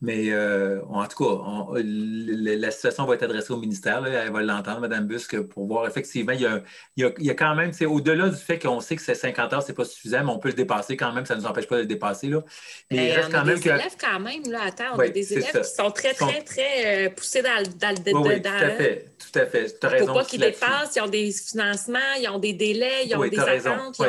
Mais 0.00 0.30
euh, 0.30 0.80
en 0.88 1.04
tout 1.06 1.24
cas, 1.24 1.80
la 1.82 2.70
situation 2.70 3.04
va 3.04 3.14
être 3.14 3.24
adressée 3.24 3.52
au 3.52 3.56
ministère. 3.56 4.06
elle 4.06 4.30
va 4.32 4.42
l'entendre, 4.42 4.80
Mme 4.80 5.06
Busque, 5.06 5.40
pour 5.40 5.66
voir 5.66 5.88
effectivement, 5.88 6.32
il 6.32 6.42
y 6.42 6.46
a, 6.46 6.62
il 6.96 7.12
y 7.18 7.30
a, 7.30 7.34
quand 7.34 7.56
même, 7.56 7.72
c'est 7.72 7.86
au-delà 7.86 8.28
du 8.28 8.36
fait 8.36 8.60
qu'on 8.60 8.80
sait 8.80 8.94
que 8.94 9.02
c'est 9.02 9.16
50 9.16 9.52
heures, 9.52 9.62
ce 9.62 9.68
n'est 9.68 9.74
pas 9.74 9.84
suffisant, 9.84 10.22
mais 10.24 10.30
on 10.30 10.38
peut 10.38 10.50
le 10.50 10.54
dépasser 10.54 10.96
quand 10.96 11.12
même, 11.12 11.26
ça 11.26 11.34
ne 11.34 11.40
nous 11.40 11.46
empêche 11.46 11.66
pas 11.66 11.76
de 11.76 11.80
le 11.80 11.86
dépasser. 11.86 12.28
Là. 12.28 12.44
Mais, 12.92 13.08
il 13.08 13.12
reste 13.12 13.32
quand 13.32 13.44
même 13.44 13.58
des 13.58 13.68
élèves 13.68 13.96
quand 14.00 14.20
même, 14.20 14.42
là, 14.48 14.60
attends, 14.66 14.94
on 14.94 15.00
a 15.00 15.08
des 15.08 15.32
élèves 15.32 15.62
qui 15.62 15.68
sont 15.68 15.90
très, 15.90 16.14
très, 16.14 16.42
très 16.42 17.06
euh, 17.06 17.10
poussés 17.10 17.42
dans, 17.42 17.62
dans 17.78 17.90
le 17.90 18.14
oui, 18.14 18.28
oui, 18.34 18.42
tout 18.42 18.48
à 18.48 18.70
fait, 18.70 19.06
tout 19.18 19.38
à 19.38 19.46
fait. 19.46 19.78
Tu 19.80 19.86
as 19.86 19.88
raison. 19.90 20.06
Faut 20.06 20.14
pas 20.14 20.24
qu'ils 20.24 20.40
dépassent, 20.40 20.94
ils 20.94 21.00
ont 21.00 21.08
des 21.08 21.32
financements, 21.32 21.98
ils 22.20 22.28
ont 22.28 22.38
des 22.38 22.52
délais, 22.52 23.06
ils 23.06 23.16
ont 23.16 23.26
des 23.26 23.38
attentes. 23.38 24.00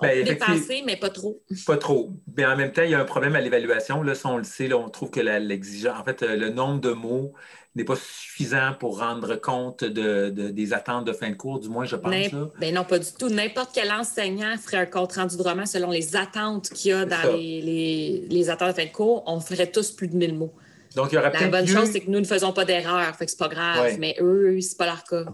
Ben, 0.00 0.24
dépasser, 0.24 0.82
mais 0.84 0.96
pas 0.96 1.10
trop. 1.10 1.42
Pas 1.66 1.76
trop. 1.76 2.12
Mais 2.36 2.44
en 2.44 2.56
même 2.56 2.72
temps, 2.72 2.82
il 2.82 2.90
y 2.90 2.94
a 2.94 3.00
un 3.00 3.04
problème 3.04 3.36
à 3.36 3.40
l'évaluation. 3.40 4.02
Là, 4.02 4.14
si 4.14 4.26
on 4.26 4.38
le 4.38 4.44
sait, 4.44 4.72
on 4.72 4.88
trouve 4.88 5.10
que 5.10 5.20
l'exigence, 5.20 5.98
en 5.98 6.04
fait, 6.04 6.22
euh, 6.22 6.36
le 6.36 6.50
nombre 6.50 6.80
de 6.80 6.90
mots 6.90 7.32
n'est 7.74 7.84
pas 7.84 7.96
suffisant 7.96 8.72
pour 8.78 9.00
rendre 9.00 9.36
compte 9.36 9.84
de, 9.84 10.30
des 10.30 10.72
attentes 10.72 11.04
de 11.04 11.12
fin 11.12 11.30
de 11.30 11.34
cours, 11.34 11.60
du 11.60 11.68
moins, 11.68 11.84
je 11.84 11.96
pense. 11.96 12.12
Ben 12.58 12.74
non, 12.74 12.84
pas 12.84 12.98
du 12.98 13.12
tout. 13.18 13.28
N'importe 13.28 13.70
quel 13.74 13.92
enseignant 13.92 14.56
ferait 14.56 14.78
un 14.78 14.86
compte 14.86 15.12
rendu 15.12 15.36
de 15.36 15.42
roman 15.42 15.66
selon 15.66 15.90
les 15.90 16.16
attentes 16.16 16.70
qu'il 16.70 16.92
y 16.92 16.94
a 16.94 17.04
dans 17.04 17.36
les, 17.36 18.26
les, 18.28 18.50
attentes 18.50 18.68
de 18.68 18.80
fin 18.80 18.86
de 18.86 18.92
cours. 18.92 19.22
On 19.26 19.40
ferait 19.40 19.70
tous 19.70 19.90
plus 19.92 20.08
de 20.08 20.16
1000 20.16 20.34
mots. 20.34 20.54
Donc, 20.94 21.12
il 21.12 21.16
y 21.16 21.18
aurait 21.18 21.30
La 21.30 21.48
bonne 21.48 21.66
chose, 21.66 21.90
c'est 21.92 22.00
que 22.00 22.10
nous 22.10 22.20
ne 22.20 22.24
faisons 22.24 22.54
pas 22.54 22.64
d'erreur, 22.64 23.14
fait 23.14 23.26
que 23.26 23.30
c'est 23.30 23.38
pas 23.38 23.48
grave. 23.48 23.96
Mais 23.98 24.16
eux, 24.20 24.58
c'est 24.62 24.78
pas 24.78 24.86
leur 24.86 25.04
cas 25.04 25.26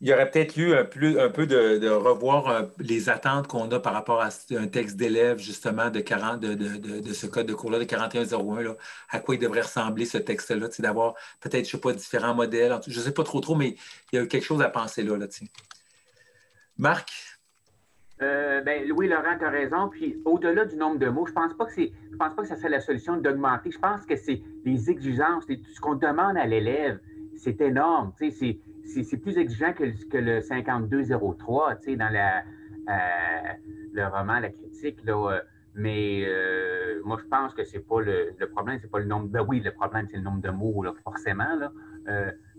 il 0.00 0.08
y 0.08 0.12
aurait 0.12 0.30
peut-être 0.30 0.56
eu 0.56 0.74
un, 0.74 0.84
peu 0.84 1.46
de, 1.46 1.88
revoir 1.88 2.48
euh, 2.48 2.62
les 2.78 3.08
attentes 3.08 3.48
qu'on 3.48 3.68
a 3.72 3.80
par 3.80 3.92
rapport 3.92 4.22
à 4.22 4.28
un 4.52 4.66
texte 4.68 4.96
d'élève, 4.96 5.38
justement, 5.38 5.90
de, 5.90 5.98
40, 5.98 6.40
de, 6.40 7.12
ce 7.12 7.26
code 7.26 7.46
de 7.46 7.54
cours-là, 7.54 7.80
de 7.80 7.84
4101, 7.84 8.62
là, 8.62 8.76
à 9.10 9.18
quoi 9.18 9.34
il 9.34 9.38
devrait 9.38 9.62
ressembler 9.62 10.04
ce 10.04 10.18
texte-là, 10.18 10.68
d'avoir 10.78 11.14
peut-être, 11.40 11.68
je 11.68 11.76
ne 11.76 11.80
sais 11.80 11.80
pas, 11.80 11.92
différents 11.92 12.34
modèles. 12.34 12.78
Je 12.86 12.96
ne 12.96 13.04
sais 13.04 13.12
pas 13.12 13.24
trop 13.24 13.40
trop, 13.40 13.56
mais 13.56 13.74
il 14.12 14.16
y 14.16 14.18
a 14.22 14.26
quelque 14.26 14.44
chose 14.44 14.62
à 14.62 14.68
penser 14.68 15.02
là. 15.02 15.16
là 15.16 15.26
Marc? 16.76 17.10
Euh, 18.22 18.60
ben, 18.62 18.90
oui, 18.92 19.08
Laurent, 19.08 19.36
tu 19.36 19.44
as 19.44 19.50
raison. 19.50 19.88
Puis 19.88 20.20
au-delà 20.24 20.64
du 20.64 20.76
nombre 20.76 20.98
de 20.98 21.08
mots, 21.08 21.26
je 21.26 21.32
pense 21.32 21.54
pas 21.54 21.66
que 21.66 21.72
c'est, 21.72 21.92
je 22.10 22.16
pense 22.16 22.34
pas 22.34 22.42
que 22.42 22.48
ça 22.48 22.56
serait 22.56 22.68
la 22.68 22.80
solution 22.80 23.16
d'augmenter. 23.16 23.72
Je 23.72 23.78
pense 23.78 24.06
que 24.06 24.16
c'est 24.16 24.42
les 24.64 24.90
exigences, 24.90 25.44
ce 25.48 25.80
qu'on 25.80 25.94
demande 25.94 26.36
à 26.36 26.46
l'élève, 26.46 27.00
c'est 27.36 27.60
énorme. 27.60 28.12
C'est, 28.18 28.58
c'est 28.88 29.16
plus 29.18 29.36
exigeant 29.38 29.72
que, 29.72 29.84
le 30.16 30.40
5203, 30.40 31.76
tu 31.76 31.84
sais, 31.84 31.96
dans 31.96 32.12
euh, 32.14 33.52
le 33.92 34.06
roman, 34.06 34.40
la 34.40 34.50
critique, 34.50 35.04
là. 35.04 35.32
Euh, 35.32 35.40
mais 35.74 36.24
euh, 36.26 37.00
moi, 37.04 37.18
je 37.22 37.28
pense 37.28 37.54
que 37.54 37.64
c'est 37.64 37.86
pas 37.86 38.00
le, 38.00 38.34
le 38.36 38.48
problème, 38.48 38.78
c'est 38.80 38.90
pas 38.90 38.98
le 38.98 39.04
nombre. 39.04 39.28
Ben 39.28 39.44
oui, 39.46 39.60
le 39.60 39.70
problème, 39.70 40.08
c'est 40.10 40.16
le 40.16 40.22
nombre 40.22 40.40
de 40.40 40.50
mots, 40.50 40.84
forcément, 41.04 41.54
là. 41.54 41.70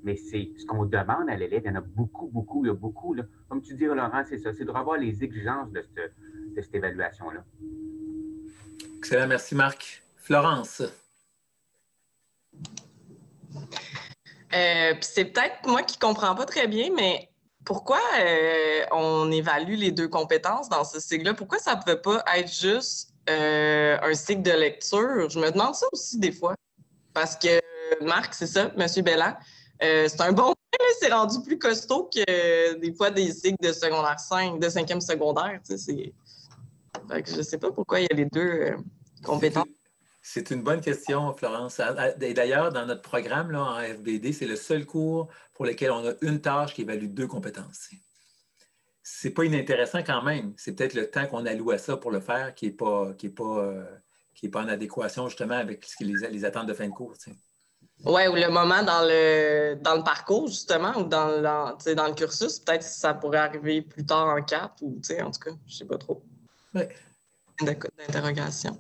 mais 0.04 0.16
c'est 0.16 0.54
ce 0.58 0.66
qu'on 0.66 0.86
demande 0.86 1.30
à 1.30 1.36
l'élève. 1.36 1.64
Il 1.66 1.68
y 1.68 1.72
en 1.72 1.76
a 1.76 1.82
beaucoup, 1.82 2.28
beaucoup, 2.28 2.64
il 2.64 2.68
y 2.70 2.72
a 2.72 2.76
beaucoup. 2.76 3.14
Là. 3.14 3.24
Comme 3.50 3.62
tu 3.62 3.74
dis, 3.74 3.86
Laurent, 3.86 4.24
c'est 4.26 4.38
ça. 4.38 4.54
C'est 4.54 4.64
de 4.64 4.72
revoir 4.72 4.98
les 4.98 5.22
exigences 5.22 5.72
de 5.72 5.82
cette, 5.82 6.14
de 6.56 6.62
cette 6.62 6.76
évaluation-là. 6.76 7.44
Excellent. 9.00 9.28
Merci, 9.28 9.56
Marc. 9.56 10.02
Florence. 10.16 10.84
Euh, 14.54 14.94
c'est 15.02 15.26
peut-être 15.26 15.68
moi 15.68 15.84
qui 15.84 15.98
comprends 15.98 16.36
pas 16.36 16.46
très 16.46 16.68
bien, 16.68 16.90
mais 16.96 17.30
pourquoi 17.66 18.00
euh, 18.20 18.82
on 18.92 19.32
évalue 19.32 19.76
les 19.76 19.92
deux 19.92 20.08
compétences 20.08 20.70
dans 20.70 20.84
ce 20.84 21.00
cycle-là? 21.00 21.34
Pourquoi 21.34 21.60
ça 21.60 21.76
ne 21.76 21.82
pouvait 21.82 22.02
pas 22.02 22.24
être 22.36 22.52
juste 22.52 23.14
euh, 23.30 23.98
un 24.02 24.14
cycle 24.16 24.42
de 24.42 24.52
lecture? 24.52 25.30
Je 25.30 25.40
me 25.40 25.52
demande 25.52 25.76
ça 25.76 25.86
aussi 25.92 26.18
des 26.18 26.32
fois. 26.32 26.56
Parce 27.14 27.36
que 27.36 27.60
Marc, 28.02 28.34
c'est 28.34 28.48
ça, 28.48 28.72
M. 28.78 29.04
Bellan, 29.04 29.36
c'est 29.82 30.22
un 30.22 30.32
bon 30.32 30.54
c'est 31.00 31.12
rendu 31.12 31.42
plus 31.42 31.58
costaud 31.58 32.10
que 32.14 32.76
des 32.76 32.94
fois 32.94 33.10
des 33.10 33.32
cycles 33.32 33.66
de 33.66 33.72
secondaire 33.72 34.20
5, 34.20 34.60
de 34.60 34.70
cinquième 34.70 35.02
secondaire. 35.02 35.60
Tu 35.68 35.78
sais, 35.78 36.14
je 37.26 37.38
ne 37.38 37.42
sais 37.42 37.58
pas 37.58 37.72
pourquoi 37.72 38.00
il 38.00 38.08
y 38.10 38.14
a 38.14 38.16
les 38.16 38.26
deux 38.26 38.76
compétences. 39.24 39.79
C'est 40.22 40.52
une 40.52 40.62
bonne 40.62 40.82
question, 40.82 41.34
Florence. 41.34 41.82
D'ailleurs, 42.18 42.72
dans 42.72 42.86
notre 42.86 43.02
programme 43.02 43.52
là, 43.52 43.62
en 43.62 43.80
FBD, 43.80 44.34
c'est 44.34 44.46
le 44.46 44.56
seul 44.56 44.86
cours 44.86 45.30
pour 45.54 45.66
lequel 45.66 45.92
on 45.92 46.08
a 46.08 46.14
une 46.22 46.42
tâche 46.42 46.74
qui 46.74 46.82
évalue 46.82 47.08
deux 47.08 47.28
compétences. 47.28 47.90
C'est 49.02 49.32
pas 49.32 49.46
inintéressant 49.46 50.00
quand 50.00 50.22
même. 50.22 50.54
C'est 50.58 50.74
peut-être 50.74 50.94
le 50.94 51.10
temps 51.10 51.26
qu'on 51.26 51.46
alloue 51.46 51.72
à 51.72 51.78
ça 51.78 51.98
pour 51.98 52.12
le 52.12 52.20
faire 52.20 52.54
qui 52.54 52.66
n'est 52.66 52.72
pas, 52.72 53.14
qui 53.14 53.28
est 53.28 53.30
pas, 53.30 53.60
euh, 53.60 53.84
qui 54.36 54.48
est 54.48 54.50
pas 54.50 54.62
en 54.62 54.68
adéquation 54.68 55.28
justement 55.30 55.56
avec 55.56 55.88
les, 56.02 56.14
les 56.30 56.46
attentes 56.46 56.68
de 56.68 56.74
fin 56.74 56.88
de 56.88 56.94
cours. 56.94 57.14
Oui, 58.06 58.28
ou 58.28 58.36
le 58.36 58.50
moment 58.50 58.84
dans 58.84 59.02
le, 59.02 59.76
dans 59.82 59.96
le 59.96 60.04
parcours, 60.04 60.48
justement, 60.48 60.98
ou 60.98 61.04
dans, 61.04 61.28
le, 61.28 61.96
dans 61.96 62.08
le 62.08 62.14
cursus, 62.14 62.60
peut-être 62.60 62.86
que 62.86 62.92
ça 62.92 63.14
pourrait 63.14 63.40
arriver 63.40 63.82
plus 63.82 64.06
tard 64.06 64.28
en 64.28 64.42
quatre, 64.42 64.76
ou 64.82 64.98
en 64.98 65.32
tout 65.32 65.40
cas, 65.40 65.52
je 65.66 65.74
ne 65.74 65.78
sais 65.78 65.86
pas 65.86 65.98
trop. 65.98 66.24
Oui 66.76 66.84
d'interrogation. 67.62 68.78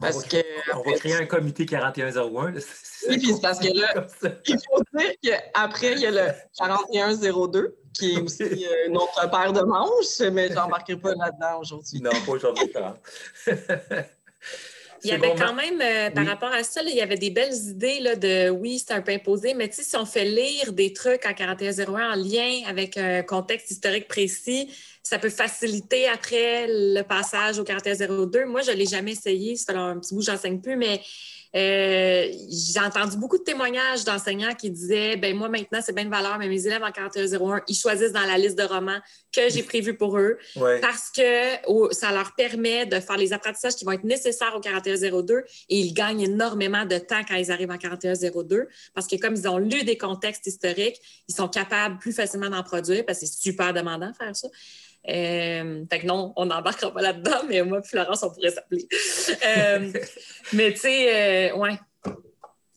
Parce 0.00 0.24
que. 0.24 0.36
On 0.74 0.82
va 0.82 0.96
créer 0.96 1.14
un 1.14 1.26
comité 1.26 1.66
4101. 1.66 2.54
Oui, 3.08 3.18
puis 3.18 3.32
parce 3.42 3.58
que 3.58 3.66
là, 3.76 4.06
il 4.46 4.58
faut 4.70 4.80
dire 4.96 5.10
qu'après, 5.20 5.94
il 5.94 5.98
y 6.02 6.06
a 6.06 6.12
le 6.12 6.28
4102, 6.56 7.76
qui 7.92 8.14
est 8.14 8.20
aussi 8.20 8.44
euh, 8.44 8.90
notre 8.90 9.28
paire 9.28 9.52
de 9.52 9.62
manches, 9.62 10.20
mais 10.32 10.48
je 10.48 10.54
n'embarquerai 10.54 11.00
pas 11.00 11.14
là-dedans 11.16 11.58
aujourd'hui. 11.60 12.00
Non, 12.00 12.10
pas 12.24 12.30
aujourd'hui. 12.30 12.72
Il 15.04 15.10
y 15.10 15.14
avait 15.14 15.34
quand 15.34 15.54
même, 15.54 15.80
euh, 15.80 16.10
par 16.10 16.26
rapport 16.26 16.52
à 16.52 16.62
ça, 16.62 16.80
il 16.82 16.94
y 16.94 17.00
avait 17.00 17.16
des 17.16 17.30
belles 17.30 17.54
idées 17.54 17.98
là, 17.98 18.14
de 18.14 18.50
oui, 18.50 18.78
c'est 18.78 18.94
un 18.94 19.02
peu 19.02 19.10
imposé, 19.10 19.52
mais 19.54 19.68
si 19.72 19.96
on 19.96 20.06
fait 20.06 20.24
lire 20.24 20.72
des 20.72 20.92
trucs 20.92 21.26
en 21.26 21.34
4101 21.34 22.12
en 22.12 22.14
lien 22.14 22.62
avec 22.68 22.96
un 22.96 23.22
contexte 23.22 23.72
historique 23.72 24.06
précis, 24.06 24.70
ça 25.02 25.18
peut 25.18 25.30
faciliter 25.30 26.08
après 26.08 26.66
le 26.68 27.02
passage 27.02 27.58
au 27.58 27.64
4102. 27.64 28.44
Moi, 28.46 28.62
je 28.62 28.70
ne 28.70 28.76
l'ai 28.76 28.86
jamais 28.86 29.12
essayé, 29.12 29.56
ça 29.56 29.72
fait 29.72 29.78
un 29.78 29.98
petit 29.98 30.14
bout, 30.14 30.22
j'enseigne 30.22 30.60
plus, 30.60 30.76
mais 30.76 31.00
euh, 31.54 32.32
j'ai 32.48 32.80
entendu 32.80 33.18
beaucoup 33.18 33.36
de 33.36 33.42
témoignages 33.42 34.04
d'enseignants 34.04 34.54
qui 34.54 34.70
disaient 34.70 35.16
ben 35.16 35.36
moi 35.36 35.50
maintenant 35.50 35.80
c'est 35.82 35.94
bien 35.94 36.06
de 36.06 36.10
valeur, 36.10 36.38
mais 36.38 36.48
mes 36.48 36.66
élèves 36.66 36.82
en 36.82 36.90
4101, 36.90 37.62
ils 37.68 37.74
choisissent 37.74 38.12
dans 38.12 38.24
la 38.24 38.38
liste 38.38 38.56
de 38.56 38.62
romans 38.62 38.98
que 39.30 39.50
j'ai 39.50 39.62
prévu 39.62 39.94
pour 39.94 40.18
eux 40.18 40.38
parce 40.80 41.10
que 41.10 41.92
ça 41.92 42.10
leur 42.10 42.34
permet 42.34 42.86
de 42.86 43.00
faire 43.00 43.18
les 43.18 43.34
apprentissages 43.34 43.74
qui 43.74 43.84
vont 43.84 43.92
être 43.92 44.04
nécessaires 44.04 44.54
au 44.56 44.60
4102 44.60 45.44
et 45.68 45.78
ils 45.78 45.92
gagnent 45.92 46.22
énormément 46.22 46.86
de 46.86 46.96
temps 46.96 47.20
quand 47.28 47.36
ils 47.36 47.52
arrivent 47.52 47.70
en 47.70 47.78
4102 47.78 48.68
parce 48.94 49.06
que 49.06 49.16
comme 49.16 49.34
ils 49.34 49.46
ont 49.46 49.58
lu 49.58 49.84
des 49.84 49.98
contextes 49.98 50.46
historiques, 50.46 50.96
ils 51.28 51.34
sont 51.34 51.48
capables 51.48 51.98
plus 51.98 52.12
facilement 52.12 52.48
d'en 52.48 52.62
produire 52.62 53.04
parce 53.04 53.20
que 53.20 53.26
c'est 53.26 53.40
super 53.40 53.74
demandant 53.74 54.10
de 54.10 54.16
faire 54.16 54.34
ça. 54.34 54.48
Euh, 55.08 55.84
fait 55.90 56.00
que 56.00 56.06
non, 56.06 56.32
on 56.36 56.46
n'embarquera 56.46 56.92
pas 56.92 57.02
là-dedans, 57.02 57.42
mais 57.48 57.62
moi 57.62 57.82
Florence, 57.82 58.22
on 58.22 58.30
pourrait 58.30 58.50
s'appeler. 58.50 58.86
Euh, 59.46 59.92
mais 60.52 60.72
tu 60.72 60.80
sais, 60.80 61.50
euh, 61.52 61.56
ouais, 61.56 61.78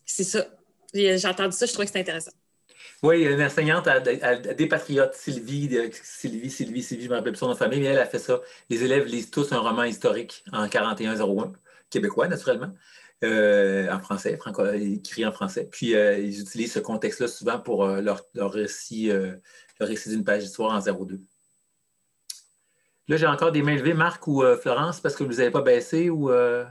c'est 0.04 0.24
ça. 0.24 0.46
J'ai 0.92 1.26
entendu 1.26 1.52
ça, 1.52 1.66
je 1.66 1.72
trouvais 1.72 1.86
que 1.86 1.90
c'était 1.90 2.00
intéressant. 2.00 2.32
Oui, 3.02 3.24
une 3.24 3.42
enseignante 3.42 3.86
à, 3.86 4.00
des 4.00 4.66
patriotes, 4.66 5.14
Sylvie, 5.14 5.68
Sylvie, 5.92 6.50
Sylvie, 6.50 6.82
Sylvie, 6.82 7.04
je 7.04 7.10
me 7.10 7.14
rappelle 7.14 7.32
plus 7.32 7.38
son 7.38 7.54
famille, 7.54 7.80
mais 7.80 7.86
elle 7.86 7.98
a 7.98 8.06
fait 8.06 8.18
ça. 8.18 8.40
Les 8.70 8.82
élèves 8.82 9.04
lisent 9.04 9.30
tous 9.30 9.52
un 9.52 9.58
roman 9.58 9.84
historique 9.84 10.42
en 10.50 10.66
41-01, 10.66 11.52
québécois 11.90 12.26
naturellement, 12.26 12.72
en 13.22 13.98
français, 14.00 14.38
écrit 14.80 15.26
en 15.26 15.32
français. 15.32 15.68
Puis 15.70 15.88
ils 15.88 16.40
utilisent 16.40 16.72
ce 16.72 16.78
contexte-là 16.78 17.28
souvent 17.28 17.60
pour 17.60 17.86
leur, 17.86 18.22
leur, 18.32 18.50
récit, 18.50 19.08
leur 19.08 19.88
récit 19.88 20.08
d'une 20.08 20.24
page 20.24 20.44
d'histoire 20.44 20.72
en 20.74 20.80
02. 21.04 21.20
Là, 23.08 23.16
j'ai 23.16 23.26
encore 23.26 23.52
des 23.52 23.62
mains 23.62 23.76
levées, 23.76 23.94
Marc 23.94 24.26
ou 24.26 24.42
euh, 24.42 24.56
Florence, 24.56 25.00
parce 25.00 25.14
que 25.14 25.22
vous 25.22 25.34
n'avez 25.34 25.52
pas 25.52 25.62
baissé 25.62 26.10
ou. 26.10 26.28
Euh? 26.28 26.64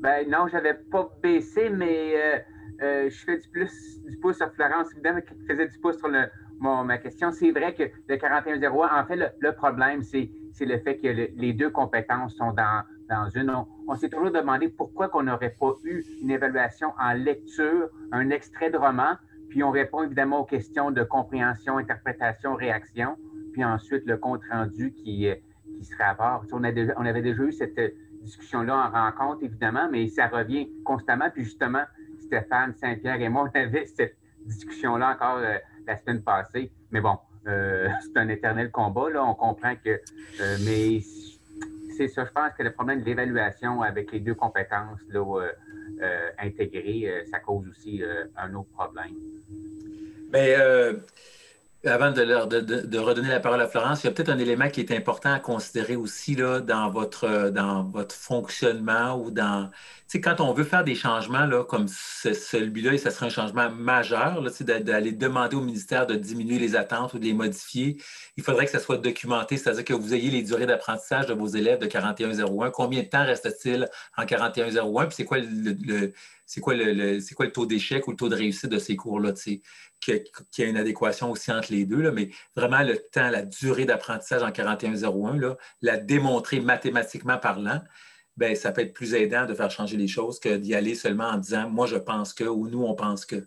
Ben 0.00 0.28
non, 0.28 0.46
je 0.46 0.52
n'avais 0.52 0.74
pas 0.74 1.08
baissé, 1.22 1.70
mais 1.70 2.44
euh, 2.82 3.08
je 3.08 3.24
fais 3.24 3.38
du 3.38 3.48
plus 3.48 4.02
du 4.04 4.18
pouce 4.18 4.36
sur 4.36 4.52
Florence, 4.52 4.92
évidemment, 4.92 5.22
qui 5.22 5.34
faisait 5.48 5.68
du 5.68 5.78
pouce 5.78 5.96
sur 5.96 6.08
le, 6.08 6.26
ma 6.60 6.98
question. 6.98 7.32
C'est 7.32 7.50
vrai 7.50 7.74
que 7.74 7.84
le 8.06 8.16
4101, 8.18 9.00
en 9.00 9.06
fait, 9.06 9.16
le, 9.40 9.52
problème, 9.52 10.02
c'est 10.02 10.28
le 10.60 10.78
fait 10.80 10.98
que 10.98 11.08
les 11.08 11.52
deux 11.54 11.70
compétences 11.70 12.36
sont 12.36 12.52
dans, 12.52 12.82
dans 13.08 13.30
une. 13.30 13.50
On, 13.88 13.96
s'est 13.96 14.10
toujours 14.10 14.32
demandé 14.32 14.68
pourquoi 14.68 15.10
on 15.14 15.22
n'aurait 15.22 15.56
pas 15.58 15.72
eu 15.84 16.04
une 16.20 16.30
évaluation 16.30 16.92
en 17.00 17.14
lecture, 17.14 17.88
un 18.12 18.28
extrait 18.28 18.68
de 18.68 18.76
roman, 18.76 19.16
puis 19.48 19.62
on 19.62 19.70
répond 19.70 20.02
évidemment 20.02 20.40
aux 20.40 20.44
questions 20.44 20.90
de 20.90 21.02
compréhension, 21.04 21.78
interprétation, 21.78 22.54
réaction 22.54 23.16
puis 23.52 23.64
ensuite 23.64 24.04
le 24.06 24.16
compte 24.16 24.42
rendu 24.50 24.92
qui, 24.92 25.28
euh, 25.28 25.34
qui 25.78 25.84
serait 25.84 26.04
à 26.04 26.14
part. 26.14 26.44
On, 26.52 26.62
on 26.62 27.06
avait 27.06 27.22
déjà 27.22 27.42
eu 27.42 27.52
cette 27.52 27.78
discussion-là 28.22 28.88
en 28.88 28.90
rencontre, 28.90 29.44
évidemment, 29.44 29.88
mais 29.90 30.08
ça 30.08 30.28
revient 30.28 30.68
constamment. 30.84 31.30
Puis 31.30 31.44
justement, 31.44 31.82
Stéphane, 32.20 32.74
Saint-Pierre 32.74 33.20
et 33.20 33.28
moi, 33.28 33.48
on 33.52 33.58
avait 33.58 33.86
cette 33.96 34.16
discussion-là 34.44 35.10
encore 35.10 35.38
euh, 35.38 35.58
la 35.86 35.96
semaine 35.98 36.22
passée. 36.22 36.72
Mais 36.90 37.00
bon, 37.00 37.18
euh, 37.46 37.88
c'est 38.00 38.16
un 38.16 38.28
éternel 38.28 38.70
combat, 38.70 39.10
là. 39.10 39.24
On 39.24 39.34
comprend 39.34 39.74
que. 39.76 40.00
mais 40.64 41.00
c'est 41.96 42.08
ça, 42.08 42.24
je 42.24 42.30
pense 42.32 42.52
que 42.56 42.62
le 42.62 42.72
problème 42.72 43.00
de 43.00 43.04
l'évaluation 43.04 43.82
avec 43.82 44.12
les 44.12 44.20
deux 44.20 44.34
compétences 44.34 45.00
là, 45.10 45.22
intégrées, 46.38 47.22
ça 47.30 47.38
cause 47.38 47.68
aussi 47.68 48.02
un 48.36 48.54
autre 48.54 48.70
problème. 48.70 49.12
Mais 50.32 50.56
avant 51.84 52.12
de, 52.12 52.98
redonner 52.98 53.28
la 53.28 53.40
parole 53.40 53.60
à 53.60 53.66
Florence, 53.66 54.04
il 54.04 54.06
y 54.06 54.10
a 54.10 54.12
peut-être 54.12 54.28
un 54.28 54.38
élément 54.38 54.68
qui 54.68 54.80
est 54.80 54.92
important 54.92 55.32
à 55.32 55.40
considérer 55.40 55.96
aussi 55.96 56.36
là, 56.36 56.60
dans, 56.60 56.90
votre, 56.90 57.50
dans 57.50 57.82
votre 57.84 58.14
fonctionnement 58.14 59.20
ou 59.20 59.30
dans. 59.32 59.68
Tu 60.08 60.20
quand 60.20 60.40
on 60.40 60.52
veut 60.52 60.64
faire 60.64 60.84
des 60.84 60.94
changements 60.94 61.46
là, 61.46 61.64
comme 61.64 61.88
celui-là, 61.88 62.92
et 62.92 62.98
ce 62.98 63.10
serait 63.10 63.26
un 63.26 63.30
changement 63.30 63.70
majeur, 63.70 64.42
d'aller 64.60 65.12
demander 65.12 65.56
au 65.56 65.62
ministère 65.62 66.06
de 66.06 66.14
diminuer 66.14 66.58
les 66.58 66.76
attentes 66.76 67.14
ou 67.14 67.18
de 67.18 67.24
les 67.24 67.32
modifier, 67.32 67.96
il 68.36 68.44
faudrait 68.44 68.66
que 68.66 68.70
ça 68.72 68.78
soit 68.78 68.98
documenté, 68.98 69.56
c'est-à-dire 69.56 69.84
que 69.84 69.94
vous 69.94 70.14
ayez 70.14 70.30
les 70.30 70.42
durées 70.42 70.66
d'apprentissage 70.66 71.26
de 71.26 71.34
vos 71.34 71.48
élèves 71.48 71.78
de 71.78 71.86
4101. 71.86 72.70
Combien 72.70 73.02
de 73.02 73.08
temps 73.08 73.24
reste-t-il 73.24 73.88
en 74.16 74.26
4101? 74.26 75.06
Puis 75.06 75.14
c'est 75.16 75.24
quoi 75.24 75.38
le, 75.38 76.12
c'est 76.46 76.60
quoi 76.60 76.74
le, 76.74 77.18
c'est 77.20 77.34
quoi 77.34 77.46
le 77.46 77.52
taux 77.52 77.66
d'échec 77.66 78.06
ou 78.06 78.10
le 78.10 78.16
taux 78.16 78.28
de 78.28 78.36
réussite 78.36 78.70
de 78.70 78.78
ces 78.78 78.94
cours-là? 78.94 79.32
Qu'il 80.02 80.22
y 80.58 80.62
a 80.62 80.66
une 80.66 80.76
adéquation 80.76 81.30
aussi 81.30 81.52
entre 81.52 81.72
les 81.72 81.86
deux, 81.86 82.02
là, 82.02 82.10
mais 82.10 82.30
vraiment 82.56 82.82
le 82.82 82.98
temps, 82.98 83.30
la 83.30 83.42
durée 83.42 83.84
d'apprentissage 83.84 84.42
en 84.42 84.50
4101, 84.50 85.36
là, 85.36 85.56
la 85.80 85.96
démontrer 85.96 86.60
mathématiquement 86.60 87.38
parlant, 87.38 87.80
ben, 88.36 88.56
ça 88.56 88.72
peut 88.72 88.80
être 88.80 88.94
plus 88.94 89.14
aidant 89.14 89.46
de 89.46 89.54
faire 89.54 89.70
changer 89.70 89.96
les 89.96 90.08
choses 90.08 90.40
que 90.40 90.56
d'y 90.56 90.74
aller 90.74 90.94
seulement 90.94 91.28
en 91.28 91.38
disant 91.38 91.68
moi 91.68 91.86
je 91.86 91.96
pense 91.96 92.32
que 92.32 92.44
ou 92.44 92.68
nous 92.68 92.82
on 92.82 92.94
pense 92.94 93.26
que. 93.26 93.46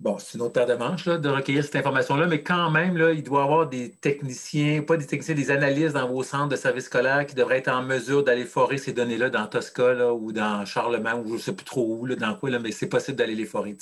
Bon, 0.00 0.16
c'est 0.18 0.38
une 0.38 0.42
autre 0.44 0.54
paire 0.54 0.64
de 0.64 0.72
manches 0.72 1.04
de 1.04 1.28
recueillir 1.28 1.62
cette 1.62 1.76
information-là, 1.76 2.26
mais 2.26 2.42
quand 2.42 2.70
même, 2.70 2.96
là, 2.96 3.12
il 3.12 3.22
doit 3.22 3.40
y 3.40 3.44
avoir 3.44 3.68
des 3.68 3.90
techniciens, 3.90 4.80
pas 4.80 4.96
des 4.96 5.06
techniciens, 5.06 5.34
des 5.34 5.50
analystes 5.50 5.92
dans 5.92 6.08
vos 6.08 6.22
centres 6.22 6.48
de 6.48 6.56
services 6.56 6.86
scolaires 6.86 7.26
qui 7.26 7.34
devraient 7.34 7.58
être 7.58 7.68
en 7.68 7.82
mesure 7.82 8.24
d'aller 8.24 8.46
forer 8.46 8.78
ces 8.78 8.94
données-là 8.94 9.28
dans 9.28 9.46
Tosca 9.46 10.14
ou 10.14 10.32
dans 10.32 10.64
Charlemagne 10.64 11.20
ou 11.22 11.28
je 11.28 11.32
ne 11.34 11.38
sais 11.38 11.52
plus 11.52 11.66
trop 11.66 11.98
où, 12.00 12.08
dans 12.16 12.34
quoi, 12.34 12.48
là, 12.48 12.58
mais 12.58 12.72
c'est 12.72 12.88
possible 12.88 13.18
d'aller 13.18 13.34
les 13.34 13.44
forer. 13.44 13.76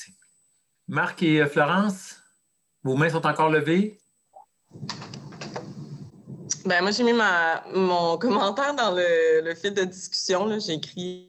Marc 0.88 1.22
et 1.22 1.40
euh, 1.40 1.46
Florence, 1.46 2.16
vos 2.82 2.96
mains 2.96 3.10
sont 3.10 3.24
encore 3.24 3.50
levées? 3.50 4.00
Ben, 6.64 6.82
moi, 6.82 6.90
j'ai 6.90 7.04
mis 7.04 7.14
mon 7.74 8.18
commentaire 8.18 8.74
dans 8.74 8.90
le, 8.90 9.40
le 9.44 9.54
fil 9.54 9.72
de 9.72 9.84
discussion. 9.84 10.58
J'ai 10.58 10.72
écrit 10.74 11.27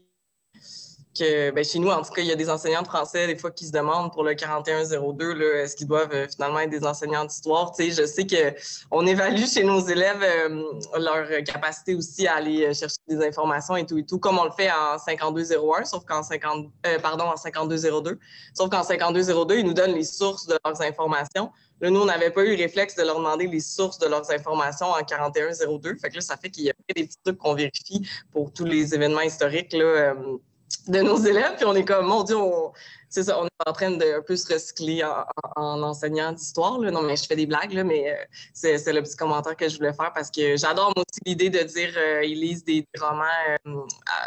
que 1.18 1.52
ben, 1.52 1.64
chez 1.64 1.80
nous, 1.80 1.90
en 1.90 2.02
tout 2.02 2.12
cas, 2.12 2.22
il 2.22 2.28
y 2.28 2.32
a 2.32 2.36
des 2.36 2.50
enseignants 2.50 2.82
de 2.82 2.88
français, 2.88 3.28
des 3.28 3.36
fois, 3.36 3.52
qui 3.52 3.66
se 3.66 3.72
demandent 3.72 4.12
pour 4.12 4.24
le 4.24 4.36
4102, 4.36 5.56
est-ce 5.56 5.76
qu'ils 5.76 5.88
doivent 5.88 6.14
euh, 6.14 6.28
finalement 6.28 6.60
être 6.60 6.70
des 6.70 6.86
enseignants 6.86 7.26
d'histoire? 7.26 7.74
Je 7.78 8.06
sais 8.06 8.28
qu'on 8.28 9.06
évalue 9.06 9.46
chez 9.46 9.64
nos 9.64 9.80
élèves 9.80 10.22
euh, 10.22 10.64
leur 11.00 11.44
capacité 11.44 11.96
aussi 11.96 12.28
à 12.28 12.36
aller 12.36 12.66
euh, 12.66 12.74
chercher 12.74 12.98
des 13.08 13.26
informations 13.26 13.76
et 13.76 13.86
tout 13.86 13.98
et 13.98 14.06
tout, 14.06 14.20
comme 14.20 14.38
on 14.38 14.46
le 14.46 14.52
fait 14.52 14.70
en 14.72 14.98
5201, 14.98 15.86
sauf 15.86 16.06
qu'en 16.06 16.24
50, 16.24 16.68
pardon, 17.02 17.26
en 17.26 17.38
5202. 17.38 18.20
Sauf 18.54 18.70
qu'en 18.70 18.84
5202, 18.84 19.60
ils 19.60 19.66
nous 19.66 19.74
donnent 19.74 19.96
les 19.96 20.04
sources 20.04 20.46
de 20.46 20.58
leurs 20.64 20.82
informations. 20.82 21.52
Là, 21.82 21.90
nous, 21.90 22.02
on 22.02 22.06
n'avait 22.06 22.30
pas 22.30 22.44
eu 22.44 22.56
le 22.56 22.62
réflexe 22.62 22.96
de 22.96 23.04
leur 23.04 23.18
demander 23.18 23.48
les 23.48 23.62
sources 23.62 23.98
de 24.00 24.08
leurs 24.08 24.30
informations 24.32 24.88
en 24.88 25.02
4102. 25.02 25.96
Fait 25.96 26.10
que 26.10 26.16
là, 26.16 26.22
ça 26.22 26.36
fait 26.36 26.50
qu'il 26.50 26.66
y 26.66 26.70
a 26.70 26.74
des 26.94 27.06
petits 27.06 27.18
trucs 27.24 27.38
qu'on 27.38 27.56
vérifie 27.56 28.06
pour 28.32 28.52
tous 28.52 28.66
les 28.66 28.94
événements 28.94 29.22
historiques. 29.22 29.72
Là, 29.72 30.14
de 30.90 31.02
nos 31.02 31.18
élèves, 31.18 31.56
puis 31.56 31.66
on 31.66 31.76
est 31.76 31.86
comme, 31.86 32.08
mon 32.08 32.24
Dieu, 32.24 32.36
c'est 33.10 33.24
ça, 33.24 33.40
on 33.40 33.46
est 33.46 33.50
en 33.66 33.74
train 33.74 33.92
de 33.92 34.18
un 34.18 34.22
peu 34.22 34.36
se 34.36 34.52
recycler 34.52 35.04
en, 35.56 35.82
enseignant 35.84 36.32
d'histoire. 36.32 36.80
Non, 36.80 37.02
mais 37.02 37.16
je 37.16 37.26
fais 37.26 37.36
des 37.36 37.46
blagues, 37.46 37.74
là, 37.74 37.84
mais 37.84 38.12
euh, 38.12 38.26
c'est 38.54 38.94
le 38.94 39.02
petit 39.02 39.16
commentaire 39.16 39.56
que 39.56 39.70
je 39.70 39.78
voulais 39.78 39.94
faire 39.94 40.12
parce 40.14 40.30
que 40.30 40.58
j'adore 40.58 40.94
aussi 40.96 41.20
l'idée 41.26 41.50
de 41.50 41.60
dire 41.60 41.94
euh, 41.98 42.24
ils 42.24 42.40
lisent 42.40 42.64
des, 42.64 42.88
romans 43.00 43.24
euh, 43.68 43.82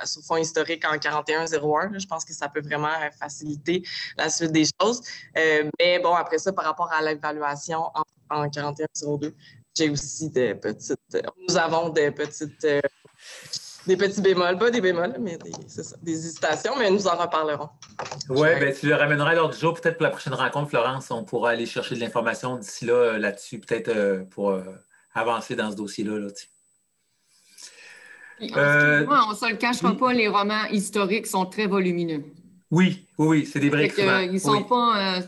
sous 0.05 0.23
fond 0.23 0.37
historique 0.37 0.85
en 0.85 0.97
41-01. 0.97 2.01
Je 2.01 2.07
pense 2.07 2.25
que 2.25 2.33
ça 2.33 2.49
peut 2.49 2.63
vraiment 2.63 2.95
faciliter 3.19 3.83
la 4.17 4.31
suite 4.31 4.53
des 4.53 4.65
choses. 4.81 5.03
mais 5.35 5.99
bon, 6.01 6.15
après 6.15 6.39
ça, 6.39 6.53
par 6.53 6.65
rapport 6.65 6.91
à 6.93 7.03
l'évaluation 7.03 7.91
en, 7.95 8.05
en 8.31 8.47
41-02, 8.47 9.33
j'ai 9.77 9.91
aussi 9.91 10.31
des 10.31 10.55
petites. 10.55 10.99
Nous 11.49 11.57
avons 11.57 11.89
des 11.89 12.11
petites 12.11 12.67
des 13.87 13.97
petits 13.97 14.20
bémols, 14.20 14.59
pas 14.59 14.70
des 14.70 14.80
bémols, 14.80 15.16
mais 15.20 15.37
des, 15.39 15.53
des 16.03 16.12
hésitations, 16.12 16.72
mais 16.78 16.91
nous 16.91 17.07
en 17.07 17.16
reparlerons. 17.16 17.68
Oui, 18.28 18.49
ben, 18.61 18.74
tu 18.74 18.87
le 18.87 18.95
ramèneras 18.95 19.35
lors 19.35 19.51
du 19.51 19.59
jour, 19.59 19.74
peut-être 19.74 19.97
pour 19.97 20.05
la 20.05 20.11
prochaine 20.11 20.35
rencontre, 20.35 20.68
Florence, 20.70 21.11
on 21.11 21.24
pourra 21.24 21.51
aller 21.51 21.66
chercher 21.66 21.95
de 21.97 22.01
l'information 22.01 22.57
d'ici 22.57 22.85
là, 22.85 22.95
euh, 22.95 23.18
là-dessus, 23.18 23.59
peut-être 23.59 23.89
euh, 23.89 24.24
pour 24.30 24.51
euh, 24.51 24.62
avancer 25.14 25.57
dans 25.57 25.70
ce 25.70 25.76
dossier-là. 25.76 26.18
Là, 26.18 26.28
on 28.41 29.30
ne 29.30 29.35
se 29.37 29.51
le 29.51 29.57
cachera 29.57 29.97
pas, 29.97 30.12
les 30.12 30.28
romans 30.28 30.64
historiques 30.70 31.26
sont 31.26 31.47
très 31.47 31.66
volumineux. 31.66 32.24
Oui, 32.72 33.05
oui, 33.18 33.45
c'est 33.45 33.61
des 33.61 33.68
vrais 33.68 33.93
ils 34.33 34.41
sont 34.41 34.62
pas, 34.62 35.20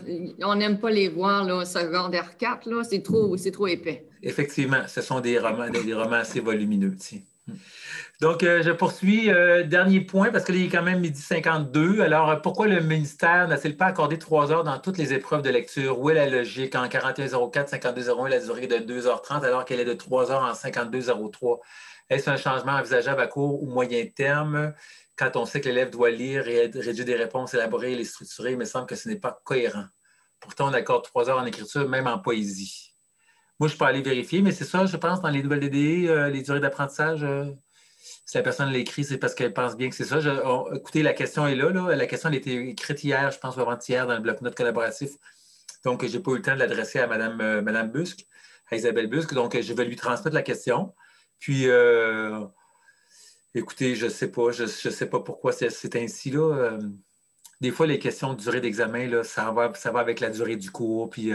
On 0.43 0.55
n'aime 0.55 0.79
pas 0.79 0.91
les 0.91 1.09
voir, 1.09 1.45
là, 1.45 1.65
secondaire 1.67 2.39
4, 2.39 2.83
c'est 2.89 3.03
trop, 3.03 3.37
trop 3.37 3.67
épais. 3.67 4.07
Effectivement, 4.23 4.83
ce 4.89 5.03
sont 5.03 5.21
des 5.21 5.39
romans, 5.39 5.69
des, 5.69 5.93
romans 5.93 6.17
assez 6.17 6.41
volumineux. 6.41 6.97
Donc, 8.21 8.45
euh, 8.45 8.63
je 8.63 8.71
poursuis. 8.71 9.31
Euh, 9.31 9.65
dernier 9.65 10.01
point, 10.01 10.31
parce 10.31 10.45
qu'il 10.45 10.63
est 10.63 10.69
quand 10.69 10.83
même 10.83 11.01
midi 11.01 11.21
52. 11.21 12.01
Alors, 12.01 12.31
euh, 12.31 12.37
pourquoi 12.37 12.69
le 12.69 12.81
ministère 12.81 13.49
n'a-t-il 13.49 13.77
pas 13.77 13.87
accordé 13.87 14.19
trois 14.19 14.53
heures 14.53 14.63
dans 14.63 14.79
toutes 14.79 14.99
les 14.99 15.13
épreuves 15.13 15.43
de 15.43 15.51
lecture? 15.51 15.99
Où 15.99 16.11
est 16.11 16.15
la 16.15 16.29
logique 16.29 16.77
en 16.77 16.89
4104, 16.89 17.69
5201, 17.71 18.29
la 18.29 18.39
durée 18.41 18.67
de 18.69 18.77
2h30, 18.77 19.45
alors 19.45 19.65
qu'elle 19.65 19.81
est 19.81 19.85
de 19.85 19.95
3 19.95 20.31
heures 20.31 20.43
en 20.43 20.55
5203? 20.55 21.61
Est-ce 22.09 22.31
un 22.31 22.37
changement 22.37 22.73
envisageable 22.73 23.21
à 23.21 23.27
court 23.27 23.63
ou 23.63 23.67
moyen 23.67 24.07
terme? 24.07 24.75
Quand 25.17 25.37
on 25.37 25.45
sait 25.45 25.61
que 25.61 25.69
l'élève 25.69 25.91
doit 25.91 26.11
lire 26.11 26.47
et 26.49 26.61
rédiger 26.61 27.05
des 27.05 27.17
réponses 27.17 27.55
élaborées 27.55 27.93
et 27.93 27.97
les 27.97 28.05
structurer? 28.05 28.53
Il 28.53 28.59
me 28.59 28.65
semble 28.65 28.87
que 28.87 28.97
ce 28.97 29.09
n'est 29.09 29.17
pas 29.17 29.41
cohérent. 29.45 29.87
Pourtant, 30.41 30.69
on 30.69 30.73
accorde 30.73 31.05
trois 31.05 31.29
heures 31.31 31.39
en 31.39 31.47
écriture, 31.47 31.89
même 31.89 32.07
en 32.07 32.19
poésie. 32.19 32.95
Moi, 33.59 33.69
je 33.69 33.77
peux 33.77 33.85
aller 33.85 34.03
vérifier, 34.03 34.43
mais 34.43 34.53
c'est 34.53 34.65
ça, 34.65 34.87
je 34.87 34.97
pense, 34.97 35.21
dans 35.21 35.31
les 35.31 35.43
nouvelles 35.43 35.61
DDE, 35.61 36.33
les 36.33 36.43
durées 36.43 36.61
d'apprentissage 36.61 37.25
si 38.25 38.37
la 38.39 38.43
personne 38.43 38.71
l'écrit, 38.71 39.05
c'est 39.05 39.19
parce 39.19 39.35
qu'elle 39.35 39.53
pense 39.53 39.77
bien 39.77 39.91
que 39.91 39.97
c'est 39.97 40.05
ça. 40.05 40.19
écoutez, 40.75 41.03
la 41.03 41.13
question 41.13 41.47
est 41.47 41.55
là, 41.55 41.71
La 41.95 42.07
question 42.07 42.31
a 42.31 42.35
été 42.35 42.71
écrite 42.71 43.05
hier, 43.05 43.31
je 43.31 43.39
pense, 43.39 43.59
avant-hier, 43.59 44.07
dans 44.07 44.15
le 44.15 44.21
bloc-notes 44.21 44.55
collaboratif. 44.55 45.11
Donc, 45.85 46.05
je 46.07 46.17
n'ai 46.17 46.23
pas 46.23 46.31
eu 46.33 46.37
le 46.37 46.43
temps 46.43 46.55
de 46.55 46.61
l'adresser 46.61 46.99
à 46.99 47.07
Mme, 47.07 47.41
euh, 47.43 47.63
Madame 47.63 47.91
Busque, 47.91 48.27
à 48.71 48.77
Isabelle 48.77 49.09
Busque. 49.09 49.35
Donc, 49.35 49.61
je 49.61 49.73
vais 49.75 49.85
lui 49.85 49.97
transmettre 49.97 50.35
la 50.35 50.43
question. 50.43 50.95
Puis, 51.39 51.69
euh, 51.69 52.41
écoutez, 53.55 53.95
je 53.95 54.07
ne 54.07 54.11
sais 54.11 54.31
pas, 54.31 54.51
je 54.53 54.63
ne 54.63 54.69
sais 54.69 55.07
pas 55.07 55.21
pourquoi 55.21 55.53
c'est 55.53 55.97
ainsi. 55.97 56.31
Là. 56.31 56.57
Euh, 56.57 56.79
des 57.61 57.71
fois, 57.71 57.87
les 57.87 57.99
questions 57.99 58.33
de 58.33 58.41
durée 58.41 58.63
d'examen, 58.63 59.23
ça 59.23 59.51
va, 59.51 59.73
ça 59.75 59.93
va 59.93 60.01
avec 60.01 60.21
la 60.21 60.31
durée 60.31 60.57
du 60.57 60.71
cours. 60.71 61.11
Puis, 61.11 61.31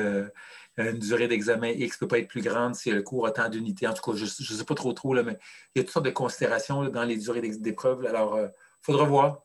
une 0.88 1.00
durée 1.00 1.28
d'examen 1.28 1.70
X 1.70 1.96
ne 1.96 2.00
peut 2.00 2.08
pas 2.08 2.20
être 2.20 2.28
plus 2.28 2.42
grande 2.42 2.76
si 2.76 2.92
le 2.92 3.02
cours 3.02 3.28
a 3.28 3.32
tant 3.32 3.50
d'unités. 3.50 3.88
En 3.88 3.94
tout 3.94 4.02
cas, 4.02 4.18
je 4.18 4.24
ne 4.24 4.58
sais 4.58 4.64
pas 4.64 4.76
trop 4.76 4.94
trop, 4.94 5.14
là, 5.14 5.24
mais 5.24 5.38
il 5.76 5.80
y 5.80 5.82
a 5.82 5.84
toutes 5.84 5.94
sortes 5.94 6.06
de 6.06 6.12
considérations 6.12 6.88
dans 6.90 7.04
les 7.04 7.18
durées 7.18 7.42
d'épreuve. 7.42 8.06
Alors, 8.06 8.38
il 8.38 8.44
euh, 8.44 8.48
faudra 8.82 9.04
voir. 9.04 9.42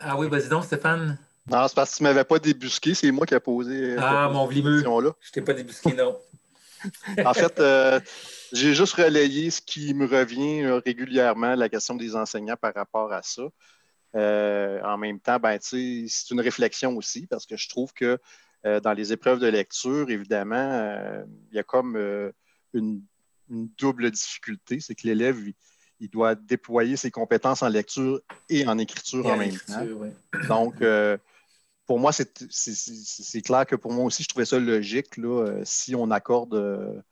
Ah 0.00 0.16
oui, 0.16 0.28
vas-y 0.28 0.48
donc, 0.48 0.64
Stéphane. 0.64 1.18
Non, 1.50 1.68
c'est 1.68 1.74
parce 1.74 1.92
que 1.92 1.96
tu 1.98 2.02
ne 2.02 2.08
m'avais 2.08 2.24
pas 2.24 2.38
débusqué, 2.38 2.94
c'est 2.94 3.10
moi 3.10 3.26
qui 3.26 3.34
ai 3.34 3.40
posé. 3.40 3.92
Euh, 3.92 3.96
ah, 4.00 4.30
mon 4.32 4.46
vlimeux. 4.46 4.80
Je 4.80 4.88
ne 4.88 5.10
t'ai 5.32 5.42
pas 5.42 5.52
débusqué, 5.52 5.92
non. 5.92 6.16
en 7.24 7.34
fait, 7.34 7.62
j'ai 8.52 8.74
juste 8.74 8.94
relayé 8.94 9.50
ce 9.50 9.60
qui 9.60 9.94
me 9.94 10.06
revient 10.06 10.66
régulièrement, 10.84 11.54
la 11.54 11.68
question 11.68 11.94
des 11.94 12.14
enseignants 12.14 12.56
par 12.60 12.74
rapport 12.74 13.12
à 13.12 13.22
ça. 13.22 13.42
en 14.14 14.98
même 14.98 15.20
temps, 15.20 15.38
ben, 15.38 15.58
c'est 15.60 16.30
une 16.30 16.40
réflexion 16.40 16.96
aussi, 16.96 17.26
parce 17.26 17.46
que 17.46 17.56
je 17.56 17.68
trouve 17.68 17.92
que 17.92 18.04
euh, 18.04 18.18
dans 18.64 18.92
les 18.92 19.12
épreuves 19.12 19.40
de 19.40 19.46
lecture, 19.46 20.08
évidemment, 20.10 20.56
euh, 20.56 21.24
il 21.50 21.56
y 21.56 21.58
a 21.58 21.62
comme 21.62 21.96
euh, 21.96 22.32
une, 22.72 23.02
double 23.48 24.10
difficulté, 24.10 24.80
c'est 24.80 24.94
que 24.94 25.06
l'élève, 25.06 25.36
il, 26.00 26.08
doit 26.08 26.34
déployer 26.34 26.96
ses 26.96 27.10
compétences 27.10 27.62
en 27.62 27.68
lecture 27.68 28.20
et 28.48 28.66
en 28.66 28.78
écriture 28.78 29.26
en, 29.26 29.36
même 29.36 29.56
temps. 29.58 29.84
Donc, 30.48 30.82
pour 31.86 31.98
moi, 31.98 32.10
c'est 32.12 33.42
clair 33.42 33.66
que 33.66 33.76
pour 33.76 33.92
moi 33.92 34.06
aussi, 34.06 34.22
je 34.22 34.28
trouvais 34.28 34.46
ça 34.46 34.58
logique. 34.58 35.18
Là, 35.18 35.60
si 35.62 35.94
on 35.94 36.10
accorde 36.10 37.04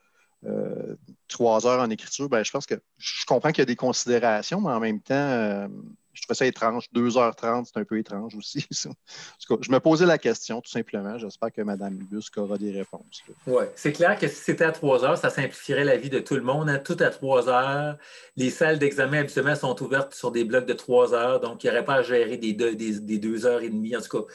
trois 1.28 1.66
heures 1.66 1.80
en 1.80 1.90
écriture, 1.90 2.30
ben, 2.30 2.42
je 2.42 2.50
pense 2.50 2.66
que 2.66 2.74
je 2.96 3.24
comprends 3.26 3.50
qu'il 3.50 3.61
y 3.61 3.62
a 3.62 3.66
des 3.66 3.76
considérations, 3.76 4.61
mais 4.61 4.72
en 4.72 4.80
même 4.80 5.00
temps, 5.00 5.68
je 6.12 6.22
trouvais 6.22 6.34
ça 6.34 6.46
étrange. 6.46 6.88
2h30, 6.94 7.64
c'est 7.66 7.80
un 7.80 7.84
peu 7.84 7.98
étrange 7.98 8.34
aussi. 8.34 8.66
je 8.70 9.70
me 9.70 9.78
posais 9.78 10.06
la 10.06 10.18
question, 10.18 10.60
tout 10.60 10.70
simplement. 10.70 11.18
J'espère 11.18 11.52
que 11.52 11.62
Mme 11.62 11.96
Busque 12.10 12.36
aura 12.38 12.58
des 12.58 12.70
réponses. 12.70 13.22
Oui, 13.46 13.64
c'est 13.74 13.92
clair 13.92 14.18
que 14.18 14.28
si 14.28 14.36
c'était 14.36 14.64
à 14.64 14.72
3 14.72 15.04
heures, 15.04 15.18
ça 15.18 15.30
simplifierait 15.30 15.84
la 15.84 15.96
vie 15.96 16.10
de 16.10 16.18
tout 16.18 16.34
le 16.34 16.42
monde. 16.42 16.68
Hein. 16.68 16.78
Tout 16.78 16.96
à 17.00 17.10
3 17.10 17.48
heures. 17.48 17.96
Les 18.36 18.50
salles 18.50 18.78
d'examen, 18.78 19.20
habituellement, 19.20 19.54
sont 19.54 19.80
ouvertes 19.82 20.14
sur 20.14 20.30
des 20.30 20.44
blocs 20.44 20.66
de 20.66 20.74
3 20.74 21.14
heures. 21.14 21.40
Donc, 21.40 21.64
il 21.64 21.68
n'y 21.68 21.72
aurait 21.72 21.84
pas 21.84 21.96
à 21.96 22.02
gérer 22.02 22.36
des 22.36 22.52
2 22.52 22.74
des, 22.74 23.46
heures 23.46 23.62
et 23.62 23.70
demie. 23.70 23.96
En 23.96 24.00
tout 24.00 24.22
cas, 24.22 24.32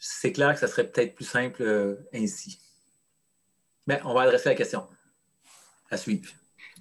c'est 0.00 0.32
clair 0.32 0.54
que 0.54 0.60
ça 0.60 0.66
serait 0.66 0.88
peut-être 0.88 1.14
plus 1.14 1.24
simple 1.24 1.62
euh, 1.62 1.96
ainsi. 2.12 2.58
Mais 3.86 4.00
on 4.04 4.14
va 4.14 4.22
adresser 4.22 4.48
la 4.48 4.54
question. 4.56 4.86
À 5.90 5.96
suivre. 5.96 6.28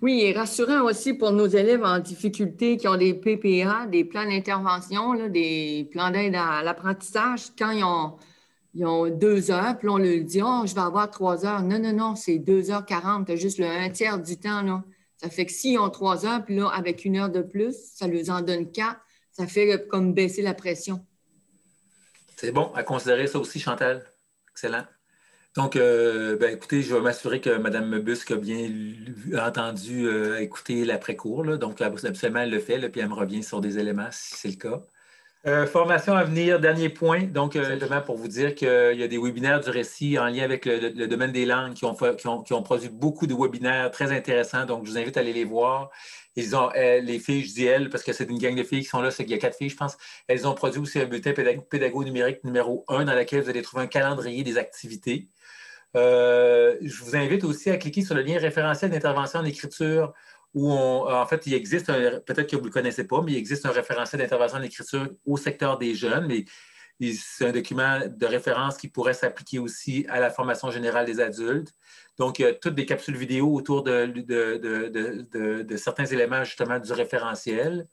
Oui, 0.01 0.21
et 0.21 0.33
rassurant 0.33 0.83
aussi 0.83 1.13
pour 1.13 1.31
nos 1.31 1.47
élèves 1.47 1.83
en 1.83 1.99
difficulté 1.99 2.77
qui 2.77 2.87
ont 2.87 2.97
des 2.97 3.13
PPA, 3.13 3.85
des 3.87 4.03
plans 4.03 4.25
d'intervention, 4.25 5.29
des 5.29 5.87
plans 5.91 6.11
d'aide 6.11 6.35
à 6.35 6.63
l'apprentissage, 6.63 7.47
quand 7.57 7.71
ils 7.71 7.83
ont, 7.83 8.17
ils 8.73 8.85
ont, 8.85 9.09
deux 9.09 9.51
heures, 9.51 9.77
puis 9.77 9.87
on 9.87 9.97
leur 9.97 10.21
dit 10.23 10.41
Oh, 10.43 10.63
je 10.65 10.75
vais 10.75 10.81
avoir 10.81 11.09
trois 11.09 11.45
heures. 11.45 11.63
Non, 11.63 11.79
non, 11.79 11.93
non, 11.93 12.15
c'est 12.15 12.39
deux 12.39 12.71
heures 12.71 12.85
quarante, 12.85 13.27
tu 13.27 13.37
juste 13.37 13.57
le 13.57 13.67
un 13.67 13.89
tiers 13.89 14.19
du 14.19 14.37
temps. 14.37 14.61
Là. 14.63 14.83
Ça 15.15 15.29
fait 15.29 15.45
que 15.45 15.51
s'ils 15.53 15.79
ont 15.79 15.89
trois 15.89 16.25
heures, 16.25 16.43
puis 16.43 16.57
là, 16.57 16.67
avec 16.67 17.05
une 17.05 17.17
heure 17.17 17.29
de 17.29 17.41
plus, 17.41 17.75
ça 17.93 18.07
leur 18.07 18.29
en 18.29 18.41
donne 18.41 18.69
quatre, 18.71 18.99
ça 19.31 19.47
fait 19.47 19.87
comme 19.87 20.13
baisser 20.13 20.41
la 20.41 20.53
pression. 20.53 21.05
C'est 22.35 22.51
bon 22.51 22.71
à 22.73 22.83
considérer 22.83 23.27
ça 23.27 23.39
aussi, 23.39 23.59
Chantal. 23.59 24.03
Excellent. 24.51 24.83
Donc, 25.55 25.77
euh, 25.77 26.35
ben, 26.35 26.53
écoutez, 26.53 26.81
je 26.81 26.93
vais 26.93 26.99
m'assurer 26.99 27.39
que 27.39 27.49
Mme 27.49 27.99
Busque 27.99 28.31
a 28.31 28.35
bien 28.35 28.69
entendu 29.41 30.05
euh, 30.05 30.41
écouter 30.41 30.83
l'après-cours. 30.83 31.57
Donc, 31.57 31.79
absolument, 31.81 32.41
elle 32.41 32.49
le 32.49 32.59
fait, 32.59 32.77
puis 32.89 32.99
elle 32.99 33.07
me 33.07 33.13
revient 33.13 33.41
sur 33.41 33.61
des 33.61 33.79
éléments 33.79 34.09
si 34.11 34.35
c'est 34.35 34.49
le 34.49 34.55
cas. 34.55 34.81
Euh, 35.47 35.65
formation 35.65 36.13
à 36.13 36.25
venir, 36.25 36.59
dernier 36.59 36.89
point. 36.89 37.23
Donc, 37.23 37.53
simplement 37.53 38.01
pour 38.01 38.17
vous 38.17 38.27
dire 38.27 38.53
qu'il 38.53 38.67
y 38.67 39.03
a 39.03 39.07
des 39.07 39.17
webinaires 39.17 39.61
du 39.61 39.69
récit 39.69 40.19
en 40.19 40.25
lien 40.25 40.43
avec 40.43 40.65
le, 40.65 41.07
domaine 41.07 41.31
des 41.31 41.45
langues 41.45 41.73
qui 41.73 41.85
ont, 41.85 41.95
qui, 42.43 42.53
ont, 42.53 42.63
produit 42.63 42.89
beaucoup 42.89 43.25
de 43.25 43.33
webinaires 43.33 43.91
très 43.91 44.11
intéressants. 44.11 44.65
Donc, 44.65 44.85
je 44.85 44.91
vous 44.91 44.97
invite 44.97 45.15
à 45.15 45.21
aller 45.21 45.33
les 45.33 45.45
voir. 45.45 45.89
Ils 46.35 46.53
ont, 46.57 46.69
les 46.75 47.19
filles, 47.19 47.45
je 47.45 47.53
dis 47.53 47.65
elles, 47.65 47.89
parce 47.89 48.03
que 48.03 48.11
c'est 48.11 48.29
une 48.29 48.39
gang 48.39 48.55
de 48.55 48.63
filles 48.63 48.81
qui 48.81 48.89
sont 48.89 49.01
là, 49.01 49.09
c'est 49.09 49.23
qu'il 49.23 49.31
y 49.31 49.37
a 49.37 49.39
quatre 49.39 49.55
filles, 49.55 49.69
je 49.69 49.77
pense. 49.77 49.95
Elles 50.27 50.45
ont 50.47 50.53
produit 50.53 50.81
aussi 50.81 50.99
un 50.99 51.05
bulletin 51.05 51.31
pédago 51.31 52.03
numérique 52.03 52.43
numéro 52.43 52.83
un 52.89 53.05
dans 53.05 53.15
lequel 53.15 53.41
vous 53.41 53.49
allez 53.49 53.61
trouver 53.61 53.83
un 53.83 53.87
calendrier 53.87 54.43
des 54.43 54.57
activités. 54.57 55.29
Euh, 55.95 56.77
je 56.81 57.03
vous 57.03 57.15
invite 57.15 57.43
aussi 57.43 57.69
à 57.69 57.77
cliquer 57.77 58.01
sur 58.01 58.15
le 58.15 58.21
lien 58.21 58.37
référentiel 58.37 58.91
d'intervention 58.91 59.39
en 59.39 59.45
écriture 59.45 60.13
où 60.53 60.71
en 60.71 61.25
fait, 61.25 61.45
il 61.47 61.53
existe, 61.53 61.87
peut-être 61.87 62.49
que 62.49 62.55
vous 62.55 62.61
ne 62.61 62.67
le 62.67 62.71
connaissez 62.71 63.05
pas, 63.05 63.21
mais 63.21 63.33
il 63.33 63.37
existe 63.37 63.65
un 63.65 63.71
référentiel 63.71 64.21
d'intervention 64.21 64.57
en 64.57 64.61
écriture 64.61 65.09
au 65.25 65.35
secteur 65.35 65.77
des 65.77 65.95
jeunes. 65.95 66.27
Mais 66.27 66.45
c'est 67.13 67.47
un 67.47 67.51
document 67.51 67.99
de 68.07 68.25
référence 68.25 68.77
qui 68.77 68.87
pourrait 68.87 69.13
s'appliquer 69.13 69.59
aussi 69.59 70.05
à 70.07 70.21
la 70.21 70.29
formation 70.29 70.71
générale 70.71 71.05
des 71.05 71.19
adultes. 71.19 71.73
Donc, 72.17 72.39
il 72.39 72.43
y 72.43 72.45
a 72.45 72.53
toutes 72.53 72.75
des 72.75 72.85
capsules 72.85 73.17
vidéo 73.17 73.53
autour 73.53 73.83
de, 73.83 74.13
certains 75.75 76.05
éléments 76.05 76.45
justement 76.45 76.79
du 76.79 76.93
référentiel. 76.93 77.87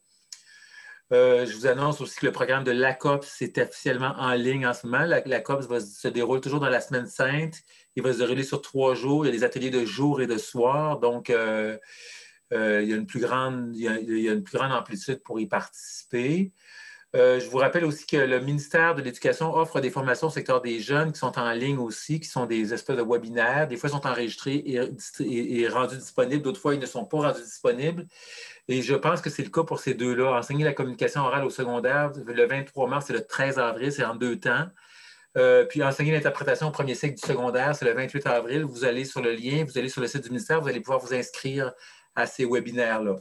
Euh, 1.12 1.44
je 1.44 1.55
vous 1.57 1.66
annonce 1.66 2.00
aussi 2.00 2.20
que 2.20 2.26
le 2.26 2.32
programme 2.32 2.64
de 2.64 2.70
l'ACOPS 2.70 3.42
est 3.42 3.59
officiellement 3.59 4.14
en 4.16 4.32
ligne 4.32 4.66
en 4.66 4.72
ce 4.72 4.86
moment. 4.86 5.05
L'ACOPS 5.05 5.66
va 5.66 5.80
se 5.80 6.09
déroule 6.09 6.40
toujours 6.40 6.61
dans 6.61 6.70
la 6.70 6.80
semaine 6.80 7.07
sainte. 7.07 7.57
Il 7.97 8.03
va 8.03 8.12
se 8.12 8.18
dérouler 8.18 8.45
sur 8.45 8.62
trois 8.62 8.95
jours. 8.95 9.24
Il 9.24 9.28
y 9.28 9.30
a 9.30 9.36
des 9.36 9.45
ateliers 9.45 9.70
de 9.70 9.84
jour 9.84 10.20
et 10.20 10.26
de 10.26 10.38
soir. 10.38 10.99
Donc, 10.99 11.30
euh, 11.30 11.76
euh, 12.53 12.82
il, 12.82 12.88
y 12.88 12.93
a 12.93 12.97
une 12.97 13.07
plus 13.07 13.20
grande, 13.20 13.74
amplitude 14.72 15.22
pour 15.22 15.40
y 15.40 15.47
participer. 15.47 16.53
Euh, 17.14 17.38
je 17.40 17.51
vous 17.51 17.59
rappelle 17.59 17.84
aussi 17.84 18.07
que 18.07 18.16
le 18.16 18.40
ministère 18.40 18.95
de 18.95 19.03
l'Éducation 19.03 19.55
offre 19.55 19.80
des 19.80 19.90
formations 19.90 20.28
au 20.28 20.30
secteur 20.30 20.62
des 20.62 20.80
jeunes 20.80 21.12
qui 21.12 21.18
sont 21.18 21.38
en 21.38 21.53
ligne 21.53 21.76
aussi, 21.76 22.20
qui 22.20 22.28
sont 22.28 22.47
des 22.47 22.72
espèces 22.72 22.97
de 22.97 23.03
webinaires. 23.03 23.68
Des 23.68 23.76
fois, 23.76 23.90
ils 23.90 23.93
sont 23.93 24.07
enregistrés 24.07 24.64
et, 24.64 25.68
rendus 25.68 25.99
disponibles. 25.99 26.43
D'autres 26.43 26.61
fois, 26.61 26.74
ils 26.74 26.80
ne 26.80 26.86
sont 26.86 27.05
pas 27.05 27.18
rendus 27.18 27.43
disponibles. 27.43 28.07
Et 28.68 28.80
je 28.80 28.95
pense 28.95 29.20
que 29.20 29.28
c'est 29.28 29.43
le 29.43 29.51
cas 29.51 29.64
pour 29.64 29.78
ces 29.78 29.93
deux-là. 29.93 30.38
Enseigner 30.38 30.64
la 30.64 30.72
communication 30.72 31.20
orale 31.20 31.45
au 31.45 31.51
secondaire, 31.51 32.12
le 32.26 32.47
23 32.47 32.88
mars 32.88 33.11
et 33.11 33.12
le 33.12 33.26
13 33.26 33.59
avril, 33.59 33.93
c'est 33.93 34.05
en 34.05 34.14
deux 34.14 34.38
temps. 34.40 34.68
Euh, 35.38 35.64
puis 35.64 35.82
enseigner 35.82 36.12
l'interprétation 36.12 36.68
au 36.68 36.70
premier 36.70 36.94
cycle 36.94 37.14
du 37.14 37.26
secondaire, 37.26 37.74
c'est 37.74 37.86
le 37.86 37.92
28 37.92 38.26
avril. 38.26 38.64
Vous 38.64 38.84
allez 38.84 39.04
sur 39.04 39.22
le 39.22 39.32
lien, 39.32 39.64
vous 39.64 39.78
allez 39.78 39.88
sur 39.88 40.00
le 40.00 40.06
site 40.06 40.24
du 40.24 40.30
ministère, 40.30 40.60
vous 40.60 40.68
allez 40.68 40.80
pouvoir 40.80 41.00
vous 41.00 41.14
inscrire 41.14 41.72
à 42.14 42.26
ces 42.26 42.44
webinaires-là. 42.44 43.16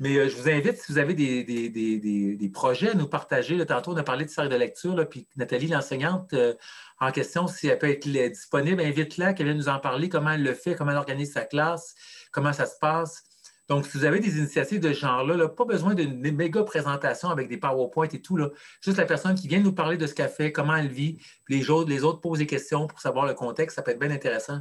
Mais 0.00 0.16
euh, 0.16 0.28
je 0.28 0.36
vous 0.36 0.48
invite, 0.48 0.78
si 0.78 0.90
vous 0.90 0.98
avez 0.98 1.14
des, 1.14 2.50
projets 2.52 2.90
à 2.90 2.94
nous 2.94 3.06
partager, 3.06 3.64
tantôt 3.64 3.92
on 3.92 3.96
a 3.96 4.02
parlé 4.02 4.24
de 4.24 4.30
série 4.30 4.48
de 4.48 4.56
lecture, 4.56 5.08
puis 5.08 5.28
Nathalie, 5.36 5.68
l'enseignante 5.68 6.32
euh, 6.32 6.54
en 6.98 7.12
question, 7.12 7.46
si 7.46 7.68
elle 7.68 7.78
peut 7.78 7.88
être 7.88 8.08
disponible, 8.08 8.80
invite-la, 8.80 9.32
qu'elle 9.32 9.46
vienne 9.46 9.58
nous 9.58 9.68
en 9.68 9.78
parler, 9.78 10.08
comment 10.08 10.32
elle 10.32 10.42
le 10.42 10.54
fait, 10.54 10.74
comment 10.74 10.90
elle 10.90 10.96
organise 10.96 11.32
sa 11.32 11.44
classe, 11.44 11.94
comment 12.32 12.52
ça 12.52 12.66
se 12.66 12.78
passe. 12.80 13.22
Donc, 13.68 13.86
si 13.86 13.96
vous 13.96 14.04
avez 14.04 14.20
des 14.20 14.38
initiatives 14.38 14.80
de 14.80 14.92
ce 14.92 15.00
genre-là, 15.00 15.48
pas 15.48 15.64
besoin 15.64 15.94
d'une 15.94 16.18
méga 16.34 16.62
présentation 16.64 17.30
avec 17.30 17.48
des 17.48 17.58
PowerPoint 17.58 18.08
et 18.08 18.20
tout, 18.20 18.36
là. 18.36 18.50
juste 18.80 18.98
la 18.98 19.06
personne 19.06 19.34
qui 19.34 19.48
vient 19.48 19.60
nous 19.60 19.72
parler 19.72 19.96
de 19.96 20.06
ce 20.06 20.14
qu'elle 20.14 20.28
fait, 20.28 20.52
comment 20.52 20.76
elle 20.76 20.88
vit, 20.88 21.18
puis 21.44 21.58
les 21.58 21.70
autres, 22.04 22.20
posent 22.20 22.38
des 22.38 22.46
questions 22.46 22.86
pour 22.86 23.00
savoir 23.00 23.26
le 23.26 23.34
contexte, 23.34 23.76
ça 23.76 23.82
peut 23.82 23.92
être 23.92 24.00
bien 24.00 24.10
intéressant. 24.10 24.60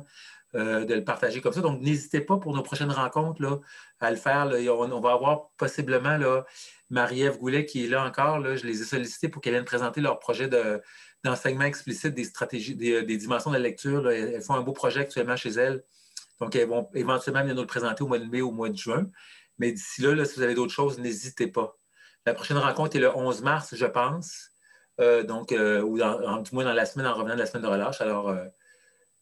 Euh, 0.53 0.83
de 0.83 0.95
le 0.95 1.03
partager 1.05 1.39
comme 1.39 1.53
ça. 1.53 1.61
Donc, 1.61 1.79
n'hésitez 1.79 2.19
pas 2.19 2.35
pour 2.35 2.53
nos 2.53 2.61
prochaines 2.61 2.91
rencontres 2.91 3.41
là, 3.41 3.59
à 4.01 4.11
le 4.11 4.17
faire. 4.17 4.51
On, 4.51 4.99
va 4.99 5.13
avoir 5.13 5.51
possiblement 5.55 6.19
Marie-Ève 6.89 7.37
Goulet 7.37 7.65
qui 7.65 7.85
est 7.85 7.87
là 7.87 8.05
encore. 8.05 8.43
je 8.57 8.67
les 8.67 8.81
ai 8.81 8.83
sollicités 8.83 9.29
pour 9.29 9.41
qu'elle 9.41 9.53
vienne 9.53 9.63
présenter 9.63 10.01
leur 10.01 10.19
projet 10.19 10.49
d'enseignement 11.23 11.63
explicite 11.63 12.13
des 12.13 12.25
stratégies, 12.25 12.75
des, 12.75 13.17
dimensions 13.17 13.49
de 13.49 13.55
la 13.55 13.61
lecture. 13.61 14.09
Elles 14.09 14.41
font 14.41 14.55
un 14.55 14.61
beau 14.61 14.73
projet 14.73 14.99
actuellement 14.99 15.37
chez 15.37 15.51
elles. 15.51 15.85
Donc, 16.41 16.55
elles 16.55 16.67
vont 16.67 16.89
éventuellement 16.93 17.41
venir 17.41 17.55
nous 17.55 17.61
le 17.61 17.67
présenter 17.67 18.03
au 18.03 18.07
mois 18.07 18.19
de 18.19 18.25
mai 18.25 18.41
ou 18.41 18.49
au 18.49 18.51
mois 18.51 18.69
de 18.69 18.75
juin. 18.75 19.07
Mais 19.57 19.71
d'ici 19.71 20.01
là, 20.01 20.25
si 20.25 20.35
vous 20.35 20.41
avez 20.41 20.55
d'autres 20.55 20.73
choses, 20.73 20.99
n'hésitez 20.99 21.47
pas. 21.47 21.77
La 22.25 22.33
prochaine 22.33 22.57
rencontre 22.57 22.97
est 22.97 22.99
le 22.99 23.15
11 23.15 23.41
mars, 23.41 23.75
je 23.75 23.85
pense. 23.85 24.49
Euh, 24.99 25.23
donc, 25.23 25.53
euh, 25.53 25.81
ou 25.81 25.97
du 25.97 26.49
moins 26.53 26.65
dans 26.65 26.73
la 26.73 26.85
semaine, 26.85 27.07
en 27.07 27.13
revenant 27.13 27.35
de 27.35 27.39
la 27.39 27.45
semaine 27.45 27.63
de 27.63 27.67
relâche. 27.67 28.01
Alors, 28.01 28.35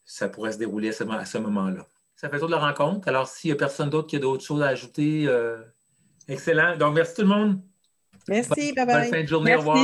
ça 0.09 0.27
pourrait 0.27 0.51
se 0.51 0.57
dérouler 0.57 0.89
à 0.89 1.25
ce, 1.25 1.37
moment-là. 1.37 1.85
Ça 2.15 2.29
fait 2.29 2.39
tour 2.39 2.47
de 2.47 2.53
la 2.53 2.59
rencontre. 2.59 3.07
Alors, 3.07 3.27
s'il 3.27 3.49
n'y 3.49 3.53
a 3.53 3.55
personne 3.57 3.91
d'autre 3.91 4.07
qui 4.07 4.15
a 4.15 4.19
d'autres 4.19 4.43
choses 4.43 4.63
à 4.63 4.67
ajouter, 4.67 5.25
euh, 5.27 5.61
excellent. 6.27 6.75
Donc, 6.77 6.95
merci 6.95 7.13
tout 7.13 7.21
le 7.21 7.27
monde. 7.27 7.61
Merci, 8.27 8.73
bye 8.73 8.87
bye. 8.87 9.01
Bonne 9.01 9.11
fin 9.11 9.21
de 9.21 9.27
journée. 9.27 9.55
Au 9.55 9.59
revoir. 9.59 9.77